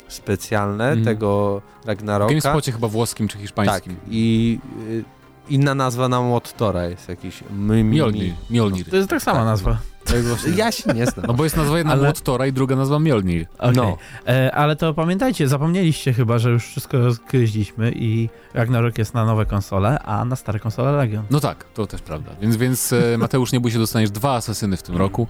specjalne 0.09 0.85
Mhm. 0.87 1.05
tego 1.05 1.61
W 1.83 1.87
Ragnaroka. 1.87 2.29
GameSpocie 2.29 2.71
chyba 2.71 2.87
włoskim 2.87 3.27
czy 3.27 3.33
tak, 3.33 3.41
hiszpańskim. 3.41 3.95
i 4.09 4.59
y, 4.89 5.03
inna 5.49 5.75
nazwa 5.75 6.09
na 6.09 6.21
Mottora 6.21 6.85
jest 6.85 7.09
jakiś 7.09 7.43
my, 7.53 7.83
Mjolnir. 7.83 8.33
Mjolnir. 8.49 8.89
To 8.89 8.95
jest 8.95 9.09
tak 9.09 9.21
sama 9.21 9.37
Tak. 9.37 9.45
nazwa. 9.45 9.77
Ja 10.55 10.71
się 10.71 10.93
nie 10.93 11.05
znam. 11.05 11.25
No 11.27 11.33
bo 11.33 11.43
jest 11.43 11.57
nazwa 11.57 11.77
jedna 11.77 11.93
Ale- 11.93 12.47
i 12.47 12.53
druga 12.53 12.75
nazwa 12.75 12.99
Mjolnir. 12.99 13.45
Okej. 13.59 13.73
No. 13.75 13.97
E, 14.27 14.51
ale 14.55 14.75
to 14.75 14.93
pamiętajcie, 14.93 15.47
zapomnieliście 15.47 16.13
chyba, 16.13 16.37
że 16.37 16.49
już 16.49 16.65
wszystko 16.65 16.97
rozgryźliśmy 16.97 17.91
i 17.95 18.29
Ragnarok 18.53 18.97
jest 18.97 19.13
na 19.13 19.25
nowe 19.25 19.45
konsole, 19.45 19.99
a 19.99 20.25
na 20.25 20.35
stare 20.35 20.59
konsole 20.59 20.91
Legion. 20.91 21.23
No 21.31 21.39
tak, 21.39 21.63
to 21.73 21.87
też 21.87 22.01
prawda. 22.01 22.31
Więc, 22.41 22.57
więc 22.57 22.93
e, 22.93 23.01
Mateusz, 23.17 23.51
nie 23.51 23.59
bój 23.59 23.71
się, 23.71 23.79
dostaniesz 23.79 24.11
dwa 24.11 24.35
asasyny 24.35 24.77
w 24.77 24.83
tym 24.83 24.97
roku. 24.97 25.27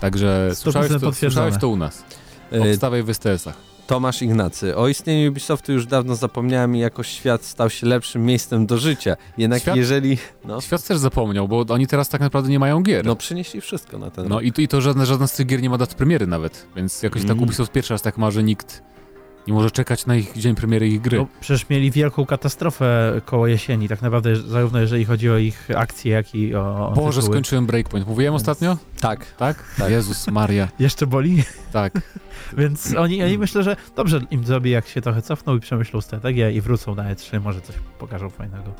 Także 0.00 0.48
100% 0.50 0.54
słyszałeś 0.54 0.92
to, 1.00 1.12
słyszałeś 1.12 1.54
to 1.58 1.68
u 1.68 1.76
nas. 1.76 2.04
Y, 2.52 2.62
Obstawaj 2.72 3.02
w 3.02 3.10
STS-ach. 3.10 3.54
Tomasz 3.86 4.22
Ignacy. 4.22 4.76
O 4.76 4.88
istnieniu 4.88 5.30
Ubisoftu 5.30 5.72
już 5.72 5.86
dawno 5.86 6.14
zapomniałem 6.14 6.76
i 6.76 6.78
jakoś 6.78 7.08
świat 7.08 7.44
stał 7.44 7.70
się 7.70 7.86
lepszym 7.86 8.26
miejscem 8.26 8.66
do 8.66 8.78
życia. 8.78 9.16
Jednak 9.38 9.62
Świat- 9.62 9.76
jeżeli... 9.76 10.18
No, 10.44 10.60
Świat 10.60 10.86
też 10.86 10.98
zapomniał, 10.98 11.48
bo 11.48 11.64
oni 11.68 11.86
teraz 11.86 12.08
tak 12.08 12.20
naprawdę 12.20 12.50
nie 12.50 12.58
mają 12.58 12.82
gier. 12.82 13.04
no 13.04 13.16
przynieśli 13.16 13.60
wszystko 13.60 13.98
na 13.98 14.10
ten 14.10 14.28
No 14.28 14.40
i 14.40 14.52
to, 14.52 14.60
i 14.62 14.68
to 14.68 14.80
żadna, 14.80 15.04
żadna 15.04 15.26
z 15.26 15.32
tych 15.36 15.46
gier 15.46 15.62
nie 15.62 15.70
ma 15.70 15.78
daty 15.78 15.94
premiery 15.94 16.26
nawet, 16.26 16.66
więc 16.76 17.02
jakoś 17.02 17.22
tak 17.22 17.30
Mm. 17.30 17.42
Ubisoft 17.42 17.72
pierwszy 17.72 17.94
raz 17.94 18.02
tak 18.02 18.18
ma, 18.18 18.30
że 18.30 18.42
nikt 18.42 18.82
nie 19.46 19.54
może 19.54 19.70
czekać 19.70 20.06
na 20.06 20.16
ich 20.16 20.32
dzień 20.38 20.54
premiery 20.54 20.88
ich 20.88 21.00
gry. 21.00 21.18
No, 21.18 21.26
przecież 21.40 21.68
mieli 21.68 21.90
wielką 21.90 22.26
katastrofę 22.26 23.20
koło 23.24 23.46
jesieni, 23.46 23.88
tak 23.88 24.02
naprawdę 24.02 24.36
zarówno 24.36 24.80
jeżeli 24.80 25.04
chodzi 25.04 25.30
o 25.30 25.38
ich 25.38 25.68
akcje, 25.76 26.12
jak 26.12 26.34
i 26.34 26.54
o, 26.54 26.88
o 26.88 26.92
Boże, 26.92 27.20
tytuły. 27.20 27.32
skończyłem 27.34 27.66
Breakpoint. 27.66 28.06
Mówiłem 28.06 28.34
Więc- 28.34 28.42
ostatnio? 28.42 28.76
Tak. 29.00 29.34
Tak? 29.34 29.64
Tak. 29.78 29.90
Jezus 29.90 30.28
Maria, 30.28 30.68
Jeszcze 30.78 31.06
boli? 31.06 31.42
tak. 31.72 31.92
Więc 32.58 32.94
oni, 32.96 33.22
oni 33.22 33.38
myślę, 33.38 33.62
że 33.62 33.76
dobrze 33.96 34.20
im 34.30 34.44
zrobi, 34.44 34.70
jak 34.70 34.86
się 34.88 35.00
trochę 35.00 35.22
cofną 35.22 35.56
i 35.56 35.60
przemyślą 35.60 36.00
strategię 36.00 36.52
i 36.52 36.60
wrócą 36.60 36.94
na 36.94 37.14
E3, 37.14 37.40
może 37.40 37.60
coś 37.60 37.76
pokażą 37.98 38.30
fajnego. 38.30 38.74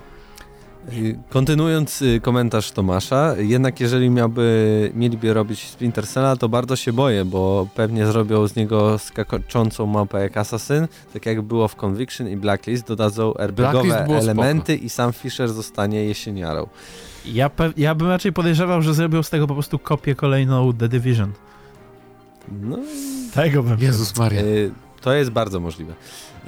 Kontynuując 1.30 2.02
y, 2.02 2.20
komentarz 2.20 2.70
Tomasza, 2.70 3.34
jednak 3.38 3.80
jeżeli 3.80 4.10
miałby, 4.10 4.90
mieliby 4.94 5.34
robić 5.34 5.68
Splinter 5.68 6.06
Cella, 6.08 6.36
to 6.36 6.48
bardzo 6.48 6.76
się 6.76 6.92
boję, 6.92 7.24
bo 7.24 7.66
pewnie 7.74 8.06
zrobią 8.06 8.48
z 8.48 8.56
niego 8.56 8.98
skaczącą 8.98 9.86
mapę 9.86 10.20
jak 10.20 10.36
Assassin, 10.36 10.86
tak 11.12 11.26
jak 11.26 11.42
było 11.42 11.68
w 11.68 11.76
Conviction 11.76 12.28
i 12.28 12.36
Blacklist, 12.36 12.86
dodadzą 12.86 13.34
RPGowe 13.36 14.06
elementy 14.18 14.76
i 14.76 14.88
sam 14.88 15.12
Fisher 15.12 15.48
zostanie 15.52 16.04
jesieniarą. 16.04 16.66
Ja, 17.26 17.48
pe- 17.48 17.72
ja 17.76 17.94
bym 17.94 18.08
raczej 18.08 18.32
podejrzewał, 18.32 18.82
że 18.82 18.94
zrobią 18.94 19.22
z 19.22 19.30
tego 19.30 19.46
po 19.46 19.54
prostu 19.54 19.78
kopię 19.78 20.14
kolejną 20.14 20.72
The 20.72 20.88
Division. 20.88 21.32
No, 22.62 22.78
Tego 23.34 23.62
bym 23.62 23.78
Jezus 23.80 24.16
Maria. 24.18 24.40
y, 24.42 24.70
to 25.00 25.12
jest 25.14 25.30
bardzo 25.30 25.60
możliwe. 25.60 25.94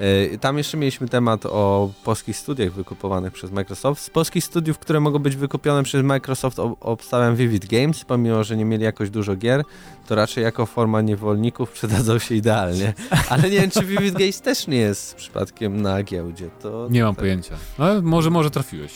Y, 0.01 0.37
Tam 0.41 0.57
jeszcze 0.57 0.77
mieliśmy 0.77 1.07
temat 1.07 1.45
o 1.45 1.89
polskich 2.03 2.37
studiach 2.37 2.71
wykupowanych 2.71 3.33
przez 3.33 3.51
Microsoft. 3.51 4.01
Z 4.03 4.09
polskich 4.09 4.43
studiów, 4.43 4.79
które 4.79 4.99
mogą 4.99 5.19
być 5.19 5.35
wykupione 5.35 5.83
przez 5.83 6.03
Microsoft, 6.03 6.59
ob- 6.59 6.77
obstawiam 6.81 7.35
Vivid 7.35 7.65
Games, 7.65 8.05
pomimo, 8.05 8.43
że 8.43 8.57
nie 8.57 8.65
mieli 8.65 8.83
jakoś 8.83 9.09
dużo 9.09 9.35
gier, 9.35 9.63
to 10.07 10.15
raczej 10.15 10.43
jako 10.43 10.65
forma 10.65 11.01
niewolników 11.01 11.71
przydadzą 11.77 12.19
się 12.19 12.35
idealnie. 12.35 12.93
Ale 13.29 13.43
nie 13.43 13.59
wiem, 13.61 13.69
czy 13.71 13.85
Vivid 13.85 14.13
Games 14.17 14.41
też 14.41 14.67
nie 14.67 14.77
jest 14.77 15.15
przypadkiem 15.15 15.81
na 15.81 16.03
giełdzie. 16.03 16.49
To 16.61 16.87
Nie 16.91 17.03
mam 17.03 17.15
tak. 17.15 17.19
pojęcia. 17.19 17.55
Ale 17.77 18.01
może, 18.01 18.29
może 18.29 18.51
trafiłeś. 18.51 18.91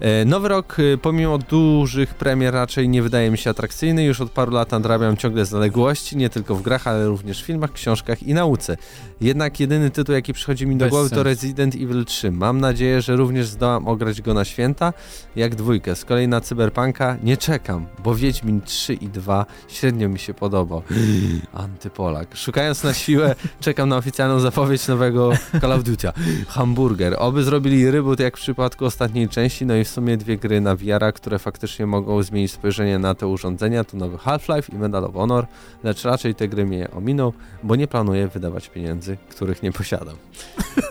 E, 0.00 0.24
Nowy 0.24 0.48
rok, 0.48 0.76
e, 0.78 0.98
pomimo 0.98 1.38
dużych 1.38 2.14
premier, 2.14 2.54
raczej 2.54 2.88
nie 2.88 3.02
wydaje 3.02 3.30
mi 3.30 3.38
się 3.38 3.50
atrakcyjny. 3.50 4.04
Już 4.04 4.20
od 4.20 4.30
paru 4.30 4.52
lat 4.52 4.70
nadrabiam 4.70 5.16
ciągle 5.16 5.46
zaległości, 5.46 6.16
nie 6.16 6.30
tylko 6.30 6.54
w 6.54 6.62
grach, 6.62 6.86
ale 6.86 7.06
również 7.06 7.42
w 7.42 7.46
filmach, 7.46 7.72
książkach 7.72 8.22
i 8.22 8.34
nauce. 8.34 8.76
Jednak 9.20 9.60
jedyny 9.60 9.90
tytuł, 9.90 10.14
jaki 10.14 10.32
przychodzi 10.32 10.66
mi 10.66 10.76
do 10.76 10.84
Bez 10.84 10.90
głowy, 10.90 11.10
to. 11.10 11.22
Resident 11.22 11.74
Evil 11.74 12.04
3. 12.04 12.30
Mam 12.30 12.60
nadzieję, 12.60 13.02
że 13.02 13.16
również 13.16 13.46
zdołam 13.46 13.88
ograć 13.88 14.22
go 14.22 14.34
na 14.34 14.44
święta, 14.44 14.92
jak 15.36 15.54
dwójkę. 15.54 15.96
Z 15.96 16.04
kolei 16.04 16.28
na 16.28 16.40
Cyberpunka 16.40 17.16
nie 17.22 17.36
czekam, 17.36 17.86
bo 18.04 18.14
Wiedźmin 18.14 18.60
3 18.60 18.94
i 18.94 19.08
2 19.08 19.46
średnio 19.68 20.08
mi 20.08 20.18
się 20.18 20.34
podobał. 20.34 20.82
Antypolak. 21.52 22.36
Szukając 22.36 22.84
na 22.84 22.94
siłę, 22.94 23.34
czekam 23.60 23.88
na 23.88 23.96
oficjalną 23.96 24.40
zapowiedź 24.40 24.88
nowego 24.88 25.32
Call 25.60 25.72
of 25.72 25.82
Duty. 25.82 26.08
Hamburger. 26.48 27.16
Oby 27.18 27.44
zrobili 27.44 27.90
reboot 27.90 28.20
jak 28.20 28.36
w 28.36 28.40
przypadku 28.40 28.84
ostatniej 28.84 29.28
części, 29.28 29.66
no 29.66 29.76
i 29.76 29.85
w 29.86 29.90
sumie 29.90 30.16
dwie 30.16 30.36
gry 30.36 30.60
na 30.60 30.76
VR, 30.76 31.12
które 31.14 31.38
faktycznie 31.38 31.86
mogą 31.86 32.22
zmienić 32.22 32.52
spojrzenie 32.52 32.98
na 32.98 33.14
te 33.14 33.26
urządzenia, 33.26 33.84
to 33.84 33.96
nowy 33.96 34.16
Half-Life 34.18 34.72
i 34.72 34.76
Medal 34.76 35.04
of 35.04 35.14
Honor, 35.14 35.46
lecz 35.84 36.04
raczej 36.04 36.34
te 36.34 36.48
gry 36.48 36.66
mnie 36.66 36.90
ominą, 36.90 37.32
bo 37.62 37.76
nie 37.76 37.88
planuję 37.88 38.28
wydawać 38.28 38.68
pieniędzy, 38.68 39.16
których 39.30 39.62
nie 39.62 39.72
posiadam. 39.72 40.16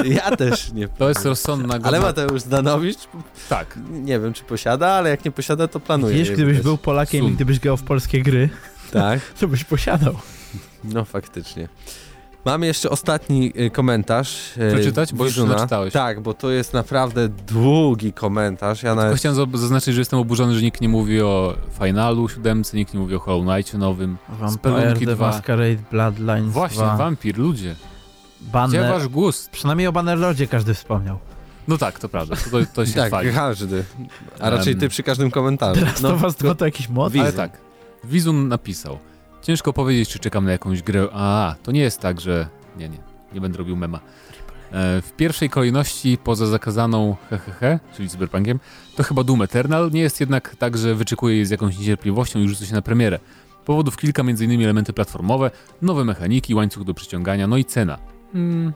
Ja 0.05 0.35
też 0.35 0.71
nie. 0.73 0.87
To 0.87 1.09
jest 1.09 1.25
rozsądna 1.25 1.73
Ale 1.73 1.81
godna... 1.83 1.99
Mateusz 1.99 2.41
Zdanowicz, 2.41 2.97
Tak. 3.49 3.79
nie 3.91 4.19
wiem 4.19 4.33
czy 4.33 4.43
posiada, 4.43 4.87
ale 4.87 5.09
jak 5.09 5.25
nie 5.25 5.31
posiada, 5.31 5.67
to 5.67 5.79
planuje. 5.79 6.15
Wiesz, 6.17 6.31
gdybyś 6.31 6.61
był 6.61 6.77
Polakiem 6.77 7.21
Sun. 7.21 7.31
i 7.31 7.35
gdybyś 7.35 7.59
grał 7.59 7.77
w 7.77 7.83
polskie 7.83 8.21
gry, 8.21 8.49
Tak, 8.91 9.19
to 9.39 9.47
byś 9.47 9.63
posiadał. 9.63 10.15
no 10.83 11.05
faktycznie. 11.05 11.67
Mamy 12.45 12.65
jeszcze 12.65 12.89
ostatni 12.89 13.53
y, 13.59 13.69
komentarz. 13.69 14.57
y, 14.57 14.71
Przeczytać? 14.73 15.13
Bo 15.13 15.25
już 15.25 15.37
naczytałeś. 15.37 15.93
Tak, 15.93 16.21
bo 16.21 16.33
to 16.33 16.51
jest 16.51 16.73
naprawdę 16.73 17.29
długi 17.29 18.13
komentarz. 18.13 18.83
Ja 18.83 18.89
Tylko 18.91 19.03
nawet 19.03 19.17
chciałem 19.19 19.35
za- 19.35 19.57
zaznaczyć, 19.57 19.93
że 19.95 20.01
jestem 20.01 20.19
oburzony, 20.19 20.55
że 20.55 20.61
nikt 20.61 20.81
nie 20.81 20.89
mówi 20.89 21.21
o 21.21 21.53
Finalu 21.83 22.29
7, 22.29 22.63
nikt 22.73 22.93
nie 22.93 22.99
mówi 22.99 23.15
o 23.15 23.19
Hollow 23.19 23.45
Knightie 23.45 23.77
nowym. 23.77 24.17
Vampire 24.29 24.93
The 24.99 25.15
2. 25.15 25.27
Masquerade 25.27 25.77
Bloodlines 25.91 26.51
Właśnie, 26.53 26.77
2, 26.77 26.97
wampir, 26.97 27.37
ludzie. 27.37 27.75
Gdzie 28.41 28.51
Banner... 28.51 28.89
wasz 28.93 29.07
gust? 29.07 29.49
Przynajmniej 29.49 29.87
o 29.87 29.91
Bannerlordzie 29.91 30.47
każdy 30.47 30.73
wspomniał. 30.73 31.19
No 31.67 31.77
tak, 31.77 31.99
to 31.99 32.09
prawda, 32.09 32.35
to, 32.35 32.57
to, 32.73 32.85
się 32.85 32.93
Tak, 32.93 33.07
chwali. 33.07 33.33
każdy. 33.33 33.83
A 34.39 34.49
raczej 34.49 34.75
ty 34.75 34.89
przy 34.89 35.03
każdym 35.03 35.31
komentarzu. 35.31 35.79
Teraz 35.79 36.01
to 36.01 36.17
was 36.17 36.35
dwa 36.35 36.55
to 36.55 36.65
jakiś 36.65 36.89
mod. 36.89 37.13
Ale 37.19 37.33
tak, 37.33 37.57
Wizun 38.03 38.47
napisał. 38.47 38.97
Ciężko 39.45 39.73
powiedzieć, 39.73 40.09
czy 40.09 40.19
czekam 40.19 40.45
na 40.45 40.51
jakąś 40.51 40.81
grę. 40.81 41.07
A, 41.13 41.55
to 41.63 41.71
nie 41.71 41.81
jest 41.81 41.99
tak, 41.99 42.21
że... 42.21 42.47
Nie, 42.77 42.89
nie, 42.89 42.97
nie 43.33 43.41
będę 43.41 43.57
robił 43.57 43.75
mema. 43.75 43.99
E, 44.71 45.01
w 45.01 45.11
pierwszej 45.17 45.49
kolejności, 45.49 46.17
poza 46.23 46.47
zakazaną 46.47 47.15
hehehe, 47.29 47.79
czyli 47.97 48.09
cyberpunkiem, 48.09 48.59
to 48.95 49.03
chyba 49.03 49.23
Doom 49.23 49.41
Eternal. 49.41 49.91
Nie 49.91 50.01
jest 50.01 50.19
jednak 50.19 50.55
tak, 50.55 50.77
że 50.77 50.95
wyczekuję 50.95 51.35
jej 51.35 51.45
z 51.45 51.49
jakąś 51.49 51.77
niecierpliwością 51.77 52.39
i 52.39 52.47
rzucę 52.47 52.65
się 52.65 52.73
na 52.73 52.81
premierę. 52.81 53.19
Powodów 53.65 53.97
kilka, 53.97 54.21
m.in. 54.21 54.63
elementy 54.63 54.93
platformowe, 54.93 55.51
nowe 55.81 56.03
mechaniki, 56.03 56.55
łańcuch 56.55 56.83
do 56.83 56.93
przyciągania, 56.93 57.47
no 57.47 57.57
i 57.57 57.65
cena. 57.65 57.97
Hmm. 58.33 58.73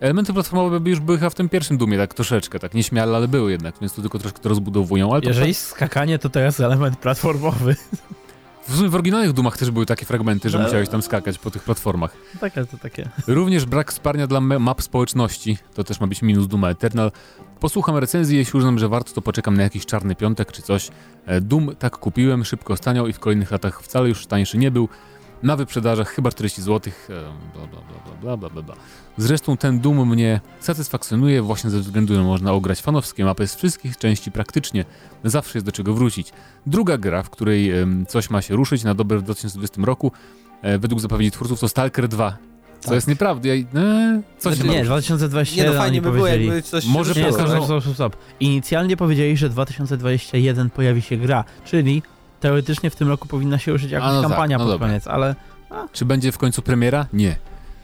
Elementy 0.00 0.32
platformowe 0.32 0.80
by 0.80 0.90
już 0.90 1.00
były 1.00 1.18
chyba 1.18 1.30
w 1.30 1.34
tym 1.34 1.48
pierwszym 1.48 1.78
Doomie, 1.78 1.98
tak 1.98 2.14
troszeczkę, 2.14 2.58
tak 2.58 2.74
nieśmiale, 2.74 3.16
ale 3.16 3.28
były 3.28 3.50
jednak, 3.50 3.74
więc 3.80 3.94
tu 3.94 4.02
tylko 4.02 4.18
troszkę 4.18 4.38
to 4.38 4.48
rozbudowują, 4.48 5.12
ale 5.12 5.22
to 5.22 5.28
Jeżeli 5.28 5.54
skakanie, 5.54 6.18
to 6.18 6.28
teraz 6.28 6.60
element 6.60 6.98
platformowy. 6.98 7.76
W 8.68 8.76
sumie 8.76 8.88
w 8.88 8.94
oryginalnych 8.94 9.32
Dumach 9.32 9.58
też 9.58 9.70
były 9.70 9.86
takie 9.86 10.06
fragmenty, 10.06 10.50
że 10.50 10.58
No. 10.58 10.64
musiałeś 10.64 10.88
tam 10.88 11.02
skakać 11.02 11.38
po 11.38 11.50
tych 11.50 11.62
platformach. 11.62 12.16
Takie, 12.40 12.64
to 12.64 12.78
takie. 12.78 13.08
Również 13.26 13.66
brak 13.66 13.92
wsparcia 13.92 14.26
dla 14.26 14.40
map 14.40 14.82
społeczności, 14.82 15.58
to 15.74 15.84
też 15.84 16.00
ma 16.00 16.06
być 16.06 16.22
minus 16.22 16.46
Duma 16.46 16.70
Eternal. 16.70 17.12
Posłucham 17.60 17.96
recenzji, 17.96 18.36
jeśli 18.36 18.58
uznam, 18.58 18.78
że 18.78 18.88
warto, 18.88 19.12
to 19.12 19.22
poczekam 19.22 19.56
na 19.56 19.62
jakiś 19.62 19.86
czarny 19.86 20.14
piątek 20.14 20.52
czy 20.52 20.62
coś. 20.62 20.88
E, 21.26 21.40
Doom 21.40 21.76
tak 21.78 21.96
kupiłem, 21.96 22.44
szybko 22.44 22.76
staniał 22.76 23.06
i 23.06 23.12
w 23.12 23.18
kolejnych 23.18 23.50
latach 23.50 23.82
wcale 23.82 24.08
już 24.08 24.26
tańszy 24.26 24.58
nie 24.58 24.70
był. 24.70 24.88
Na 25.42 25.56
wyprzedażach 25.56 26.08
chyba 26.08 26.30
40 26.30 26.62
zł. 26.62 26.92
Bla, 27.08 27.66
bla, 27.66 27.66
bla, 27.66 28.12
bla, 28.22 28.36
bla, 28.36 28.50
bla, 28.50 28.62
bla. 28.62 28.74
Zresztą 29.16 29.56
ten 29.56 29.80
Doom 29.80 30.08
mnie 30.08 30.40
satysfakcjonuje 30.60 31.42
właśnie 31.42 31.70
ze 31.70 31.78
względu, 31.80 32.14
że 32.14 32.22
można 32.22 32.52
ograć 32.52 32.80
fanowskie 32.82 33.24
mapy 33.24 33.46
z 33.46 33.54
wszystkich 33.56 33.96
części 33.96 34.30
praktycznie. 34.32 34.84
Zawsze 35.24 35.58
jest 35.58 35.66
do 35.66 35.72
czego 35.72 35.94
wrócić. 35.94 36.32
Druga 36.66 36.98
gra, 36.98 37.22
w 37.22 37.30
której 37.30 37.72
coś 38.08 38.30
ma 38.30 38.42
się 38.42 38.56
ruszyć 38.56 38.84
na 38.84 38.94
dobre 38.94 39.18
w 39.18 39.22
2020 39.22 39.84
roku, 39.84 40.12
e, 40.62 40.78
według 40.78 41.00
zapowiedzi 41.00 41.30
twórców, 41.30 41.60
to 41.60 41.68
Stalker 41.68 42.08
2. 42.08 42.36
Co 42.80 42.84
Tak. 42.84 42.94
jest 42.94 43.08
nieprawdą. 43.08 43.48
Ja, 43.48 43.54
e, 43.54 44.22
co 44.38 44.50
się 44.50 44.56
Znaczy, 44.56 44.66
ma 44.68 44.72
Nie, 44.72 44.78
ruszyć? 44.78 44.88
2021 44.88 45.66
Nie 45.66 45.72
no 45.72 45.82
fajnie 45.82 46.02
by 46.02 46.10
było, 46.10 46.20
powiedzieli. 46.24 46.46
jakby 46.46 46.62
coś 46.62 46.86
Może 46.86 47.14
się 47.14 47.20
Nie, 47.20 47.26
pokażą- 47.28 47.48
stop, 47.54 47.64
stop, 47.64 47.82
stop, 47.82 47.94
stop. 47.94 48.16
Inicjalnie 48.40 48.96
powiedzieli, 48.96 49.36
że 49.36 49.48
2021 49.48 50.70
pojawi 50.70 51.02
się 51.02 51.16
gra, 51.16 51.44
czyli 51.64 52.02
teoretycznie 52.40 52.90
w 52.90 52.96
tym 52.96 53.08
roku 53.08 53.28
powinna 53.28 53.58
się 53.58 53.72
ruszyć 53.72 53.90
jakaś 53.90 54.08
A, 54.08 54.12
no 54.12 54.20
tak, 54.20 54.30
kampania 54.30 54.58
no 54.58 54.66
pod 54.66 54.80
koniec, 54.80 55.06
ale 55.06 55.34
Czy 55.92 56.04
będzie 56.04 56.32
w 56.32 56.38
końcu 56.38 56.62
premiera? 56.62 57.06
Nie. 57.12 57.36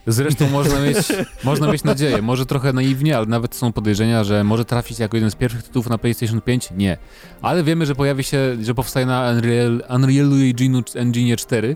Zresztą 0.07 0.49
można 0.49 0.79
mieć, 0.79 0.97
można 1.43 1.71
mieć 1.71 1.83
nadzieję, 1.83 2.21
może 2.21 2.45
trochę 2.45 2.73
naiwnie, 2.73 3.17
ale 3.17 3.25
nawet 3.25 3.55
są 3.55 3.73
podejrzenia, 3.73 4.23
że 4.23 4.43
może 4.43 4.65
trafić 4.65 4.99
jako 4.99 5.17
jeden 5.17 5.31
z 5.31 5.35
pierwszych 5.35 5.63
tytułów 5.63 5.89
na 5.89 5.97
PlayStation 5.97 6.41
5? 6.41 6.69
Nie. 6.77 6.97
Ale 7.41 7.63
wiemy, 7.63 7.85
że 7.85 7.95
pojawi 7.95 8.23
się, 8.23 8.57
że 8.61 8.75
powstaje 8.75 9.05
na 9.05 9.29
Unreal, 9.31 9.83
Unreal 9.89 10.33
Engine, 10.33 10.83
Engine 10.95 11.37
4, 11.37 11.75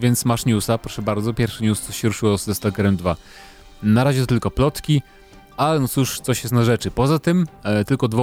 więc 0.00 0.24
masz 0.24 0.46
newsa, 0.46 0.78
proszę 0.78 1.02
bardzo. 1.02 1.34
Pierwszy 1.34 1.62
news, 1.62 1.80
co 1.80 1.92
się 1.92 2.08
ruszyło 2.08 2.36
ze 2.36 2.54
Stalkerem 2.54 2.96
2. 2.96 3.16
Na 3.82 4.04
razie 4.04 4.20
to 4.20 4.26
tylko 4.26 4.50
plotki, 4.50 5.02
ale 5.56 5.80
no 5.80 5.88
cóż, 5.88 6.20
coś 6.20 6.42
jest 6.42 6.54
na 6.54 6.64
rzeczy. 6.64 6.90
Poza 6.90 7.18
tym 7.18 7.46
e, 7.62 7.84
tylko 7.84 8.08
dwa 8.08 8.22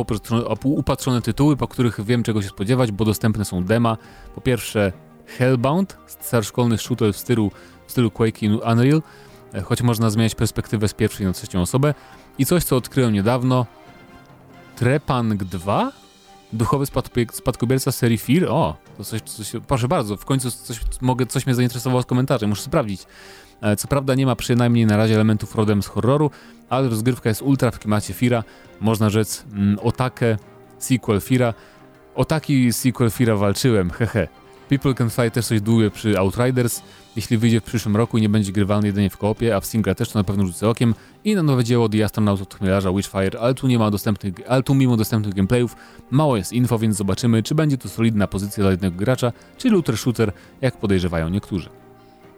upatrzone, 0.63 1.21
tytuły, 1.21 1.57
po 1.57 1.67
których 1.67 2.05
wiem 2.05 2.23
czego 2.23 2.41
się 2.41 2.49
spodziewać, 2.49 2.91
bo 2.91 3.05
dostępne 3.05 3.45
są 3.45 3.63
dema. 3.63 3.97
Po 4.36 4.41
pierwsze 4.41 4.93
Hellbound, 5.38 5.97
starszkolny 6.07 6.77
shooter 6.77 7.13
w 7.13 7.17
stylu, 7.17 7.51
w 7.88 7.91
stylu 7.91 8.11
Quake 8.11 8.43
i 8.43 8.49
Unreal, 8.49 9.01
e, 9.53 9.61
choć 9.61 9.81
można 9.81 10.09
zmieniać 10.09 10.36
perspektywę 10.36 10.88
z 10.88 10.93
pierwszej 10.93 11.25
na 11.25 11.34
trzecią 11.34 11.61
osobę. 11.61 11.93
I 12.38 12.45
coś, 12.45 12.63
co 12.63 12.75
odkryłem 12.75 13.13
niedawno, 13.13 13.65
Trepang 14.75 15.43
2? 15.43 15.91
Duchowy 16.53 16.86
spadkobie- 16.86 17.34
spadkobierca 17.34 17.91
serii 17.91 18.17
Fear? 18.17 18.45
O, 18.49 18.75
to 18.97 19.03
coś, 19.03 19.21
coś, 19.21 19.51
proszę 19.67 19.88
bardzo, 19.88 20.17
w 20.17 20.25
końcu 20.25 20.51
coś, 20.51 20.79
mogę, 21.01 21.25
coś 21.25 21.45
mnie 21.45 21.55
zainteresowało 21.55 22.01
z 22.01 22.05
komentarzem, 22.05 22.49
muszę 22.49 22.61
sprawdzić. 22.61 23.05
E, 23.61 23.75
Co 23.75 23.87
prawda 23.87 24.15
nie 24.15 24.25
ma 24.25 24.35
przynajmniej 24.35 24.85
na 24.85 24.97
razie 24.97 25.15
elementów 25.15 25.55
rodem 25.55 25.83
z 25.83 25.87
horroru, 25.87 26.31
ale 26.69 26.89
rozgrywka 26.89 27.29
jest 27.29 27.41
ultra 27.41 27.71
w 27.71 27.79
klimacie 27.79 28.13
Fira. 28.13 28.43
Można 28.81 29.09
rzec 29.09 29.45
mm, 29.53 29.79
Otake, 29.79 30.37
sequel 30.77 31.21
Fira. 31.21 31.53
O 32.15 32.25
taki 32.25 32.73
sequel 32.73 33.11
Fira 33.11 33.35
walczyłem, 33.35 33.89
hehe. 33.99 34.27
People 34.69 34.93
Can 34.93 35.09
Fly 35.09 35.31
też 35.31 35.45
coś 35.45 35.61
długie 35.61 35.91
przy 35.91 36.19
Outriders. 36.19 36.81
Jeśli 37.15 37.37
wyjdzie 37.37 37.61
w 37.61 37.63
przyszłym 37.63 37.95
roku 37.95 38.17
i 38.17 38.21
nie 38.21 38.29
będzie 38.29 38.51
grywalny 38.51 38.87
jedynie 38.87 39.09
w 39.09 39.17
koopie, 39.17 39.55
a 39.55 39.59
w 39.59 39.65
singla 39.65 39.95
też 39.95 40.09
to 40.09 40.19
na 40.19 40.23
pewno 40.23 40.45
rzucę 40.45 40.69
okiem. 40.69 40.95
I 41.23 41.35
na 41.35 41.43
nowe 41.43 41.63
dzieło 41.63 41.89
The 41.89 42.05
Astronaut 42.05 42.41
od 42.41 42.55
chmielarza 42.55 42.91
Witchfire, 42.91 43.39
ale 43.39 43.53
tu 43.53 43.67
nie 43.67 43.79
ma 43.79 43.91
dostępnych, 43.91 44.33
ale 44.47 44.63
tu 44.63 44.75
mimo 44.75 44.97
dostępnych 44.97 45.35
gameplayów 45.35 45.75
mało 46.11 46.37
jest 46.37 46.53
info, 46.53 46.79
więc 46.79 46.95
zobaczymy, 46.95 47.43
czy 47.43 47.55
będzie 47.55 47.77
to 47.77 47.89
solidna 47.89 48.27
pozycja 48.27 48.63
dla 48.63 48.71
jednego 48.71 48.97
gracza, 48.97 49.31
czy 49.57 49.69
looter 49.69 49.97
shooter, 49.97 50.31
jak 50.61 50.77
podejrzewają 50.77 51.29
niektórzy. 51.29 51.69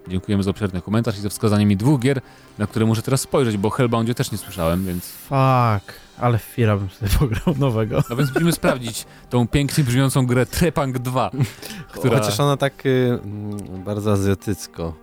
Dziękujemy 0.07 0.43
za 0.43 0.51
obszerny 0.51 0.81
komentarz 0.81 1.17
i 1.17 1.21
za 1.21 1.29
wskazanie 1.29 1.65
mi 1.65 1.77
dwóch 1.77 1.99
gier, 2.01 2.21
na 2.57 2.67
które 2.67 2.85
muszę 2.85 3.01
teraz 3.01 3.21
spojrzeć, 3.21 3.57
bo 3.57 3.67
o 3.67 3.71
Hellboundzie 3.71 4.15
też 4.15 4.31
nie 4.31 4.37
słyszałem, 4.37 4.85
więc... 4.85 5.05
Fuck, 5.05 5.93
ale 6.17 6.37
Fira 6.37 6.77
bym 6.77 6.89
sobie 6.89 7.11
pograł 7.19 7.55
nowego. 7.57 8.03
No 8.09 8.15
więc 8.15 8.33
musimy 8.33 8.51
sprawdzić 8.51 9.05
tą 9.29 9.47
pięknie 9.47 9.83
brzmiącą 9.83 10.25
grę 10.25 10.45
Trepang 10.45 10.99
2, 10.99 11.31
która... 11.93 12.19
Chociaż 12.19 12.39
ona 12.39 12.57
tak 12.57 12.85
y, 12.85 13.19
mm, 13.23 13.83
bardzo 13.83 14.11
azjatycko 14.11 14.93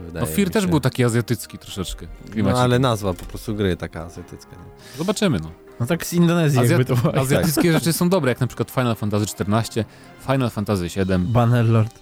wydaje 0.00 0.26
No 0.26 0.32
Fir 0.32 0.50
też 0.50 0.66
był 0.66 0.80
taki 0.80 1.04
azjatycki 1.04 1.58
troszeczkę. 1.58 2.06
No 2.36 2.58
ale 2.58 2.78
nazwa 2.78 3.14
po 3.14 3.24
prostu 3.24 3.54
gry 3.54 3.76
taka 3.76 4.04
azjatycka. 4.04 4.50
Nie? 4.50 4.98
Zobaczymy, 4.98 5.40
no. 5.40 5.50
No 5.80 5.86
tak 5.86 6.06
z 6.06 6.12
Indonezji 6.12 6.60
Azjat- 6.60 6.68
jakby 6.70 6.84
to 6.84 6.96
było. 6.96 7.14
Azjatyckie 7.16 7.72
rzeczy 7.72 7.92
są 7.92 8.08
dobre, 8.08 8.30
jak 8.30 8.40
na 8.40 8.46
przykład 8.46 8.70
Final 8.70 8.96
Fantasy 8.96 9.24
XIV, 9.24 9.84
Final 10.26 10.50
Fantasy 10.50 10.88
VII. 10.88 11.18
Bannerlord. 11.18 12.00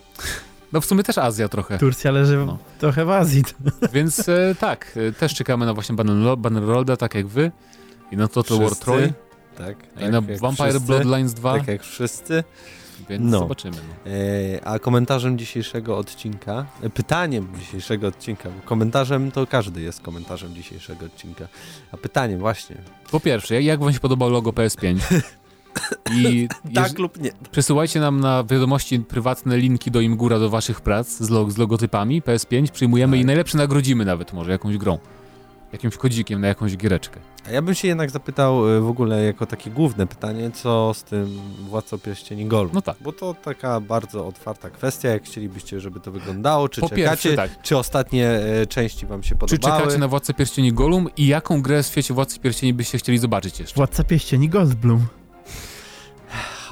No 0.72 0.80
w 0.80 0.84
sumie 0.86 1.02
też 1.02 1.18
Azja 1.18 1.48
trochę. 1.48 1.78
Turcja 1.78 2.10
leży 2.10 2.36
No. 2.46 2.58
trochę 2.78 3.04
w 3.04 3.10
Azji. 3.10 3.42
Więc 3.94 4.28
e, 4.28 4.54
tak, 4.60 4.98
e, 5.08 5.12
też 5.12 5.34
czekamy 5.34 5.66
na 5.66 5.74
właśnie 5.74 5.94
Bannerlo- 5.94 6.36
Bannerlorda, 6.36 6.96
tak 6.96 7.14
jak 7.14 7.26
wy. 7.26 7.50
I 8.12 8.16
na 8.16 8.28
Total 8.28 8.58
War. 8.58 8.76
Troy. 8.76 9.12
Tak, 9.58 9.76
I 9.96 10.00
tak 10.00 10.10
na 10.12 10.22
jak 10.28 10.40
Vampire 10.40 10.68
wszyscy, 10.70 10.86
Bloodlines 10.86 11.34
2. 11.34 11.58
Tak 11.58 11.68
jak 11.68 11.82
wszyscy. 11.82 12.44
Więc 13.08 13.24
No. 13.30 13.38
zobaczymy. 13.38 13.76
No. 13.76 14.10
E, 14.12 14.64
a 14.66 14.78
komentarzem 14.78 15.38
dzisiejszego 15.38 15.98
odcinka, 15.98 16.66
e, 16.82 16.90
pytaniem 16.90 17.48
dzisiejszego 17.58 18.06
odcinka, 18.06 18.48
bo 18.50 18.62
komentarzem 18.68 19.30
to 19.32 19.46
każdy 19.46 19.80
jest 19.80 20.00
komentarzem 20.00 20.54
dzisiejszego 20.54 21.06
odcinka, 21.06 21.48
a 21.92 21.96
pytaniem 21.96 22.38
właśnie, 22.38 22.76
Po 23.10 23.20
pierwsze, 23.20 23.54
jak- 23.54 23.64
jak 23.64 23.80
wam 23.80 23.92
się 23.92 24.00
podobał 24.00 24.30
logo 24.30 24.50
PS5? 24.50 24.96
I 26.16 26.48
tak 26.74 26.98
lub 26.98 27.20
nie. 27.20 27.30
przesyłajcie 27.50 28.00
nam 28.00 28.20
na 28.20 28.44
wiadomości 28.44 28.98
prywatne 29.00 29.56
linki 29.56 29.90
do 29.90 30.00
Imgura 30.00 30.38
do 30.38 30.50
waszych 30.50 30.80
prac 30.80 31.08
z, 31.08 31.30
log- 31.30 31.50
z 31.50 31.58
logotypami 31.58 32.22
PS5. 32.22 32.70
Przyjmujemy 32.70 33.16
Tak. 33.16 33.22
i 33.22 33.24
najlepsze 33.26 33.58
nagrodzimy 33.58 34.04
nawet 34.04 34.32
może 34.32 34.50
jakąś 34.50 34.76
grą. 34.78 34.98
Jakimś 35.72 35.96
kodzikiem 35.96 36.40
na 36.40 36.48
jakąś 36.48 36.76
giereczkę. 36.76 37.20
A 37.48 37.50
ja 37.50 37.62
bym 37.62 37.74
się 37.74 37.88
jednak 37.88 38.10
zapytał 38.10 38.76
e, 38.76 38.80
w 38.80 38.88
ogóle 38.88 39.24
jako 39.24 39.46
takie 39.46 39.70
główne 39.70 40.06
pytanie, 40.06 40.50
co 40.50 40.94
z 40.94 41.02
tym 41.04 41.38
Władcą 41.68 41.98
Pierścieni 41.98 42.46
Golem? 42.46 42.70
No 42.74 42.82
tak. 42.82 42.96
Bo 43.00 43.12
to 43.12 43.34
taka 43.34 43.80
bardzo 43.80 44.26
otwarta 44.26 44.70
kwestia, 44.70 45.08
jak 45.08 45.24
chcielibyście, 45.24 45.80
żeby 45.80 46.00
to 46.00 46.12
wyglądało, 46.12 46.68
czy 46.68 46.80
Po 46.80 46.88
czekacie, 46.88 47.06
pierwsze, 47.28 47.36
tak. 47.36 47.62
czy 47.62 47.76
ostatnie 47.78 48.28
e, 48.28 48.66
części 48.66 49.06
wam 49.06 49.22
się 49.22 49.28
Czy 49.28 49.36
podobały? 49.56 49.80
czekacie 49.80 49.98
na 49.98 50.08
Władcę 50.08 50.34
Pierścieni 50.34 50.72
Golum 50.72 51.08
i 51.16 51.26
jaką 51.26 51.62
grę 51.62 51.82
w 51.82 51.86
świecie 51.86 52.14
Władcy 52.14 52.40
Pierścieni 52.40 52.74
byście 52.74 52.98
chcieli 52.98 53.18
zobaczyć 53.18 53.60
jeszcze? 53.60 53.76
Władca 53.76 54.04
Pieścieni 54.04 54.48
Goldblum. 54.48 55.06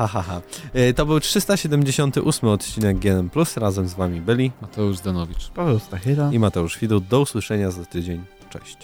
Ha, 0.01 0.07
ha, 0.09 0.23
ha. 0.23 0.41
E, 0.73 0.93
To 0.95 1.07
był 1.07 1.21
378 1.21 2.49
odcinek 2.49 2.99
GNM+, 2.99 3.31
razem 3.57 3.89
z 3.89 3.95
wami 3.95 4.21
byli 4.21 4.53
Mateusz 4.63 4.97
Zdanowicz. 4.99 5.49
Paweł 5.49 5.79
Stachyra. 5.79 6.31
i 6.33 6.39
Mateusz 6.39 6.79
Widut. 6.79 7.05
Do 7.05 7.21
usłyszenia 7.21 7.71
za 7.71 7.85
tydzień. 7.85 8.25
Cześć. 8.51 8.79